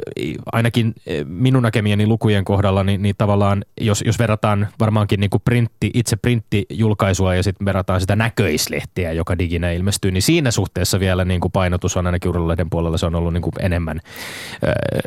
ainakin 0.52 0.94
minun 1.26 1.64
näkemieni 1.64 2.08
lukujen 2.08 2.46
kohdalla, 2.46 2.84
niin, 2.84 3.02
niin 3.02 3.16
tavallaan 3.18 3.66
jos, 3.82 4.04
jos 4.06 4.20
verrataan 4.20 4.68
varmaankin 4.80 5.20
niin 5.20 5.30
kuin 5.30 5.42
printti, 5.46 5.92
itse 5.94 6.16
printtijulkaisua 6.16 7.36
ja 7.36 7.44
sitten 7.44 7.66
verrataan 7.66 8.02
sitä 8.02 8.16
näköislehtiä, 8.16 9.12
joka 9.12 9.38
diginä 9.38 9.72
ilmestyy, 9.72 10.12
niin 10.12 10.22
siinä 10.22 10.52
suhteessa 10.52 11.00
vielä 11.00 11.26
niin 11.26 11.42
kuin 11.42 11.52
painotus 11.52 11.98
on 11.98 12.06
ainakin 12.06 12.30
urheilulehden 12.30 12.70
puolella 12.70 12.98
se 12.98 13.06
on 13.06 13.16
ollut 13.16 13.23
niin 13.32 13.42
kuin 13.42 13.54
enemmän 13.60 14.00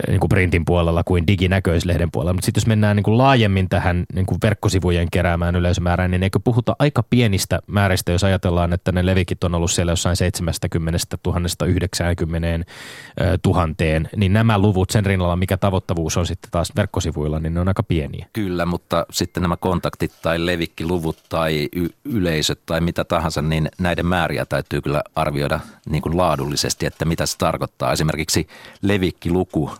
niin 0.08 0.20
kuin 0.20 0.28
printin 0.28 0.64
puolella 0.64 1.04
kuin 1.04 1.26
diginäköislehden 1.26 2.10
puolella. 2.10 2.32
Mutta 2.32 2.46
sitten 2.46 2.60
jos 2.60 2.66
mennään 2.66 2.96
niin 2.96 3.04
kuin 3.04 3.18
laajemmin 3.18 3.68
tähän 3.68 4.04
niin 4.14 4.26
kuin 4.26 4.38
verkkosivujen 4.42 5.08
keräämään 5.12 5.56
yleisömäärään, 5.56 6.10
niin 6.10 6.22
eikö 6.22 6.40
puhuta 6.44 6.76
aika 6.78 7.02
pienistä 7.02 7.58
määristä, 7.66 8.12
jos 8.12 8.24
ajatellaan, 8.24 8.72
että 8.72 8.92
ne 8.92 9.06
levikit 9.06 9.44
on 9.44 9.54
ollut 9.54 9.70
siellä 9.70 9.92
jossain 9.92 10.16
70 10.16 10.98
000 11.26 11.40
90 11.66 12.64
000, 13.46 13.68
niin 14.16 14.32
nämä 14.32 14.58
luvut 14.58 14.90
sen 14.90 15.06
rinnalla, 15.06 15.36
mikä 15.36 15.56
tavoittavuus 15.56 16.16
on 16.16 16.26
sitten 16.26 16.50
taas 16.50 16.72
verkkosivuilla, 16.76 17.40
niin 17.40 17.54
ne 17.54 17.60
on 17.60 17.68
aika 17.68 17.82
pieniä. 17.82 18.26
Kyllä, 18.32 18.66
mutta 18.66 19.06
sitten 19.10 19.42
nämä 19.42 19.56
kontaktit 19.56 20.12
tai 20.22 20.46
levikkiluvut 20.46 21.16
tai 21.28 21.68
y- 21.76 21.88
yleisöt 22.04 22.60
tai 22.66 22.80
mitä 22.80 23.04
tahansa, 23.04 23.42
niin 23.42 23.68
näiden 23.78 24.06
määriä 24.06 24.46
täytyy 24.46 24.80
kyllä 24.80 25.02
arvioida 25.14 25.60
niin 25.90 26.02
kuin 26.02 26.16
laadullisesti, 26.16 26.86
että 26.86 27.04
mitä 27.04 27.26
se 27.26 27.38
tarkoittaa. 27.38 27.92
Esimerkiksi 27.92 28.05
levikkiluku 28.82 29.70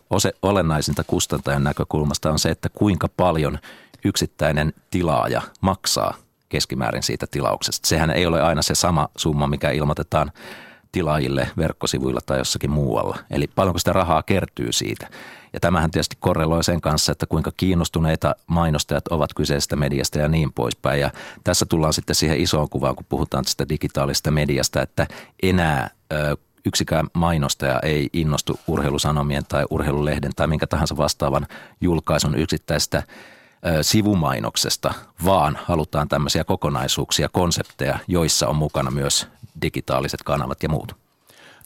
olennaisinta 0.42 1.04
kustantajan 1.04 1.64
näkökulmasta 1.64 2.30
on 2.30 2.38
se, 2.38 2.50
että 2.50 2.68
kuinka 2.68 3.08
paljon 3.16 3.58
yksittäinen 4.04 4.72
tilaaja 4.90 5.42
maksaa 5.60 6.14
keskimäärin 6.48 7.02
siitä 7.02 7.26
tilauksesta. 7.30 7.88
Sehän 7.88 8.10
ei 8.10 8.26
ole 8.26 8.42
aina 8.42 8.62
se 8.62 8.74
sama 8.74 9.08
summa, 9.16 9.46
mikä 9.46 9.70
ilmoitetaan 9.70 10.32
tilaajille 10.92 11.50
verkkosivuilla 11.56 12.20
tai 12.26 12.38
jossakin 12.38 12.70
muualla. 12.70 13.18
Eli 13.30 13.46
paljonko 13.54 13.78
sitä 13.78 13.92
rahaa 13.92 14.22
kertyy 14.22 14.72
siitä. 14.72 15.08
Ja 15.52 15.60
tämähän 15.60 15.90
tietysti 15.90 16.16
korreloi 16.20 16.64
sen 16.64 16.80
kanssa, 16.80 17.12
että 17.12 17.26
kuinka 17.26 17.52
kiinnostuneita 17.56 18.34
mainostajat 18.46 19.08
ovat 19.08 19.34
kyseisestä 19.34 19.76
mediasta 19.76 20.18
ja 20.18 20.28
niin 20.28 20.52
poispäin. 20.52 21.00
Ja 21.00 21.10
tässä 21.44 21.66
tullaan 21.66 21.92
sitten 21.92 22.16
siihen 22.16 22.40
isoon 22.40 22.68
kuvaan, 22.68 22.96
kun 22.96 23.06
puhutaan 23.08 23.44
tästä 23.44 23.68
digitaalisesta 23.68 24.30
mediasta, 24.30 24.82
että 24.82 25.06
enää 25.42 25.90
yksikään 26.66 27.06
mainostaja 27.12 27.80
ei 27.82 28.10
innostu 28.12 28.60
urheilusanomien 28.66 29.44
tai 29.48 29.64
urheilulehden 29.70 30.32
tai 30.36 30.46
minkä 30.46 30.66
tahansa 30.66 30.96
vastaavan 30.96 31.46
julkaisun 31.80 32.34
yksittäistä 32.38 33.02
sivumainoksesta, 33.82 34.94
vaan 35.24 35.58
halutaan 35.64 36.08
tämmöisiä 36.08 36.44
kokonaisuuksia, 36.44 37.28
konsepteja, 37.28 37.98
joissa 38.08 38.48
on 38.48 38.56
mukana 38.56 38.90
myös 38.90 39.28
digitaaliset 39.62 40.22
kanavat 40.22 40.62
ja 40.62 40.68
muut. 40.68 41.05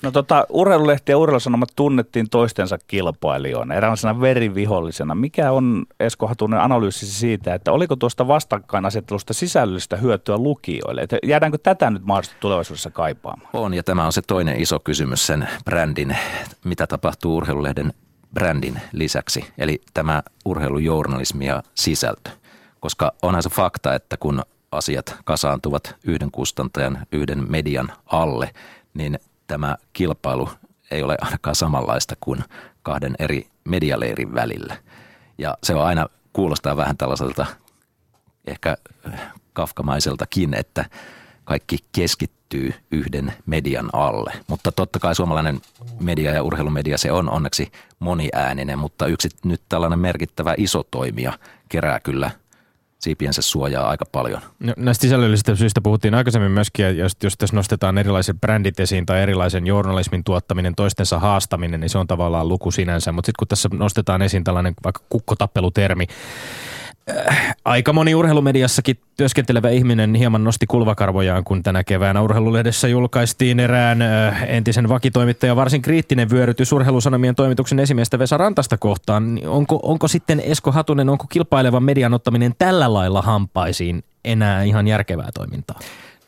No 0.03 0.11
tota, 0.11 0.47
urheilulehti 0.49 1.13
ja 1.13 1.19
urheilusanomat 1.19 1.69
tunnettiin 1.77 2.31
toistensa 2.31 2.79
kilpailijoina, 2.87 3.75
eräänlaisena 3.75 4.21
verivihollisena. 4.21 5.15
Mikä 5.15 5.53
on 5.53 5.87
Esko 6.01 6.27
Hatunen 6.27 6.61
analyysisi 6.61 7.13
siitä, 7.19 7.55
että 7.55 7.73
oliko 7.73 7.97
tuosta 7.97 8.29
vastakkainasettelusta 8.29 9.35
sisällöllistä 9.35 9.97
hyötyä 9.97 10.39
lukijoille? 10.39 11.01
Että 11.03 11.19
jäädäänkö 11.25 11.59
tätä 11.63 11.91
nyt 11.91 12.05
mahdollisesti 12.05 12.41
tulevaisuudessa 12.41 12.91
kaipaamaan? 12.91 13.51
On, 13.53 13.75
ja 13.75 13.83
tämä 13.83 14.07
on 14.07 14.13
se 14.13 14.23
toinen 14.23 14.61
iso 14.61 14.81
kysymys 14.81 15.27
sen 15.27 15.49
brändin, 15.65 16.17
mitä 16.65 16.87
tapahtuu 16.87 17.37
urheilulehden 17.37 17.93
brändin 18.35 18.81
lisäksi, 18.93 19.45
eli 19.59 19.81
tämä 19.95 20.23
urheilujournalismi 20.45 21.47
ja 21.47 21.63
sisältö. 21.75 22.31
Koska 22.81 23.13
onhan 23.23 23.43
se 23.43 23.51
fakta, 23.51 23.95
että 23.95 24.17
kun 24.17 24.43
asiat 24.73 25.17
kasaantuvat 25.25 25.97
yhden 26.05 26.31
kustantajan, 26.31 27.07
yhden 27.13 27.51
median 27.51 27.93
alle, 28.07 28.51
niin 28.95 29.19
tämä 29.51 29.77
kilpailu 29.93 30.49
ei 30.91 31.03
ole 31.03 31.17
ainakaan 31.21 31.55
samanlaista 31.55 32.15
kuin 32.21 32.45
kahden 32.83 33.15
eri 33.19 33.47
medialeirin 33.65 34.35
välillä. 34.35 34.77
Ja 35.39 35.59
se 35.63 35.75
on 35.75 35.85
aina, 35.85 36.07
kuulostaa 36.33 36.77
vähän 36.77 36.97
tällaiselta 36.97 37.47
ehkä 38.47 38.77
kafkamaiseltakin, 39.53 40.55
että 40.55 40.85
kaikki 41.45 41.79
keskittyy 41.93 42.75
yhden 42.91 43.33
median 43.47 43.91
alle. 43.93 44.33
Mutta 44.47 44.73
totta 44.73 44.99
kai 44.99 45.15
suomalainen 45.15 45.61
media 46.01 46.31
ja 46.31 46.43
urheilumedia 46.43 46.99
se 46.99 47.13
on 47.13 47.31
onneksi 47.31 47.73
moniääninen, 47.99 48.79
mutta 48.79 49.07
yksi 49.07 49.29
nyt 49.45 49.63
tällainen 49.69 49.99
merkittävä 49.99 50.55
iso 50.57 50.83
toimija 50.91 51.39
kerää 51.69 52.01
kyllä 52.01 52.31
siipiensä 53.01 53.43
suojaa 53.43 53.89
aika 53.89 54.05
paljon. 54.13 54.41
No, 54.59 54.73
näistä 54.77 55.03
sisällöllisistä 55.03 55.55
syistä 55.55 55.81
puhuttiin 55.81 56.15
aikaisemmin 56.15 56.51
myöskin, 56.51 56.83
ja 56.83 56.91
jos, 56.91 57.13
jos 57.23 57.37
tässä 57.39 57.57
nostetaan 57.57 57.99
erilaiset 57.99 58.41
brändit 58.41 58.81
esiin 58.81 59.07
tai 59.07 59.21
erilaisen 59.23 59.67
journalismin 59.67 60.25
tuottaminen, 60.25 60.75
toistensa 60.75 61.19
haastaminen, 61.19 61.81
niin 61.81 61.91
se 61.91 61.99
on 61.99 62.07
tavallaan 62.07 62.49
luku 62.49 62.71
sinänsä. 62.71 63.13
Mutta 63.13 63.27
sitten 63.27 63.39
kun 63.39 63.49
tässä 63.49 63.69
nostetaan 63.73 64.23
esiin 64.23 64.45
tällainen 64.45 64.75
vaikka 64.85 65.03
kukkotappelutermi, 65.09 66.07
aika 67.65 67.93
moni 67.93 68.15
urheilumediassakin 68.15 68.99
työskentelevä 69.17 69.69
ihminen 69.71 70.15
hieman 70.15 70.45
nosti 70.45 70.67
kulvakarvojaan, 70.67 71.45
kun 71.45 71.63
tänä 71.63 71.85
keväänä 71.85 72.23
urheilulehdessä 72.23 72.89
julkaistiin 72.89 73.61
erään 73.61 74.03
äh, 74.03 74.45
entisen 74.49 74.89
vakitoimittajan 74.89 75.57
varsin 75.57 75.83
kriittinen 75.83 76.31
vyörytys 76.31 76.73
urheilusanomien 76.73 77.35
toimituksen 77.35 77.79
esimiestä 77.79 78.19
Vesa 78.19 78.37
Rantasta 78.37 78.79
kohtaan. 78.79 79.41
Onko, 79.47 79.81
onko 79.83 80.09
sitten 80.09 80.41
Esko 80.41 80.73
Hatunen, 80.73 81.09
onko 81.09 81.27
kilpailevan 81.29 81.83
median 81.83 82.15
ottaminen 82.15 82.53
tällä 82.59 82.93
lailla 82.93 83.23
hampaisiin 83.23 84.05
enää 84.25 84.63
ihan 84.63 84.89
järkevää 84.89 85.29
toimintaa? 85.35 85.79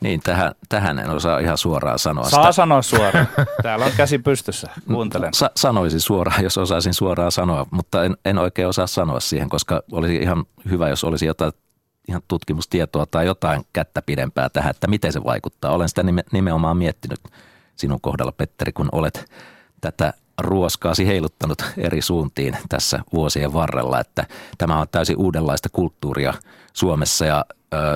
Niin, 0.03 0.21
tähän, 0.21 0.53
tähän 0.69 0.99
en 0.99 1.11
osaa 1.11 1.39
ihan 1.39 1.59
suoraan 1.59 1.99
sanoa. 1.99 2.25
Saa 2.25 2.43
sitä. 2.43 2.53
sanoa 2.53 2.83
suoraan. 2.83 3.29
Täällä 3.63 3.85
on 3.85 3.93
käsi 3.97 4.19
pystyssä. 4.19 4.71
Kuuntelen. 4.87 5.35
Sa- 5.35 5.51
sanoisin 5.57 6.01
suoraan, 6.01 6.45
jos 6.45 6.59
osaisin 6.59 6.95
suoraan 6.95 7.33
sanoa, 7.33 7.67
mutta 7.71 8.05
en, 8.05 8.17
en 8.25 8.39
oikein 8.39 8.69
osaa 8.69 8.87
sanoa 8.87 9.21
siihen, 9.21 9.49
koska 9.49 9.83
olisi 9.93 10.17
ihan 10.17 10.45
hyvä, 10.71 10.89
jos 10.89 11.05
olisi 11.05 11.27
jotain 11.27 11.53
ihan 12.09 12.23
tutkimustietoa 12.29 13.07
tai 13.07 13.27
jotain 13.27 13.63
kättä 13.73 14.03
pidempää 14.03 14.49
tähän, 14.49 14.71
että 14.71 14.87
miten 14.87 15.13
se 15.13 15.25
vaikuttaa. 15.25 15.73
Olen 15.73 15.89
sitä 15.89 16.03
nimenomaan 16.33 16.77
miettinyt 16.77 17.21
sinun 17.77 18.01
kohdalla, 18.01 18.33
Petteri, 18.33 18.73
kun 18.73 18.89
olet 18.93 19.33
tätä 19.81 20.13
ruoskaasi 20.41 21.07
heiluttanut 21.07 21.63
eri 21.79 22.03
suuntiin 22.03 22.57
tässä 22.69 23.01
vuosien 23.13 23.53
varrella, 23.53 24.01
että 24.01 24.27
tämä 24.59 24.81
on 24.81 24.87
täysin 24.91 25.17
uudenlaista 25.17 25.69
kulttuuria 25.73 26.35
Suomessa 26.73 27.27
ja 27.27 27.45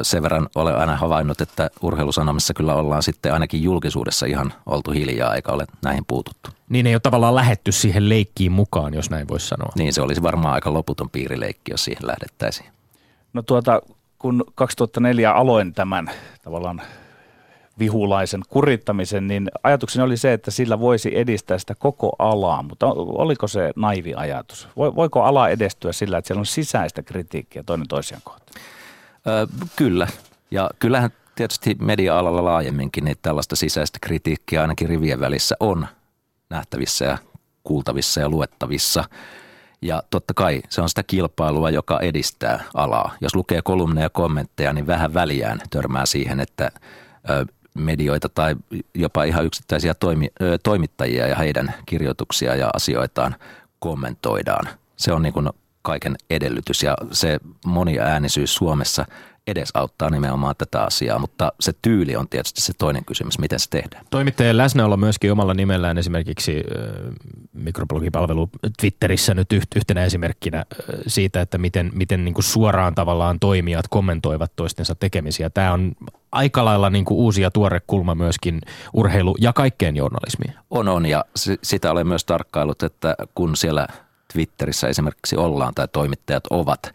sen 0.03 0.23
verran 0.23 0.49
olen 0.55 0.77
aina 0.77 0.97
havainnut, 0.97 1.41
että 1.41 1.71
urheilusanomissa 1.83 2.55
kyllä 2.55 2.75
ollaan 2.75 3.03
sitten 3.03 3.33
ainakin 3.33 3.63
julkisuudessa 3.63 4.27
ihan 4.27 4.53
oltu 4.67 4.91
hiljaa 4.91 5.35
eikä 5.35 5.53
ole 5.53 5.67
näihin 5.83 6.05
puututtu. 6.09 6.51
Niin 6.69 6.87
ei 6.87 6.95
ole 6.95 7.01
tavallaan 7.01 7.35
lähetty 7.35 7.73
siihen 7.73 8.09
leikkiin 8.09 8.53
mukaan, 8.53 8.95
jos 8.95 9.11
näin 9.11 9.29
voisi 9.29 9.49
sanoa. 9.49 9.73
Niin 9.77 9.93
se 9.93 10.03
olisi 10.03 10.23
varmaan 10.23 10.55
aika 10.55 10.73
loputon 10.73 11.11
piirileikki, 11.11 11.73
jos 11.73 11.85
siihen 11.85 12.07
lähdettäisiin. 12.07 12.69
No 13.33 13.43
tuota, 13.43 13.83
kun 14.19 14.45
2004 14.55 15.33
aloin 15.33 15.75
tämän 15.75 16.11
tavallaan 16.45 16.83
vihulaisen 17.79 18.41
kurittamisen, 18.49 19.29
niin 19.29 19.51
ajatukseni 19.63 20.05
oli 20.05 20.17
se, 20.17 20.33
että 20.33 20.51
sillä 20.51 20.81
voisi 20.81 21.19
edistää 21.19 21.59
sitä 21.59 21.75
koko 21.75 22.13
alaa, 22.19 22.63
mutta 22.63 22.87
oliko 22.97 23.49
se 23.49 23.73
naivi 23.77 24.15
ajatus? 24.15 24.69
Voiko 24.77 25.23
ala 25.23 25.49
edestyä 25.49 25.93
sillä, 25.93 26.19
että 26.19 26.27
siellä 26.27 26.41
on 26.41 26.47
sisäistä 26.47 27.03
kritiikkiä 27.03 27.63
toinen 27.63 27.89
toisiaan 27.89 28.23
kohtaan? 28.25 28.63
Kyllä, 29.77 30.09
ja 30.51 30.71
kyllähän 30.79 31.11
tietysti 31.35 31.77
media-alalla 31.81 32.45
laajemminkin 32.45 33.05
niin 33.05 33.17
tällaista 33.23 33.57
sisäistä 33.57 33.99
kritiikkiä 34.03 34.63
ainakin 34.63 34.89
rivien 34.89 35.21
välissä 35.21 35.57
on 35.61 35.87
nähtävissä 36.51 37.05
ja 37.05 37.19
kuultavissa 37.65 38.21
ja 38.21 38.29
luettavissa. 38.29 39.05
Ja 39.83 40.03
totta 40.11 40.35
kai 40.35 40.63
se 40.69 40.83
on 40.83 40.89
sitä 40.89 41.03
kilpailua, 41.03 41.71
joka 41.71 42.01
edistää 42.01 42.65
alaa. 42.75 43.15
Jos 43.21 43.35
lukee 43.35 43.63
kolumneja 43.63 44.05
ja 44.05 44.11
kommentteja, 44.11 44.73
niin 44.73 44.87
vähän 44.87 45.15
väliään 45.15 45.61
törmää 45.71 46.07
siihen, 46.07 46.41
että 46.41 46.71
medioita 47.75 48.29
tai 48.29 48.57
jopa 48.95 49.25
ihan 49.25 49.45
yksittäisiä 49.45 49.95
toimi, 49.95 50.29
toimittajia 50.63 51.27
ja 51.27 51.37
heidän 51.37 51.75
kirjoituksia 51.87 52.55
ja 52.55 52.71
asioitaan 52.75 53.37
kommentoidaan. 53.79 54.69
Se 54.97 55.13
on 55.13 55.23
niin 55.23 55.33
kuin 55.33 55.51
kaiken 55.87 56.17
edellytys 56.31 56.83
ja 56.83 56.97
se 57.13 57.39
moniäänisyys 57.67 58.55
Suomessa 58.55 59.07
edesauttaa 59.47 60.11
nimenomaan 60.11 60.55
tätä 60.59 60.83
asiaa, 60.83 61.19
mutta 61.19 61.53
se 61.61 61.73
tyyli 61.83 62.17
on 62.17 62.29
tietysti 62.29 62.61
se 62.61 62.73
toinen 62.79 63.05
kysymys, 63.05 63.39
miten 63.39 63.61
se 63.61 63.71
tehdään. 63.71 64.05
Toimittajien 64.11 64.57
läsnäolo 64.57 64.97
myöskin 64.97 65.33
omalla 65.33 65.55
nimellään 65.55 65.99
esimerkiksi 65.99 66.65
mikroblogipalvelu 67.53 68.51
Twitterissä 68.81 69.35
nyt 69.35 69.53
yhtenä 69.77 70.05
esimerkkinä 70.05 70.65
siitä, 71.07 71.41
että 71.41 71.59
miten, 71.59 71.91
miten 71.95 72.25
niin 72.25 72.35
kuin 72.35 72.45
suoraan 72.45 72.95
tavallaan 72.95 73.41
toimijat 73.41 73.89
kommentoivat 73.89 74.53
toistensa 74.57 74.95
tekemisiä. 74.95 75.51
Tämä 75.51 75.73
on 75.73 75.93
aika 76.33 76.65
lailla 76.65 76.91
niin 76.91 77.05
kuin 77.05 77.19
uusi 77.19 77.43
ja 77.43 77.51
tuore 77.51 77.81
kulma 77.87 78.15
myöskin 78.15 78.61
urheilu 78.93 79.37
ja 79.41 79.53
kaikkeen 79.53 79.97
journalismiin. 79.97 80.55
On, 80.71 80.89
on 80.89 81.07
ja 81.07 81.25
sitä 81.63 81.91
olen 81.91 82.07
myös 82.07 82.25
tarkkailut, 82.25 82.83
että 82.83 83.15
kun 83.35 83.57
siellä 83.57 83.87
Twitterissä 84.37 84.89
esimerkiksi 84.89 85.37
ollaan 85.37 85.75
tai 85.75 85.89
toimittajat 85.93 86.45
ovat, 86.51 86.93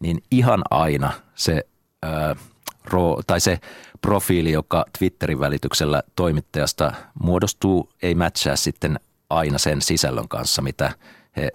niin 0.00 0.22
ihan 0.30 0.62
aina 0.70 1.12
se, 1.34 1.66
ää, 2.02 2.36
ro, 2.84 3.18
tai 3.26 3.40
se 3.40 3.58
profiili, 4.00 4.52
joka 4.52 4.84
Twitterin 4.98 5.40
välityksellä 5.40 6.02
toimittajasta 6.16 6.92
muodostuu, 7.22 7.88
ei 8.02 8.14
matchaa 8.14 8.56
sitten 8.56 9.00
aina 9.30 9.58
sen 9.58 9.82
sisällön 9.82 10.28
kanssa, 10.28 10.62
mitä 10.62 10.92
he 11.36 11.50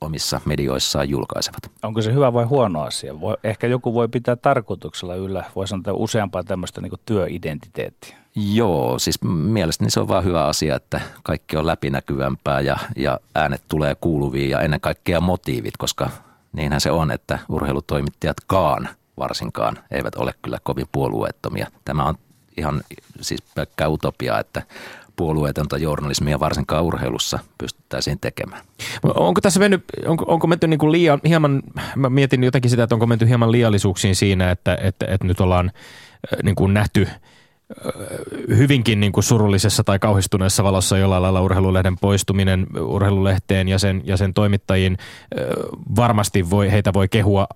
omissa 0.00 0.40
medioissaan 0.44 1.08
julkaisevat. 1.08 1.70
Onko 1.82 2.02
se 2.02 2.12
hyvä 2.12 2.32
vai 2.32 2.44
huono 2.44 2.82
asia? 2.82 3.20
Voi, 3.20 3.36
ehkä 3.44 3.66
joku 3.66 3.94
voi 3.94 4.08
pitää 4.08 4.36
tarkoituksella 4.36 5.14
yllä, 5.14 5.44
voi 5.56 5.68
sanoa 5.68 5.92
useampaa 5.92 6.44
tämmöistä 6.44 6.80
niin 6.80 6.92
työidentiteettiä. 7.06 8.16
Joo, 8.36 8.98
siis 8.98 9.22
mielestäni 9.24 9.90
se 9.90 10.00
on 10.00 10.08
vaan 10.08 10.24
hyvä 10.24 10.44
asia, 10.46 10.76
että 10.76 11.00
kaikki 11.22 11.56
on 11.56 11.66
läpinäkyvämpää 11.66 12.60
ja, 12.60 12.76
ja 12.96 13.20
äänet 13.34 13.62
tulee 13.68 13.94
kuuluviin 13.94 14.50
ja 14.50 14.60
ennen 14.60 14.80
kaikkea 14.80 15.20
motiivit, 15.20 15.76
koska 15.76 16.10
niinhän 16.52 16.80
se 16.80 16.90
on, 16.90 17.10
että 17.10 17.38
urheilutoimittajatkaan 17.48 18.88
varsinkaan 19.18 19.78
eivät 19.90 20.14
ole 20.14 20.34
kyllä 20.42 20.58
kovin 20.62 20.86
puolueettomia. 20.92 21.66
Tämä 21.84 22.04
on 22.04 22.14
ihan 22.56 22.82
siis 23.20 23.42
pelkkää 23.54 23.88
utopia, 23.88 24.38
että 24.38 24.62
puolueetonta 25.16 25.78
journalismia 25.78 26.40
varsinkaan 26.40 26.84
urheilussa 26.84 27.38
pystyttäisiin 27.58 28.20
tekemään. 28.20 28.62
Onko 29.14 29.40
tässä 29.40 29.60
mennyt, 29.60 29.84
onko, 30.06 30.24
onko 30.28 30.46
menty 30.46 30.66
niin 30.66 30.78
kuin 30.78 30.92
liian, 30.92 31.20
hieman, 31.28 31.62
mä 31.96 32.10
mietin 32.10 32.44
jotenkin 32.44 32.70
sitä, 32.70 32.82
että 32.82 32.94
onko 32.94 33.06
menty 33.06 33.28
hieman 33.28 33.52
liiallisuuksiin 33.52 34.16
siinä, 34.16 34.50
että, 34.50 34.78
että, 34.80 35.06
että 35.06 35.26
nyt 35.26 35.40
ollaan 35.40 35.72
niin 36.42 36.56
kuin 36.56 36.74
nähty– 36.74 37.08
hyvinkin 38.48 39.00
niin 39.00 39.12
kuin 39.12 39.24
surullisessa 39.24 39.84
tai 39.84 39.98
kauhistuneessa 39.98 40.64
valossa 40.64 40.98
jollain 40.98 41.22
lailla 41.22 41.40
urheilulehden 41.40 41.98
poistuminen 41.98 42.66
urheilulehteen 42.80 43.68
ja 43.68 43.78
sen, 43.78 44.02
ja 44.04 44.16
sen 44.16 44.34
toimittajiin. 44.34 44.98
Varmasti 45.96 46.50
voi, 46.50 46.72
heitä 46.72 46.92
voi 46.92 47.08
kehua 47.08 47.46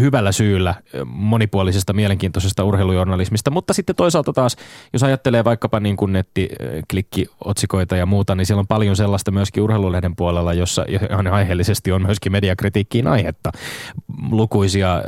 hyvällä 0.00 0.32
syyllä 0.32 0.74
monipuolisesta 1.06 1.92
mielenkiintoisesta 1.92 2.64
urheilujournalismista, 2.64 3.50
mutta 3.50 3.72
sitten 3.72 3.96
toisaalta 3.96 4.32
taas, 4.32 4.56
jos 4.92 5.02
ajattelee 5.02 5.44
vaikkapa 5.44 5.80
niin 5.80 5.96
kuin 5.96 6.12
nettiklikkiotsikoita 6.12 7.96
ja 7.96 8.06
muuta, 8.06 8.34
niin 8.34 8.46
siellä 8.46 8.60
on 8.60 8.66
paljon 8.66 8.96
sellaista 8.96 9.30
myöskin 9.30 9.62
urheilulehden 9.62 10.16
puolella, 10.16 10.54
jossa 10.54 10.84
ihan 10.88 11.26
aiheellisesti 11.26 11.92
on 11.92 12.02
myöskin 12.02 12.32
mediakritiikkiin 12.32 13.06
aihetta. 13.06 13.50
Lukuisia 14.30 15.02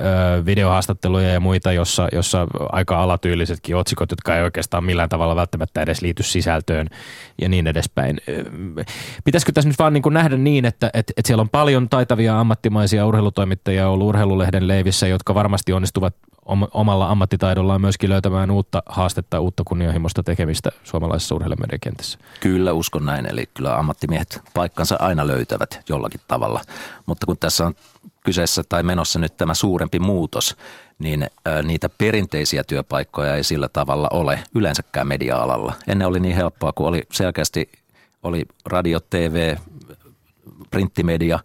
videohaastatteluja 0.47 1.29
ja 1.29 1.41
muita, 1.41 1.73
jossa, 1.73 2.09
jossa 2.13 2.47
aika 2.73 3.03
alatyylisetkin 3.03 3.77
otsikot, 3.77 4.11
jotka 4.11 4.37
ei 4.37 4.44
oikeastaan 4.45 4.85
millään 4.85 5.09
tavalla 5.09 5.37
välttämättä 5.37 5.83
edes 5.83 6.03
liity 6.03 6.23
sisältöön 6.23 6.87
ja 7.41 7.49
niin 7.49 7.67
edespäin. 7.67 8.21
Pitäisikö 9.25 9.53
tässä 9.53 9.69
nyt 9.69 9.79
vaan 9.79 9.93
niin 9.93 10.03
kuin 10.03 10.13
nähdä 10.13 10.37
niin, 10.37 10.65
että, 10.65 10.91
että, 10.95 11.13
että 11.17 11.27
siellä 11.27 11.41
on 11.41 11.49
paljon 11.49 11.89
taitavia 11.89 12.41
ammattimaisia 12.41 13.07
urheilutoimittajia 13.07 13.89
ollut 13.89 14.09
urheilulehden 14.09 14.69
leivissä, 14.69 15.07
jotka 15.07 15.35
varmasti 15.35 15.73
onnistuvat 15.73 16.15
omalla 16.73 17.09
ammattitaidollaan 17.09 17.81
myöskin 17.81 18.11
löytämään 18.11 18.51
uutta 18.51 18.83
haastetta, 18.87 19.41
uutta 19.41 19.63
kunnianhimoista 19.67 20.23
tekemistä 20.23 20.71
suomalaisessa 20.83 21.35
urheilumediakentässä. 21.35 22.19
Kyllä 22.41 22.73
uskon 22.73 23.07
näin, 23.07 23.27
eli 23.27 23.49
kyllä 23.55 23.79
ammattimiehet 23.79 24.41
paikkansa 24.55 24.97
aina 25.01 25.27
löytävät 25.27 25.81
jollakin 25.89 26.21
tavalla, 26.29 26.61
mutta 27.07 27.27
kun 27.27 27.39
tässä 27.39 27.67
on 27.67 27.75
kyseessä 28.25 28.63
tai 28.69 28.83
menossa 28.83 29.19
nyt 29.19 29.37
tämä 29.37 29.55
suurempi 29.55 29.99
muutos, 29.99 30.57
niin 30.99 31.27
niitä 31.63 31.89
perinteisiä 31.89 32.65
työpaikkoja 32.65 33.35
ei 33.35 33.45
sillä 33.45 33.69
tavalla 33.69 34.09
ole 34.13 34.39
yleensäkään 34.55 35.09
media-alalla. 35.09 35.73
Ennen 35.89 36.09
oli 36.09 36.21
niin 36.21 36.37
helppoa, 36.37 36.73
kun 36.73 36.87
oli 36.87 37.03
selkeästi 37.13 37.69
oli 38.23 38.45
radio, 38.67 39.01
TV, 39.11 39.57
printtimedia 40.71 41.39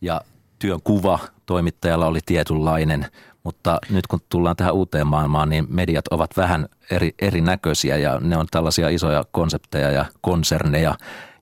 ja 0.00 0.20
työn 0.58 0.80
kuva 0.84 1.18
toimittajalla 1.46 2.06
oli 2.06 2.20
tietynlainen, 2.26 3.06
mutta 3.44 3.78
nyt 3.90 4.06
kun 4.06 4.20
tullaan 4.28 4.56
tähän 4.56 4.74
uuteen 4.74 5.06
maailmaan, 5.06 5.48
niin 5.48 5.66
mediat 5.68 6.08
ovat 6.10 6.36
vähän 6.36 6.68
eri, 6.90 7.14
erinäköisiä 7.18 7.96
ja 7.96 8.20
ne 8.20 8.36
on 8.36 8.46
tällaisia 8.50 8.88
isoja 8.88 9.24
konsepteja 9.30 9.90
ja 9.90 10.04
konserneja 10.20 10.94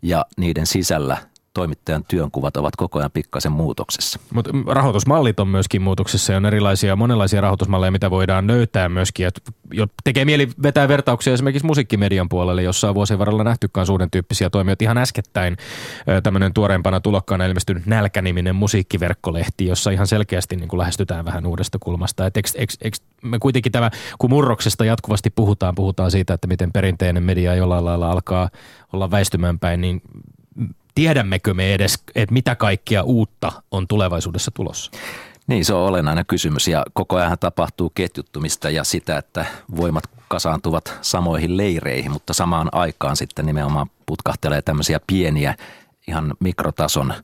ja 0.03 0.27
niiden 0.37 0.67
sisällä 0.67 1.17
toimittajan 1.55 2.05
työnkuvat 2.05 2.57
ovat 2.57 2.77
koko 2.77 2.99
ajan 2.99 3.11
pikkasen 3.11 3.53
muutoksessa. 3.53 4.21
Mutta 4.35 4.51
rahoitusmallit 4.67 5.41
on 5.41 5.49
myöskin 5.49 5.83
muutoksessa 5.83 6.33
ja 6.33 6.37
on 6.37 6.47
erilaisia, 6.47 6.97
monenlaisia 6.97 7.41
rahoitusmalleja, 7.41 7.91
mitä 7.91 8.11
voidaan 8.11 8.47
löytää 8.47 8.89
myöskin. 8.89 9.27
Et 9.27 9.41
tekee 10.05 10.25
mieli 10.25 10.49
vetää 10.63 10.89
vertauksia 10.89 11.33
esimerkiksi 11.33 11.67
musiikkimedian 11.67 12.29
puolelle, 12.29 12.63
jossa 12.63 12.89
on 12.89 12.95
vuosien 12.95 13.19
varrella 13.19 13.45
nähty 13.45 13.69
uuden 13.93 14.11
tyyppisiä 14.11 14.51
toimijoita. 14.51 14.85
Ihan 14.85 14.99
äskettäin 14.99 15.57
tämmöinen 16.23 16.55
tuoreempana 16.55 17.01
tulokkaana 17.01 17.47
ilmestynyt 17.47 17.87
Nälkäniminen 17.87 18.57
musiikkiverkkolehti, 18.57 19.67
jossa 19.67 19.91
ihan 19.91 20.07
selkeästi 20.07 20.57
niin 20.57 20.69
kuin 20.69 20.79
lähestytään 20.79 21.25
vähän 21.25 21.47
uudesta 21.47 21.79
kulmasta. 21.79 22.27
Et 22.27 22.37
eks, 22.37 22.55
eks, 22.57 22.79
eks, 22.81 23.03
me 23.23 23.39
kuitenkin 23.39 23.73
tämä, 23.73 23.91
kun 24.19 24.31
murroksesta 24.31 24.85
jatkuvasti 24.85 25.31
puhutaan, 25.31 25.75
puhutaan 25.75 26.11
siitä, 26.11 26.35
että 26.35 26.47
miten 26.47 26.73
perinteinen 26.73 27.23
media 27.23 27.55
jollain 27.55 27.85
lailla 27.85 28.11
alkaa 28.11 28.49
olla 28.93 29.11
väistymään 29.11 29.59
päin, 29.59 29.81
niin 29.81 30.03
tiedämmekö 30.95 31.55
me 31.55 31.74
edes, 31.74 32.03
että 32.14 32.32
mitä 32.32 32.55
kaikkia 32.55 33.03
uutta 33.03 33.53
on 33.70 33.88
tulevaisuudessa 33.88 34.51
tulossa? 34.51 34.91
Niin, 35.47 35.64
se 35.64 35.74
on 35.74 35.88
olennainen 35.88 36.26
kysymys 36.26 36.68
ja 36.68 36.84
koko 36.93 37.16
ajan 37.16 37.38
tapahtuu 37.38 37.91
ketjuttumista 37.91 38.70
ja 38.70 38.84
sitä, 38.84 39.18
että 39.18 39.47
voimat 39.76 40.05
kasaantuvat 40.28 40.99
samoihin 41.01 41.57
leireihin, 41.57 42.11
mutta 42.11 42.32
samaan 42.32 42.68
aikaan 42.72 43.16
sitten 43.16 43.47
nimenomaan 43.47 43.91
putkahtelee 44.07 44.62
tämmöisiä 44.62 45.01
pieniä 45.07 45.55
ihan 46.09 46.34
mikrotason 46.41 47.14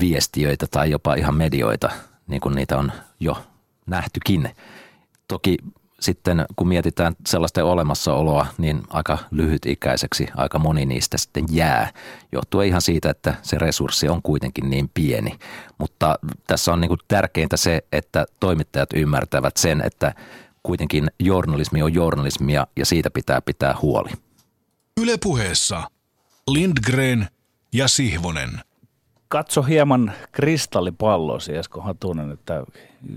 viestiöitä 0.00 0.66
tai 0.70 0.90
jopa 0.90 1.14
ihan 1.14 1.34
medioita, 1.34 1.90
niin 2.26 2.40
kuin 2.40 2.54
niitä 2.54 2.78
on 2.78 2.92
jo 3.20 3.44
nähtykin. 3.86 4.50
Toki 5.28 5.58
sitten 6.00 6.44
kun 6.56 6.68
mietitään 6.68 7.16
sellaista 7.26 7.64
olemassaoloa, 7.64 8.46
niin 8.58 8.82
aika 8.90 9.18
lyhytikäiseksi 9.30 10.26
aika 10.36 10.58
moni 10.58 10.86
niistä 10.86 11.18
sitten 11.18 11.44
jää. 11.50 11.90
Johtuen 12.32 12.68
ihan 12.68 12.82
siitä, 12.82 13.10
että 13.10 13.34
se 13.42 13.58
resurssi 13.58 14.08
on 14.08 14.22
kuitenkin 14.22 14.70
niin 14.70 14.90
pieni. 14.94 15.38
Mutta 15.78 16.18
tässä 16.46 16.72
on 16.72 16.80
niin 16.80 16.88
kuin 16.88 17.00
tärkeintä 17.08 17.56
se, 17.56 17.84
että 17.92 18.26
toimittajat 18.40 18.92
ymmärtävät 18.94 19.56
sen, 19.56 19.82
että 19.84 20.14
kuitenkin 20.62 21.10
journalismi 21.20 21.82
on 21.82 21.94
journalismia 21.94 22.66
ja 22.76 22.86
siitä 22.86 23.10
pitää 23.10 23.40
pitää 23.40 23.74
huoli. 23.82 24.10
Ylepuheessa 25.00 25.90
Lindgren 26.46 27.28
ja 27.72 27.88
Sihvonen– 27.88 28.50
katso 29.30 29.62
hieman 29.62 30.12
kristallipallosi, 30.32 31.56
Esko 31.56 31.80
Hatunen, 31.80 32.30
että 32.30 32.64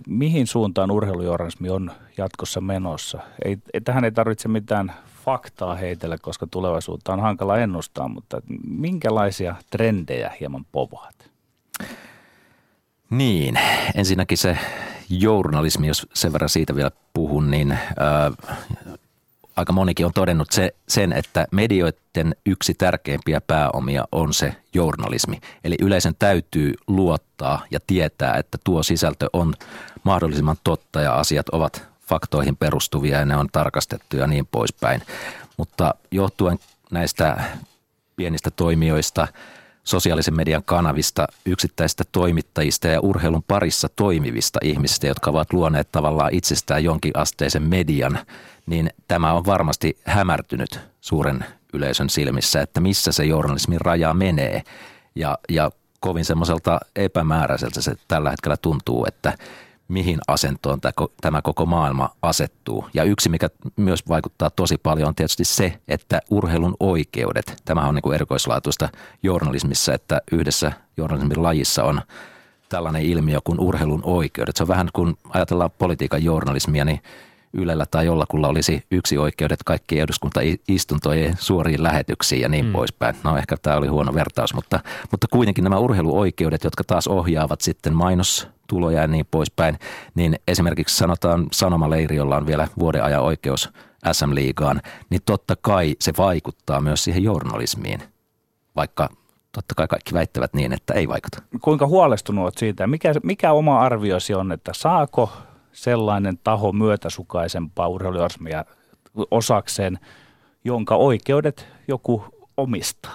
mihin 0.07 0.47
suuntaan 0.47 0.91
urheilujournalismi 0.91 1.69
on 1.69 1.91
jatkossa 2.17 2.61
menossa. 2.61 3.19
Ei, 3.45 3.57
tähän 3.83 4.03
ei 4.03 4.11
tarvitse 4.11 4.47
mitään 4.47 4.93
faktaa 5.25 5.75
heitellä, 5.75 6.17
koska 6.21 6.47
tulevaisuutta 6.47 7.13
on 7.13 7.19
hankala 7.19 7.57
ennustaa, 7.57 8.07
mutta 8.07 8.41
minkälaisia 8.67 9.55
trendejä 9.69 10.31
hieman 10.39 10.65
povaat? 10.71 11.15
Niin, 13.09 13.59
ensinnäkin 13.95 14.37
se 14.37 14.57
journalismi, 15.09 15.87
jos 15.87 16.07
sen 16.13 16.33
verran 16.33 16.49
siitä 16.49 16.75
vielä 16.75 16.91
puhun, 17.13 17.51
niin 17.51 17.71
äh, 17.71 17.79
aika 19.55 19.73
monikin 19.73 20.05
on 20.05 20.13
todennut 20.13 20.51
se, 20.51 20.75
sen, 20.87 21.13
että 21.13 21.47
medioiden 21.51 22.35
yksi 22.45 22.73
tärkeimpiä 22.73 23.41
pääomia 23.41 24.05
on 24.11 24.33
se 24.33 24.55
journalismi. 24.73 25.41
Eli 25.63 25.75
yleisen 25.81 26.15
täytyy 26.19 26.73
luottaa 26.87 27.65
ja 27.71 27.79
tietää, 27.87 28.35
että 28.35 28.57
tuo 28.63 28.83
sisältö 28.83 29.29
on 29.33 29.53
mahdollisimman 30.03 30.57
totta 30.63 31.01
ja 31.01 31.15
asiat 31.15 31.49
ovat 31.49 31.87
faktoihin 32.07 32.57
perustuvia 32.57 33.19
ja 33.19 33.25
ne 33.25 33.35
on 33.35 33.47
tarkastettu 33.51 34.17
ja 34.17 34.27
niin 34.27 34.47
poispäin. 34.51 35.01
Mutta 35.57 35.95
johtuen 36.11 36.59
näistä 36.91 37.43
pienistä 38.15 38.51
toimijoista, 38.51 39.27
sosiaalisen 39.83 40.35
median 40.35 40.63
kanavista, 40.65 41.27
yksittäistä 41.45 42.03
toimittajista 42.11 42.87
ja 42.87 42.99
urheilun 42.99 43.43
parissa 43.43 43.89
toimivista 43.95 44.59
ihmisistä, 44.63 45.07
jotka 45.07 45.31
ovat 45.31 45.53
luoneet 45.53 45.91
tavallaan 45.91 46.33
itsestään 46.33 46.83
jonkin 46.83 47.11
asteisen 47.15 47.63
median– 47.63 48.19
niin 48.65 48.89
tämä 49.07 49.33
on 49.33 49.45
varmasti 49.45 49.97
hämärtynyt 50.05 50.79
suuren 51.01 51.45
yleisön 51.73 52.09
silmissä, 52.09 52.61
että 52.61 52.79
missä 52.79 53.11
se 53.11 53.25
journalismin 53.25 53.81
raja 53.81 54.13
menee. 54.13 54.63
Ja, 55.15 55.37
ja 55.49 55.71
kovin 55.99 56.25
semmoiselta 56.25 56.79
epämääräiseltä 56.95 57.81
se 57.81 57.95
tällä 58.07 58.29
hetkellä 58.29 58.57
tuntuu, 58.57 59.05
että 59.07 59.37
mihin 59.93 60.19
asentoon 60.27 60.79
tämä 61.21 61.41
koko 61.41 61.65
maailma 61.65 62.09
asettuu. 62.21 62.87
Ja 62.93 63.03
yksi, 63.03 63.29
mikä 63.29 63.49
myös 63.75 64.09
vaikuttaa 64.09 64.49
tosi 64.49 64.77
paljon, 64.77 65.07
on 65.07 65.15
tietysti 65.15 65.43
se, 65.43 65.79
että 65.87 66.21
urheilun 66.31 66.75
oikeudet, 66.79 67.61
tämä 67.65 67.87
on 67.87 67.95
niin 67.95 68.01
kuin 68.01 68.15
erikoislaatuista 68.15 68.89
journalismissa, 69.23 69.93
että 69.93 70.21
yhdessä 70.31 70.71
journalismin 70.97 71.43
lajissa 71.43 71.83
on 71.83 72.01
tällainen 72.69 73.01
ilmiö 73.01 73.39
kuin 73.43 73.59
urheilun 73.59 74.01
oikeudet. 74.03 74.55
Se 74.55 74.63
on 74.63 74.67
vähän 74.67 74.89
kuin 74.93 75.17
ajatellaan 75.29 75.71
politiikan 75.71 76.23
journalismia, 76.23 76.85
niin 76.85 76.99
Ylellä 77.57 77.85
tai 77.91 78.05
jollakulla 78.05 78.47
olisi 78.47 78.83
yksi 78.91 79.17
oikeudet 79.17 79.59
kaikkiin 79.65 80.01
eduskuntaistuntojen 80.01 81.35
suoriin 81.39 81.83
lähetyksiin 81.83 82.41
ja 82.41 82.49
niin 82.49 82.65
mm. 82.65 82.71
poispäin. 82.71 83.15
No 83.23 83.37
ehkä 83.37 83.55
tämä 83.61 83.77
oli 83.77 83.87
huono 83.87 84.13
vertaus, 84.13 84.53
mutta, 84.53 84.79
mutta 85.11 85.27
kuitenkin 85.31 85.63
nämä 85.63 85.77
urheiluoikeudet, 85.77 86.63
jotka 86.63 86.83
taas 86.83 87.07
ohjaavat 87.07 87.61
sitten 87.61 87.93
mainostuloja 88.73 89.01
ja 89.01 89.07
niin 89.07 89.25
poispäin, 89.31 89.79
niin 90.15 90.35
esimerkiksi 90.47 90.97
sanotaan 90.97 91.47
Sanomaleiri, 91.51 92.15
jolla 92.15 92.37
on 92.37 92.47
vielä 92.47 92.67
vuoden 92.79 93.03
ajan 93.03 93.21
oikeus 93.21 93.69
SM-liigaan, 94.11 94.81
niin 95.09 95.21
totta 95.25 95.55
kai 95.61 95.95
se 95.99 96.13
vaikuttaa 96.17 96.81
myös 96.81 97.03
siihen 97.03 97.23
journalismiin, 97.23 98.03
vaikka 98.75 99.09
totta 99.51 99.75
kai 99.75 99.87
kaikki 99.87 100.13
väittävät 100.13 100.53
niin, 100.53 100.73
että 100.73 100.93
ei 100.93 101.07
vaikuta. 101.07 101.41
Kuinka 101.61 101.87
huolestunut 101.87 102.43
olet 102.43 102.57
siitä? 102.57 102.87
Mikä, 102.87 103.13
mikä 103.23 103.51
oma 103.51 103.79
arviosi 103.79 104.33
on, 104.33 104.51
että 104.51 104.71
saako 104.75 105.29
sellainen 105.71 106.37
taho 106.43 106.71
myötäsukaisempaa 106.71 107.87
urheilujournalismia 107.87 108.65
osakseen, 109.31 109.99
jonka 110.63 110.95
oikeudet 110.95 111.67
joku 111.87 112.23
omistaa? 112.57 113.13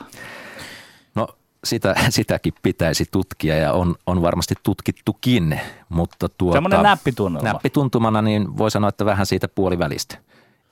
Sitä, 1.64 1.94
sitäkin 2.10 2.54
pitäisi 2.62 3.04
tutkia 3.10 3.56
ja 3.56 3.72
on, 3.72 3.94
on 4.06 4.22
varmasti 4.22 4.54
tutkittukin, 4.62 5.60
mutta 5.88 6.28
tuota, 6.28 6.56
Semmoinen 6.56 6.82
näppitunnelma. 6.82 7.48
Näppituntumana 7.48 8.22
niin 8.22 8.58
voi 8.58 8.70
sanoa, 8.70 8.88
että 8.88 9.04
vähän 9.04 9.26
siitä 9.26 9.48
puolivälistä 9.48 10.18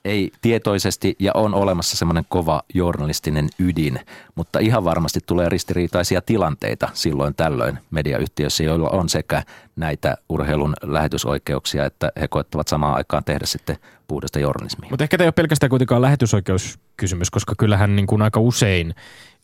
ei 0.07 0.31
tietoisesti 0.41 1.15
ja 1.19 1.31
on 1.35 1.53
olemassa 1.53 1.97
semmoinen 1.97 2.25
kova 2.29 2.61
journalistinen 2.73 3.49
ydin, 3.59 3.99
mutta 4.35 4.59
ihan 4.59 4.83
varmasti 4.83 5.19
tulee 5.25 5.49
ristiriitaisia 5.49 6.21
tilanteita 6.21 6.89
silloin 6.93 7.35
tällöin 7.35 7.79
mediayhtiöissä, 7.91 8.63
joilla 8.63 8.89
on 8.89 9.09
sekä 9.09 9.43
näitä 9.75 10.17
urheilun 10.29 10.73
lähetysoikeuksia, 10.83 11.85
että 11.85 12.11
he 12.21 12.27
koettavat 12.27 12.67
samaan 12.67 12.95
aikaan 12.95 13.23
tehdä 13.23 13.45
sitten 13.45 13.77
puhdasta 14.07 14.39
journalismia. 14.39 14.89
Mutta 14.89 15.03
ehkä 15.03 15.17
tämä 15.17 15.25
ei 15.25 15.27
ole 15.27 15.31
pelkästään 15.31 15.69
kuitenkaan 15.69 16.01
lähetysoikeuskysymys, 16.01 17.29
koska 17.29 17.53
kyllähän 17.57 17.95
niin 17.95 18.07
kuin 18.07 18.21
aika 18.21 18.39
usein 18.39 18.95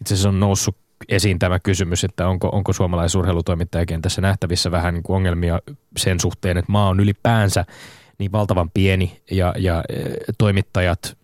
itse 0.02 0.14
asiassa 0.14 0.30
on 0.30 0.40
noussut 0.40 0.78
esiin 1.10 1.40
tämä 1.40 1.60
kysymys, 1.60 2.04
että 2.04 2.28
onko, 2.28 2.50
onko 2.50 2.74
suomalaisurheilutoimittajakentässä 2.74 4.22
nähtävissä 4.22 4.72
vähän 4.72 4.94
niin 4.94 5.04
kuin 5.04 5.16
ongelmia 5.16 5.60
sen 5.98 6.20
suhteen, 6.20 6.58
että 6.58 6.72
maa 6.72 6.90
on 6.90 7.00
ylipäänsä– 7.00 7.66
niin 8.18 8.32
valtavan 8.32 8.72
pieni 8.72 9.22
ja, 9.32 9.54
ja 9.58 9.84
e, 9.90 9.96
toimittajat 10.38 11.18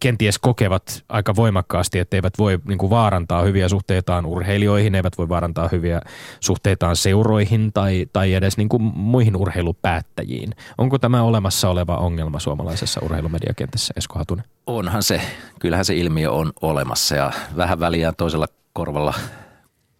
kenties 0.00 0.38
kokevat 0.38 1.04
aika 1.08 1.36
voimakkaasti, 1.36 1.98
että 1.98 2.16
eivät 2.16 2.38
voi 2.38 2.58
niin 2.68 2.78
kuin 2.78 2.90
vaarantaa 2.90 3.42
hyviä 3.42 3.68
suhteitaan 3.68 4.26
urheilijoihin, 4.26 4.94
eivät 4.94 5.18
voi 5.18 5.28
vaarantaa 5.28 5.68
hyviä 5.72 6.00
suhteitaan 6.40 6.96
seuroihin 6.96 7.72
tai, 7.72 8.06
tai 8.12 8.34
edes 8.34 8.56
niin 8.56 8.68
kuin 8.68 8.82
muihin 8.82 9.36
urheilupäättäjiin. 9.36 10.50
Onko 10.78 10.98
tämä 10.98 11.22
olemassa 11.22 11.68
oleva 11.68 11.96
ongelma 11.96 12.38
suomalaisessa 12.38 13.00
urheilumediakentässä, 13.04 13.94
Esko 13.96 14.18
Hatunen? 14.18 14.44
Onhan 14.66 15.02
se. 15.02 15.20
Kyllähän 15.58 15.84
se 15.84 15.94
ilmiö 15.94 16.30
on 16.30 16.52
olemassa 16.60 17.16
ja 17.16 17.32
vähän 17.56 17.80
väliä 17.80 18.12
toisella 18.12 18.46
korvalla 18.72 19.14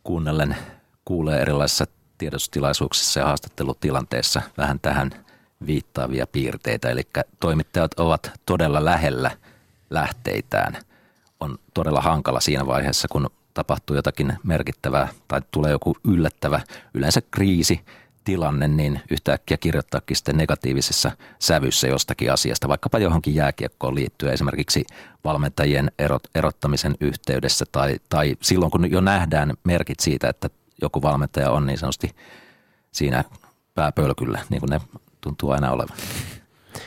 kuunnellen 0.05 0.57
kuulee 1.05 1.41
erilaisissa 1.41 1.87
tiedotustilaisuuksissa 2.18 3.21
ja 3.21 3.27
haastattelutilanteissa 3.27 4.43
vähän 4.59 4.81
tähän– 4.81 5.11
viittaavia 5.66 6.27
piirteitä. 6.27 6.91
Eli 6.91 7.03
toimittajat 7.41 8.01
ovat 8.01 8.33
todella 8.47 8.85
lähellä 8.85 9.31
lähteitään. 9.91 10.77
On 11.41 11.59
todella 11.75 12.01
hankala 12.01 12.41
siinä 12.41 12.66
vaiheessa, 12.66 13.09
kun 13.09 13.31
tapahtuu 13.55 13.97
jotakin 13.97 14.33
merkittävää 14.43 15.09
tai 15.29 15.43
tulee 15.51 15.71
joku 15.71 15.97
yllättävä, 16.05 16.61
yleensä 16.95 17.21
kriisi, 17.31 17.81
tilanne, 18.31 18.68
niin 18.68 19.01
yhtäkkiä 19.11 19.57
kirjoittaakin 19.57 20.16
sitten 20.16 20.37
negatiivisessa 20.37 21.11
sävyssä 21.39 21.89
jostakin 21.89 22.33
asiasta, 22.33 22.68
vaikkapa 22.68 22.99
johonkin 22.99 23.35
jääkiekkoon 23.35 23.95
liittyen, 23.95 24.33
esimerkiksi 24.33 24.85
valmentajien 25.24 25.91
erot, 25.99 26.22
erottamisen 26.35 26.95
yhteydessä 27.01 27.64
tai, 27.72 27.97
tai 28.09 28.37
silloin, 28.43 28.70
kun 28.70 28.91
jo 28.91 29.01
nähdään 29.01 29.55
merkit 29.64 30.01
siitä, 30.01 30.28
että 30.28 30.51
joku 30.83 31.03
valmentaja 31.03 31.51
on 31.51 31.66
niin 31.66 31.78
sanotusti 31.78 32.11
siinä 32.93 33.24
pääpölkyllä, 33.74 34.41
niin 34.51 34.61
kuin 34.61 34.70
ne 34.70 34.81
tuntuu 35.20 35.51
aina 35.51 35.70
olevan. 35.70 35.97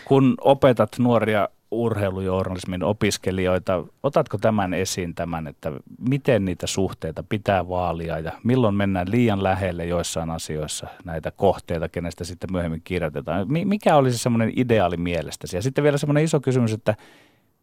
Kun 0.05 0.35
opetat 0.41 0.99
nuoria 0.99 1.49
urheilujournalismin 1.73 2.83
opiskelijoita. 2.83 3.83
Otatko 4.03 4.37
tämän 4.37 4.73
esiin 4.73 5.15
tämän, 5.15 5.47
että 5.47 5.71
miten 6.09 6.45
niitä 6.45 6.67
suhteita 6.67 7.23
pitää 7.29 7.69
vaalia 7.69 8.19
ja 8.19 8.31
milloin 8.43 8.75
mennään 8.75 9.11
liian 9.11 9.43
lähelle 9.43 9.85
joissain 9.85 10.29
asioissa 10.29 10.87
näitä 11.03 11.31
kohteita, 11.31 11.89
kenestä 11.89 12.23
sitten 12.23 12.51
myöhemmin 12.51 12.81
kirjoitetaan? 12.83 13.47
Mikä 13.65 13.95
olisi 13.95 14.17
semmoinen 14.17 14.53
ideaali 14.55 14.97
mielestäsi? 14.97 15.57
Ja 15.57 15.61
sitten 15.61 15.83
vielä 15.83 15.97
semmoinen 15.97 16.23
iso 16.23 16.39
kysymys, 16.39 16.73
että 16.73 16.95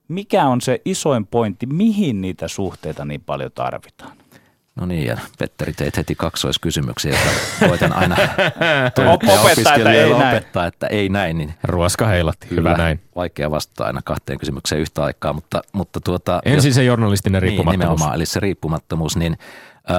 mikä 0.09 0.47
on 0.47 0.61
se 0.61 0.81
isoin 0.85 1.27
pointti, 1.27 1.67
mihin 1.67 2.21
niitä 2.21 2.49
suhteita 2.49 3.05
niin 3.05 3.21
paljon 3.21 3.51
tarvitaan? 3.55 4.17
No 4.81 4.87
niin, 4.87 5.07
ja 5.07 5.19
Petteri 5.39 5.73
teit 5.73 5.97
heti 5.97 6.15
kaksoiskysymyksiä, 6.15 7.13
että 7.13 7.31
koitan 7.69 7.93
aina 7.93 8.17
opettaa, 9.13 9.75
että 9.75 9.93
ei 9.93 10.13
opettaa, 10.13 10.67
että 10.67 10.87
ei 10.87 11.09
näin. 11.09 11.39
Niin 11.39 11.55
Ruoska 11.63 12.07
heilatti, 12.07 12.51
hyvä 12.51 12.75
näin. 12.75 13.01
Vaikea 13.17 13.51
vastata 13.51 13.85
aina 13.85 14.01
kahteen 14.05 14.39
kysymykseen 14.39 14.81
yhtä 14.81 15.05
aikaa, 15.05 15.33
mutta, 15.33 15.63
mutta 15.73 16.01
tuota... 16.01 16.41
Ensin 16.45 16.75
se 16.75 16.85
journalistinen 16.85 17.43
niin, 17.43 17.43
riippumattomuus. 17.43 17.79
Niin, 17.79 17.81
nimenomaan, 17.81 18.15
eli 18.15 18.27
se 18.27 18.41
riippumattomuus, 18.41 19.17
niin 19.17 19.39
äh, 19.91 19.97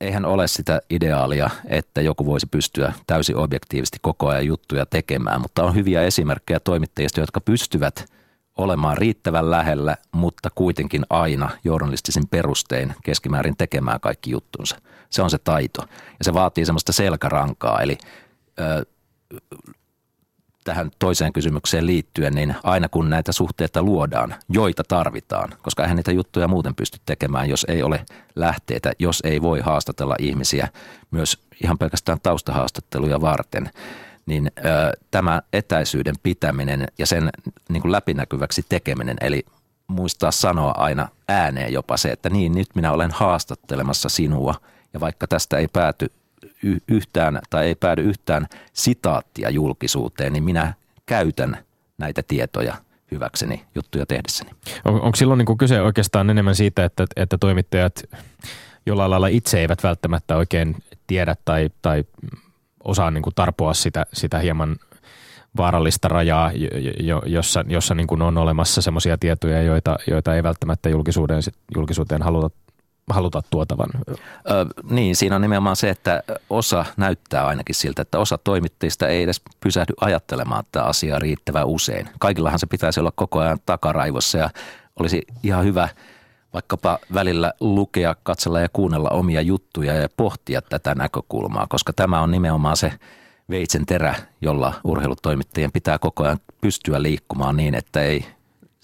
eihän 0.00 0.24
ole 0.24 0.48
sitä 0.48 0.80
ideaalia, 0.90 1.50
että 1.66 2.00
joku 2.00 2.26
voisi 2.26 2.46
pystyä 2.50 2.92
täysin 3.06 3.36
objektiivisesti 3.36 3.98
koko 4.02 4.28
ajan 4.28 4.46
juttuja 4.46 4.86
tekemään, 4.86 5.40
mutta 5.40 5.64
on 5.64 5.74
hyviä 5.74 6.02
esimerkkejä 6.02 6.60
toimittajista, 6.60 7.20
jotka 7.20 7.40
pystyvät– 7.40 8.04
olemaan 8.58 8.98
riittävän 8.98 9.50
lähellä, 9.50 9.96
mutta 10.12 10.48
kuitenkin 10.54 11.06
aina 11.10 11.50
journalistisin 11.64 12.28
perustein 12.28 12.94
keskimäärin 13.04 13.56
tekemään 13.56 14.00
kaikki 14.00 14.30
juttunsa. 14.30 14.76
Se 15.10 15.22
on 15.22 15.30
se 15.30 15.38
taito. 15.38 15.82
Ja 16.18 16.24
se 16.24 16.34
vaatii 16.34 16.66
semmoista 16.66 16.92
selkärankaa, 16.92 17.80
eli 17.82 17.98
ö, 18.60 18.86
tähän 20.64 20.90
toiseen 20.98 21.32
kysymykseen 21.32 21.86
liittyen, 21.86 22.34
niin 22.34 22.54
aina 22.62 22.88
kun 22.88 23.10
näitä 23.10 23.32
suhteita 23.32 23.82
luodaan, 23.82 24.34
joita 24.48 24.82
tarvitaan, 24.88 25.48
koska 25.62 25.82
eihän 25.82 25.96
niitä 25.96 26.12
juttuja 26.12 26.48
muuten 26.48 26.74
pysty 26.74 26.98
tekemään, 27.06 27.48
jos 27.48 27.66
ei 27.68 27.82
ole 27.82 28.04
lähteitä, 28.36 28.92
jos 28.98 29.20
ei 29.24 29.42
voi 29.42 29.60
haastatella 29.60 30.14
ihmisiä 30.18 30.68
myös 31.10 31.38
ihan 31.62 31.78
pelkästään 31.78 32.18
taustahaastatteluja 32.22 33.20
varten– 33.20 33.70
niin 34.28 34.50
ö, 34.58 34.60
tämä 35.10 35.42
etäisyyden 35.52 36.14
pitäminen 36.22 36.88
ja 36.98 37.06
sen 37.06 37.30
niin 37.68 37.82
kuin 37.82 37.92
läpinäkyväksi 37.92 38.62
tekeminen, 38.68 39.16
eli 39.20 39.44
muistaa 39.86 40.30
sanoa 40.30 40.70
aina 40.70 41.08
ääneen 41.28 41.72
jopa 41.72 41.96
se, 41.96 42.08
että 42.08 42.30
niin 42.30 42.52
nyt 42.52 42.68
minä 42.74 42.92
olen 42.92 43.10
haastattelemassa 43.10 44.08
sinua 44.08 44.54
ja 44.92 45.00
vaikka 45.00 45.26
tästä 45.26 45.56
ei 45.56 45.68
pääty 45.68 46.12
yhtään 46.88 47.38
tai 47.50 47.66
ei 47.66 47.74
päädy 47.74 48.02
yhtään 48.02 48.46
sitaattia 48.72 49.50
julkisuuteen, 49.50 50.32
niin 50.32 50.44
minä 50.44 50.74
käytän 51.06 51.58
näitä 51.98 52.22
tietoja 52.28 52.74
hyväkseni 53.10 53.64
juttuja 53.74 54.06
tehdessäni. 54.06 54.50
On, 54.84 54.94
onko 54.94 55.16
silloin 55.16 55.38
niin 55.38 55.46
kuin 55.46 55.58
kyse 55.58 55.80
oikeastaan 55.82 56.30
enemmän 56.30 56.54
siitä, 56.54 56.84
että, 56.84 57.04
että 57.16 57.38
toimittajat 57.38 58.02
jollain 58.86 59.10
lailla 59.10 59.28
itse 59.28 59.60
eivät 59.60 59.82
välttämättä 59.82 60.36
oikein 60.36 60.76
tiedä 61.06 61.36
tai, 61.44 61.70
tai 61.82 62.04
osaa 62.88 63.10
niin 63.10 63.22
kuin 63.22 63.34
tarpoa 63.34 63.74
sitä, 63.74 64.06
sitä 64.12 64.38
hieman 64.38 64.76
vaarallista 65.56 66.08
rajaa, 66.08 66.52
jossa, 67.26 67.64
jossa 67.68 67.94
niin 67.94 68.06
kuin 68.06 68.22
on 68.22 68.38
olemassa 68.38 68.82
sellaisia 68.82 69.18
tietoja, 69.18 69.62
joita, 69.62 69.96
joita 70.06 70.34
ei 70.34 70.42
välttämättä 70.42 70.88
julkisuuteen, 70.88 71.42
julkisuuteen 71.74 72.22
haluta 72.22 72.50
haluta 73.10 73.42
tuotavan? 73.50 73.88
Ö, 74.08 74.14
niin, 74.90 75.16
siinä 75.16 75.36
on 75.36 75.42
nimenomaan 75.42 75.76
se, 75.76 75.90
että 75.90 76.22
osa 76.50 76.84
näyttää 76.96 77.46
ainakin 77.46 77.74
siltä, 77.74 78.02
että 78.02 78.18
osa 78.18 78.38
toimittajista 78.38 79.08
ei 79.08 79.22
edes 79.22 79.42
pysähdy 79.60 79.92
ajattelemaan 80.00 80.64
tätä 80.72 80.84
asiaa 80.84 81.18
riittävän 81.18 81.66
usein. 81.66 82.08
Kaikillahan 82.18 82.58
se 82.58 82.66
pitäisi 82.66 83.00
olla 83.00 83.12
koko 83.14 83.38
ajan 83.38 83.58
takaraivossa 83.66 84.38
ja 84.38 84.50
olisi 85.00 85.22
ihan 85.42 85.64
hyvä– 85.64 85.88
vaikkapa 86.52 86.98
välillä 87.14 87.52
lukea, 87.60 88.16
katsella 88.22 88.60
ja 88.60 88.68
kuunnella 88.72 89.08
omia 89.10 89.40
juttuja 89.40 89.94
ja 89.94 90.08
pohtia 90.16 90.62
tätä 90.62 90.94
näkökulmaa, 90.94 91.66
koska 91.68 91.92
tämä 91.92 92.20
on 92.20 92.30
nimenomaan 92.30 92.76
se 92.76 92.92
veitsen 93.50 93.86
terä, 93.86 94.14
jolla 94.40 94.74
urheilutoimittajien 94.84 95.72
pitää 95.72 95.98
koko 95.98 96.24
ajan 96.24 96.38
pystyä 96.60 97.02
liikkumaan 97.02 97.56
niin, 97.56 97.74
että 97.74 98.02
ei 98.02 98.24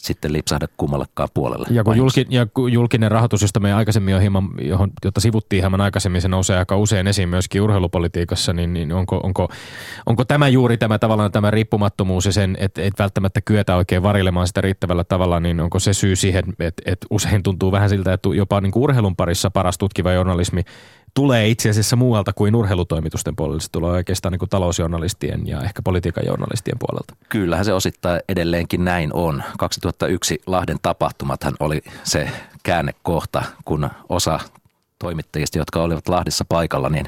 sitten 0.05 0.33
lipsahda 0.33 0.67
kummallekaan 0.77 1.29
puolelle. 1.35 1.67
Ja 1.71 1.85
kun 1.85 1.97
julki, 1.97 2.27
ja 2.31 2.47
julkinen 2.73 3.11
rahoitus, 3.11 3.43
josta 3.43 3.61
me 3.61 3.73
aikaisemmin 3.73 4.13
jo 4.13 4.21
hieman, 4.21 4.49
johon, 4.61 4.91
jota 5.05 5.21
sivuttiin 5.21 5.63
hieman 5.63 5.81
aikaisemmin, 5.81 6.23
se 6.23 6.29
nousee 6.29 6.59
aika 6.59 6.77
usein 6.77 7.07
esiin 7.07 7.29
myöskin 7.29 7.63
urheilupolitiikassa, 7.63 8.53
niin, 8.53 8.73
niin 8.73 8.93
onko, 8.93 9.21
onko, 9.23 9.49
onko, 10.07 10.25
tämä 10.25 10.49
juuri 10.49 10.77
tämä 10.77 10.99
tavallaan 10.99 11.33
tämä 11.33 11.51
riippumattomuus 11.51 12.27
ja 12.27 12.33
sen, 12.33 12.57
että 12.61 12.83
et 12.83 12.95
välttämättä 12.99 13.41
kyetä 13.41 13.77
oikein 13.77 14.03
varilemaan 14.03 14.47
sitä 14.47 14.61
riittävällä 14.61 15.05
tavalla, 15.05 15.41
niin 15.41 15.61
onko 15.61 15.79
se 15.79 15.93
syy 15.93 16.17
siihen, 16.17 16.45
että 16.61 16.83
et 16.87 17.07
usein 17.11 17.43
tuntuu 17.43 17.73
vähän 17.73 17.91
siltä, 17.91 18.13
että 18.13 18.29
jopa 18.35 18.61
niin 18.61 18.73
kuin 18.73 18.83
urheilun 18.83 19.17
parissa 19.17 19.51
paras 19.51 19.79
tutkiva 19.79 20.13
journalismi 20.13 20.63
tulee 21.15 21.49
itse 21.49 21.71
asiassa 21.71 21.97
muualta 21.97 22.33
kuin 22.33 22.55
urheilutoimitusten 22.55 23.37
puolella. 23.37 23.61
Se 23.61 23.71
tulee 23.73 23.91
oikeastaan 23.91 24.33
niin 24.33 24.39
kuin 24.39 24.49
talousjournalistien 24.49 25.47
ja 25.47 25.61
ehkä 25.61 25.83
politiikan 25.83 26.27
journalistien 26.27 26.79
puolelta. 26.79 27.17
Kyllähän 27.29 27.65
se 27.65 27.73
osittain 27.73 28.21
edelleenkin 28.29 28.85
näin 28.85 29.11
on. 29.13 29.43
2001 29.59 30.43
Lahden 30.47 30.77
tapahtumathan 30.83 31.55
oli 31.61 31.83
se 32.05 32.31
käännekohta, 32.63 33.43
kun 33.65 33.89
osa 34.09 34.41
toimittajista, 34.99 35.59
jotka 35.59 35.83
olivat 35.83 36.09
Lahdessa 36.09 36.45
paikalla, 36.49 36.89
niin 36.89 37.07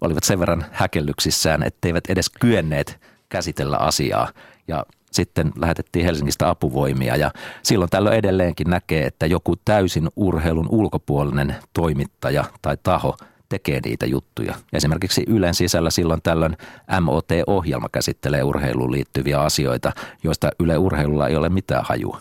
olivat 0.00 0.24
sen 0.24 0.40
verran 0.40 0.66
häkellyksissään, 0.72 1.62
etteivät 1.62 2.04
edes 2.08 2.30
kyenneet 2.30 3.00
käsitellä 3.28 3.76
asiaa. 3.76 4.28
Ja 4.68 4.86
sitten 5.12 5.52
lähetettiin 5.56 6.04
Helsingistä 6.04 6.50
apuvoimia 6.50 7.16
ja 7.16 7.30
silloin 7.62 7.90
tällöin 7.90 8.18
edelleenkin 8.18 8.70
näkee, 8.70 9.06
että 9.06 9.26
joku 9.26 9.56
täysin 9.56 10.08
urheilun 10.16 10.68
ulkopuolinen 10.70 11.56
toimittaja 11.72 12.44
tai 12.62 12.76
taho– 12.82 13.16
tekee 13.48 13.80
niitä 13.84 14.06
juttuja. 14.06 14.54
Esimerkiksi 14.72 15.24
Ylen 15.26 15.54
sisällä 15.54 15.90
silloin 15.90 16.22
tällöin 16.22 16.56
MOT-ohjelma 17.00 17.88
käsittelee 17.92 18.42
urheiluun 18.42 18.92
liittyviä 18.92 19.40
asioita, 19.40 19.92
joista 20.22 20.50
Yle 20.60 20.78
Urheilulla 20.78 21.28
ei 21.28 21.36
ole 21.36 21.48
mitään 21.48 21.84
hajua. 21.84 22.20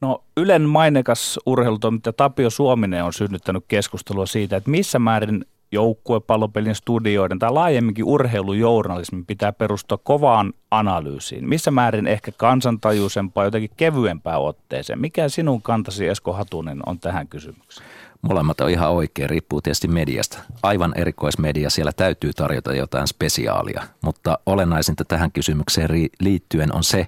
No 0.00 0.24
Ylen 0.36 0.62
mainekas 0.62 1.38
urheilutoimittaja 1.46 2.12
Tapio 2.12 2.50
Suominen 2.50 3.04
on 3.04 3.12
synnyttänyt 3.12 3.64
keskustelua 3.68 4.26
siitä, 4.26 4.56
että 4.56 4.70
missä 4.70 4.98
määrin 4.98 5.44
joukkuepallopelin 5.72 6.74
studioiden 6.74 7.38
tai 7.38 7.52
laajemminkin 7.52 8.04
urheilujournalismin 8.04 9.26
pitää 9.26 9.52
perustua 9.52 9.98
kovaan 9.98 10.52
analyysiin. 10.70 11.48
Missä 11.48 11.70
määrin 11.70 12.06
ehkä 12.06 12.32
kansantajuisempaa, 12.36 13.44
jotenkin 13.44 13.70
kevyempää 13.76 14.38
otteeseen. 14.38 15.00
Mikä 15.00 15.28
sinun 15.28 15.62
kantasi 15.62 16.08
Esko 16.08 16.32
Hatunen 16.32 16.80
on 16.86 17.00
tähän 17.00 17.28
kysymykseen? 17.28 17.86
Molemmat 18.22 18.60
on 18.60 18.70
ihan 18.70 18.90
oikein, 18.90 19.30
riippuu 19.30 19.60
tietysti 19.60 19.88
mediasta. 19.88 20.38
Aivan 20.62 20.92
erikoismedia, 20.96 21.70
siellä 21.70 21.92
täytyy 21.92 22.32
tarjota 22.32 22.74
jotain 22.74 23.08
spesiaalia, 23.08 23.82
mutta 24.00 24.38
olennaisinta 24.46 25.04
tähän 25.04 25.32
kysymykseen 25.32 25.90
liittyen 26.20 26.74
on 26.74 26.84
se, 26.84 27.06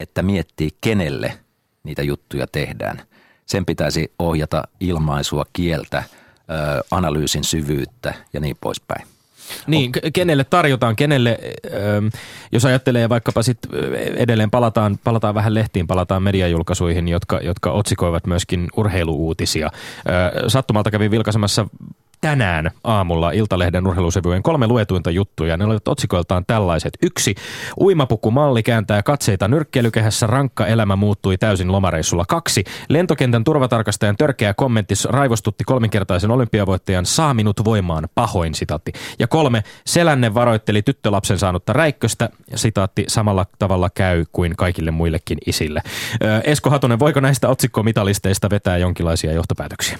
että 0.00 0.22
miettii 0.22 0.70
kenelle 0.80 1.38
niitä 1.82 2.02
juttuja 2.02 2.46
tehdään. 2.46 3.02
Sen 3.46 3.66
pitäisi 3.66 4.12
ohjata 4.18 4.62
ilmaisua, 4.80 5.44
kieltä, 5.52 6.02
analyysin 6.90 7.44
syvyyttä 7.44 8.14
ja 8.32 8.40
niin 8.40 8.56
poispäin. 8.60 9.13
Niin, 9.66 9.92
kenelle 10.12 10.44
tarjotaan, 10.44 10.96
kenelle, 10.96 11.38
jos 12.52 12.64
ajattelee 12.64 13.08
vaikkapa 13.08 13.42
sit 13.42 13.58
edelleen 14.16 14.50
palataan, 14.50 14.98
palataan 15.04 15.34
vähän 15.34 15.54
lehtiin, 15.54 15.86
palataan 15.86 16.22
mediajulkaisuihin, 16.22 17.08
jotka, 17.08 17.40
jotka 17.40 17.70
otsikoivat 17.70 18.26
myöskin 18.26 18.68
urheiluuutisia. 18.76 19.70
Sattumalta 20.48 20.90
kävin 20.90 21.10
vilkaisemassa 21.10 21.66
tänään 22.24 22.70
aamulla 22.84 23.30
Iltalehden 23.30 23.86
urheilusivujen 23.86 24.42
kolme 24.42 24.66
luetuinta 24.66 25.10
juttuja. 25.10 25.56
Ne 25.56 25.64
olivat 25.64 25.88
otsikoiltaan 25.88 26.44
tällaiset. 26.46 26.92
Yksi, 27.02 27.34
uimapukumalli 27.80 28.62
kääntää 28.62 29.02
katseita 29.02 29.48
nyrkkeilykehässä, 29.48 30.26
rankka 30.26 30.66
elämä 30.66 30.96
muuttui 30.96 31.38
täysin 31.38 31.72
lomareissulla. 31.72 32.24
Kaksi, 32.28 32.64
lentokentän 32.88 33.44
turvatarkastajan 33.44 34.16
törkeä 34.16 34.54
kommentti 34.54 34.94
raivostutti 35.08 35.64
kolminkertaisen 35.64 36.30
olympiavoittajan 36.30 37.06
saa 37.06 37.34
minut 37.34 37.64
voimaan 37.64 38.08
pahoin 38.14 38.54
sitaatti. 38.54 38.92
Ja 39.18 39.26
kolme, 39.26 39.62
Selänne 39.86 40.34
varoitteli 40.34 40.82
tyttölapsen 40.82 41.38
saanutta 41.38 41.72
räikköstä, 41.72 42.28
sitaatti 42.54 43.04
samalla 43.08 43.46
tavalla 43.58 43.90
käy 43.90 44.24
kuin 44.32 44.56
kaikille 44.56 44.90
muillekin 44.90 45.38
isille. 45.46 45.82
Esko 46.44 46.70
Hatunen, 46.70 46.98
voiko 46.98 47.20
näistä 47.20 47.48
otsikkomitalisteista 47.48 48.50
vetää 48.50 48.78
jonkinlaisia 48.78 49.32
johtopäätöksiä? 49.32 49.98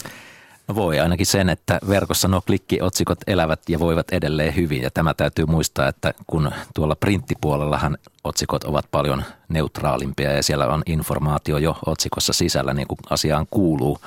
Voi 0.74 1.00
ainakin 1.00 1.26
sen, 1.26 1.48
että 1.48 1.78
verkossa 1.88 2.28
nuo 2.28 2.40
klikkiotsikot 2.46 3.18
elävät 3.26 3.60
ja 3.68 3.78
voivat 3.78 4.10
edelleen 4.12 4.56
hyvin. 4.56 4.82
Ja 4.82 4.90
tämä 4.90 5.14
täytyy 5.14 5.46
muistaa, 5.46 5.88
että 5.88 6.14
kun 6.26 6.50
tuolla 6.74 6.96
printtipuolellahan 6.96 7.98
otsikot 8.24 8.64
ovat 8.64 8.84
paljon 8.90 9.24
neutraalimpia 9.48 10.32
ja 10.32 10.42
siellä 10.42 10.66
on 10.66 10.82
informaatio 10.86 11.58
jo 11.58 11.76
otsikossa 11.86 12.32
sisällä 12.32 12.74
niin 12.74 12.88
kuin 12.88 12.98
asiaan 13.10 13.46
kuuluu, 13.50 13.98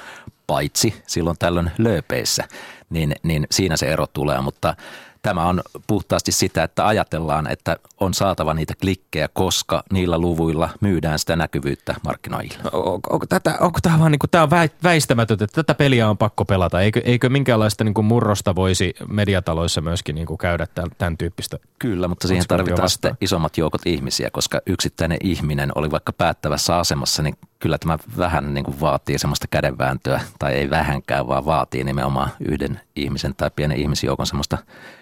paitsi 0.48 1.04
silloin 1.08 1.38
tällöin 1.40 1.72
lööpeissä, 1.78 2.44
niin, 2.90 3.16
niin 3.24 3.48
siinä 3.52 3.78
se 3.78 3.88
ero 3.88 4.08
tulee. 4.08 4.42
Mutta 4.42 4.76
tämä 5.22 5.46
on 5.46 5.62
puhtaasti 5.88 6.32
sitä, 6.32 6.64
että 6.64 6.88
ajatellaan, 6.88 7.52
että 7.52 7.78
on 8.00 8.14
saatava 8.14 8.54
niitä 8.54 8.74
klikkejä, 8.82 9.30
koska 9.34 9.84
niillä 9.94 10.18
luvuilla 10.18 10.70
myydään 10.82 11.20
sitä 11.20 11.36
näkyvyyttä 11.36 11.96
markkinoille. 12.04 12.54
Onko, 12.72 13.14
onko, 13.14 13.26
tätä, 13.26 13.58
onko 13.60 13.80
tämä 13.82 14.00
vaan 14.00 14.12
niin 14.12 14.20
kuin, 14.20 14.30
tämä 14.30 14.44
on 14.44 14.50
väistämätöntä, 14.84 15.44
että 15.44 15.64
tätä 15.64 15.74
peliä 15.74 16.10
on 16.10 16.18
pakko 16.18 16.46
pelata? 16.46 16.82
Eikö, 16.82 17.02
eikö 17.06 17.30
minkäänlaista 17.30 17.84
niin 17.84 17.94
kuin 17.94 18.06
murrosta 18.06 18.56
voisi 18.56 18.94
mediataloissa 19.08 19.82
myöskin 19.82 20.16
niin 20.16 20.28
kuin 20.28 20.38
käydä 20.38 20.68
tämän, 20.68 20.92
tämän 20.98 21.18
tyyppistä? 21.18 21.58
Kyllä, 21.80 22.08
mutta 22.08 22.28
siihen 22.28 22.48
tarvitaan 22.48 22.90
sitten 22.90 23.18
isommat 23.22 23.58
joukot 23.58 23.82
ihmisiä, 23.86 24.30
koska 24.32 24.62
yksittäinen 24.66 25.18
ihminen 25.24 25.72
oli 25.76 25.92
vaikka 25.92 26.14
päättävässä 26.14 26.78
asemassa, 26.78 27.24
niin 27.24 27.38
kyllä 27.60 27.78
tämä 27.78 27.98
vähän 28.18 28.54
niin 28.54 28.64
kuin 28.64 28.80
vaatii 28.80 29.20
semmoista 29.20 29.48
kädenvääntöä, 29.48 30.22
tai 30.40 30.54
ei 30.54 30.70
vähänkään, 30.70 31.28
vaan 31.28 31.46
vaatii 31.46 31.84
nimenomaan 31.84 32.30
yhden 32.40 32.82
ihmisen 32.96 33.36
tai 33.36 33.52
pienen 33.56 33.78
ihmisjoukon 33.78 34.28
semmoista 34.28 34.58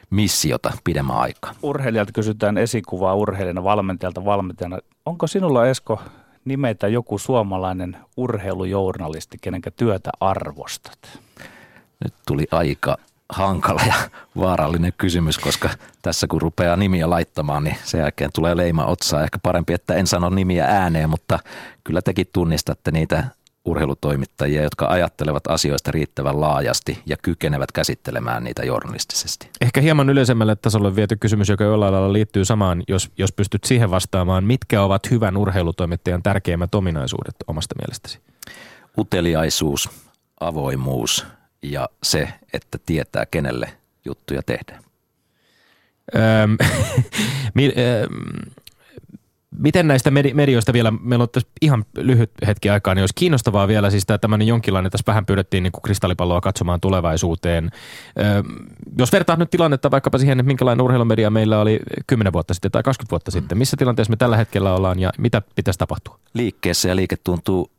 missiota 0.10 0.72
pidemmän 0.84 1.18
aikaa. 1.18 1.54
Urheilijalta 1.64 2.12
kysytään 2.12 2.58
esikuvaa 2.58 3.16
urheilijana, 3.16 3.64
valmentajalta 3.64 4.26
valmentajana. 4.26 4.78
Onko 5.06 5.28
sinulla 5.28 5.68
Esko 5.68 6.02
nimetä 6.46 6.88
joku 6.88 7.18
suomalainen 7.18 7.98
urheilujournalisti, 8.18 9.38
kenenkä 9.42 9.72
työtä 9.72 10.10
arvostat? 10.20 11.20
Nyt 12.04 12.14
tuli 12.28 12.48
aika 12.52 12.98
hankala 13.30 13.82
ja 13.88 13.96
vaarallinen 14.38 14.94
kysymys, 14.98 15.38
koska 15.38 15.70
tässä 16.02 16.28
kun 16.28 16.42
rupeaa 16.42 16.76
nimiä 16.76 17.10
laittamaan, 17.10 17.64
niin 17.64 17.78
sen 17.84 18.00
jälkeen 18.00 18.30
tulee 18.34 18.58
leima 18.58 18.86
otsaa. 18.86 19.24
Ehkä 19.24 19.40
parempi, 19.44 19.74
että 19.74 19.94
en 19.94 20.08
sano 20.08 20.30
nimiä 20.30 20.66
ääneen, 20.66 21.10
mutta 21.10 21.40
kyllä 21.84 22.02
tekin 22.02 22.28
tunnistatte 22.34 22.92
niitä 22.92 23.24
urheilutoimittajia, 23.66 24.64
jotka 24.64 24.88
ajattelevat 24.88 25.48
asioista 25.48 25.92
riittävän 25.92 26.42
laajasti 26.42 27.00
ja 27.06 27.18
kykenevät 27.22 27.72
käsittelemään 27.72 28.44
niitä 28.44 28.66
journalistisesti. 28.66 29.50
Ehkä 29.62 29.82
hieman 29.82 30.10
yleisemmälle 30.10 30.56
tasolle 30.56 30.96
viety 30.96 31.16
kysymys, 31.16 31.50
joka 31.50 31.64
jollain 31.64 31.94
lailla 31.94 32.14
liittyy 32.14 32.46
samaan, 32.46 32.84
jos, 32.88 33.12
jos 33.18 33.32
pystyt 33.32 33.64
siihen 33.64 33.92
vastaamaan. 33.92 34.44
Mitkä 34.44 34.82
ovat 34.82 35.12
hyvän 35.12 35.38
urheilutoimittajan 35.38 36.24
tärkeimmät 36.24 36.76
ominaisuudet 36.76 37.36
omasta 37.48 37.76
mielestäsi? 37.80 38.20
Uteliaisuus, 38.98 39.90
avoimuus 40.40 41.26
ja 41.72 41.90
se, 42.04 42.30
että 42.54 42.78
tietää 42.86 43.26
kenelle 43.26 43.72
juttuja 44.06 44.42
tehdään. 44.44 44.84
Miten 49.60 49.88
näistä 49.88 50.12
medioista 50.12 50.74
vielä, 50.74 50.92
meillä 50.92 51.24
on 51.24 51.30
tässä 51.30 51.50
ihan 51.62 51.86
lyhyt 51.98 52.32
hetki 52.48 52.70
aikaa, 52.70 52.96
niin 52.96 53.02
olisi 53.02 53.16
kiinnostavaa 53.16 53.68
vielä 53.68 53.90
siis 53.90 54.06
tämä 54.06 54.18
tämmöinen 54.18 54.48
jonkinlainen, 54.48 54.92
tässä 54.92 55.04
vähän 55.08 55.26
pyydettiin 55.26 55.64
niin 55.64 55.72
kuin 55.72 55.82
kristallipalloa 55.82 56.42
katsomaan 56.42 56.82
tulevaisuuteen. 56.82 57.72
Jos 58.98 59.12
vertaa 59.12 59.36
nyt 59.36 59.50
tilannetta 59.50 59.92
vaikkapa 59.92 60.18
siihen, 60.18 60.40
että 60.40 60.48
minkälainen 60.48 60.84
urheilumedia 60.84 61.30
meillä 61.30 61.60
oli 61.60 61.80
10 62.08 62.34
vuotta 62.34 62.54
sitten 62.54 62.72
tai 62.72 62.84
20 62.84 63.12
vuotta 63.12 63.32
sitten, 63.32 63.58
missä 63.58 63.78
tilanteessa 63.78 64.12
me 64.12 64.18
tällä 64.18 64.38
hetkellä 64.38 64.74
ollaan 64.74 65.00
ja 65.00 65.12
mitä 65.18 65.42
pitäisi 65.56 65.80
tapahtua? 65.80 66.20
Liikkeessä 66.34 66.90
ja 66.90 66.96
liike 66.96 67.16
tuntuu 67.24 67.72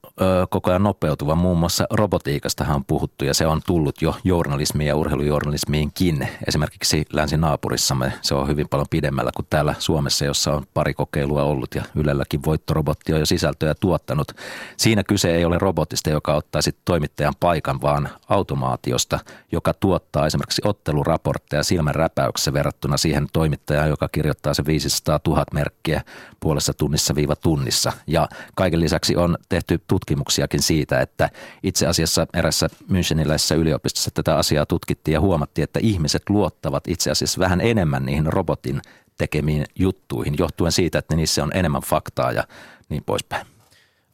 koko 0.50 0.70
ajan 0.70 0.82
nopeutuva. 0.82 1.34
Muun 1.34 1.58
muassa 1.58 1.86
robotiikastahan 1.90 2.76
on 2.76 2.84
puhuttu 2.84 3.24
ja 3.24 3.34
se 3.34 3.46
on 3.46 3.60
tullut 3.66 4.02
jo 4.02 4.16
journalismiin 4.24 4.88
ja 4.88 4.96
urheilujournalismiinkin. 4.96 6.28
Esimerkiksi 6.46 7.04
länsinaapurissamme 7.12 8.12
se 8.22 8.34
on 8.34 8.48
hyvin 8.48 8.68
paljon 8.68 8.86
pidemmällä 8.90 9.30
kuin 9.36 9.46
täällä 9.50 9.74
Suomessa, 9.78 10.24
jossa 10.24 10.52
on 10.52 10.66
pari 10.74 10.94
kokeilua 10.94 11.42
ollut 11.42 11.74
ja 11.74 11.82
Ylelläkin 11.94 12.40
voittorobotti 12.46 13.12
on 13.12 13.20
jo 13.20 13.26
sisältöjä 13.26 13.74
tuottanut. 13.74 14.32
Siinä 14.76 15.02
kyse 15.04 15.34
ei 15.34 15.44
ole 15.44 15.58
robotista, 15.58 16.10
joka 16.10 16.34
ottaisi 16.34 16.76
toimittajan 16.84 17.34
paikan, 17.40 17.80
vaan 17.82 18.08
automaatiosta, 18.28 19.18
joka 19.52 19.74
tuottaa 19.74 20.26
esimerkiksi 20.26 20.62
otteluraportteja 20.64 21.62
silmän 21.62 21.94
räpäyksessä 21.94 22.52
verrattuna 22.52 22.96
siihen 22.96 23.26
toimittajaan, 23.32 23.88
joka 23.88 24.08
kirjoittaa 24.12 24.54
se 24.54 24.66
500 24.66 25.20
000 25.28 25.44
merkkiä 25.52 26.02
puolessa 26.40 26.72
tunnissa 26.74 27.14
viiva 27.14 27.36
tunnissa. 27.36 27.92
Ja 28.06 28.28
kaiken 28.54 28.80
lisäksi 28.80 29.16
on 29.16 29.38
tehty 29.48 29.80
tutkimus 29.88 30.05
tutkimuksiakin 30.06 30.62
siitä, 30.62 31.00
että 31.00 31.30
itse 31.62 31.86
asiassa 31.86 32.26
erässä 32.34 32.68
Müncheniläisessä 32.90 33.54
yliopistossa 33.54 34.10
tätä 34.14 34.36
asiaa 34.36 34.66
tutkittiin 34.66 35.12
ja 35.12 35.20
huomattiin, 35.20 35.62
että 35.64 35.80
ihmiset 35.82 36.22
luottavat 36.28 36.88
itse 36.88 37.10
asiassa 37.10 37.40
vähän 37.40 37.60
enemmän 37.60 38.06
niihin 38.06 38.26
robotin 38.26 38.80
tekemiin 39.18 39.64
juttuihin, 39.78 40.34
johtuen 40.38 40.72
siitä, 40.72 40.98
että 40.98 41.16
niissä 41.16 41.42
on 41.42 41.50
enemmän 41.54 41.82
faktaa 41.82 42.32
ja 42.32 42.44
niin 42.88 43.04
poispäin. 43.04 43.46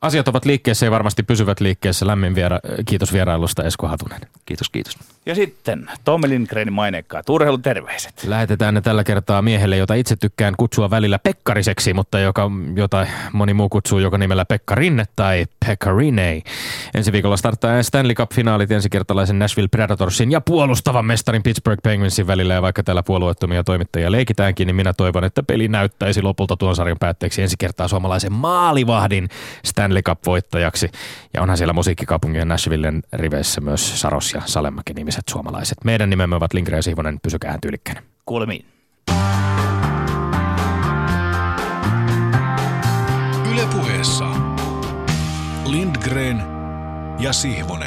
Asiat 0.03 0.29
ovat 0.29 0.45
liikkeessä 0.45 0.87
ja 0.87 0.91
varmasti 0.91 1.23
pysyvät 1.23 1.61
liikkeessä. 1.61 2.07
Lämmin 2.07 2.35
viera- 2.35 2.61
kiitos 2.89 3.13
vierailusta 3.13 3.65
Esko 3.65 3.89
Hatunen. 3.89 4.21
Kiitos, 4.47 4.71
kiitos. 4.71 4.99
Ja 5.27 5.35
sitten 5.35 5.91
Tommi 6.05 6.29
Lindgrenin 6.29 6.75
maineikkaat 6.75 7.29
urheiluterveiset. 7.29 8.25
Lähetetään 8.27 8.75
ne 8.75 8.81
tällä 8.81 9.05
kertaa 9.05 9.43
miehelle, 9.43 9.77
jota 9.77 9.95
itse 9.95 10.17
tykkään 10.17 10.55
kutsua 10.57 10.91
välillä 10.91 11.19
Pekkariseksi, 11.19 11.95
mutta 11.95 12.19
joka, 12.19 12.51
jota 12.75 13.07
moni 13.33 13.55
muu 13.55 13.69
kutsuu 13.69 13.99
joko 13.99 14.17
nimellä 14.17 14.45
Pekka 14.45 14.75
Rinne 14.75 15.05
tai 15.17 15.47
Pekka 15.67 15.97
Rinne. 15.97 16.43
Ensi 16.95 17.13
viikolla 17.13 17.37
starttaa 17.37 17.83
Stanley 17.83 18.15
Cup-finaalit 18.15 18.73
ensikertalaisen 18.73 19.39
Nashville 19.39 19.69
Predatorsin 19.69 20.33
ja 20.33 20.41
puolustavan 20.41 21.07
mestarin 21.07 21.43
Pittsburgh 21.43 21.83
Penguinsin 21.83 22.27
välillä. 22.27 22.55
Ja 22.55 22.63
vaikka 22.63 22.83
täällä 22.83 23.03
puolueettomia 23.03 23.65
toimittajia 23.65 24.13
leikitäänkin, 24.13 24.67
niin 24.67 24.77
minä 24.77 24.93
toivon, 24.93 25.25
että 25.25 25.43
peli 25.43 25.69
näyttäisi 25.69 26.23
lopulta 26.23 26.57
tuon 26.57 26.77
sarjan 26.77 26.99
päätteeksi 27.01 27.43
ensi 27.43 27.57
kertaa 27.59 27.89
suomalaisen 27.89 28.33
maalivahdin 28.33 29.29
Stanley 29.65 29.92
Cup-voittajaksi. 30.01 30.91
Ja 31.35 31.43
onhan 31.43 31.57
siellä 31.59 31.73
musiikkikaupungin 31.73 32.49
Nashvillen 32.49 33.03
riveissä 33.13 33.61
myös 33.61 34.01
Saros 34.01 34.33
ja 34.35 34.43
Salemäki 34.45 34.95
nimiset 34.95 35.25
suomalaiset. 35.31 35.79
Meidän 35.85 36.11
nimemme 36.11 36.37
ovat 36.37 36.53
Linkre 36.53 36.77
ja 36.77 36.83
Sihvonen, 36.83 37.21
pysykää 37.23 37.59
tyylikkäinen. 37.63 38.05
Kuulemiin. 38.27 38.67
Yle 43.53 43.67
puheessa 43.73 44.25
Lindgren 45.67 46.43
ja 47.19 47.33
Sihvonen. 47.33 47.83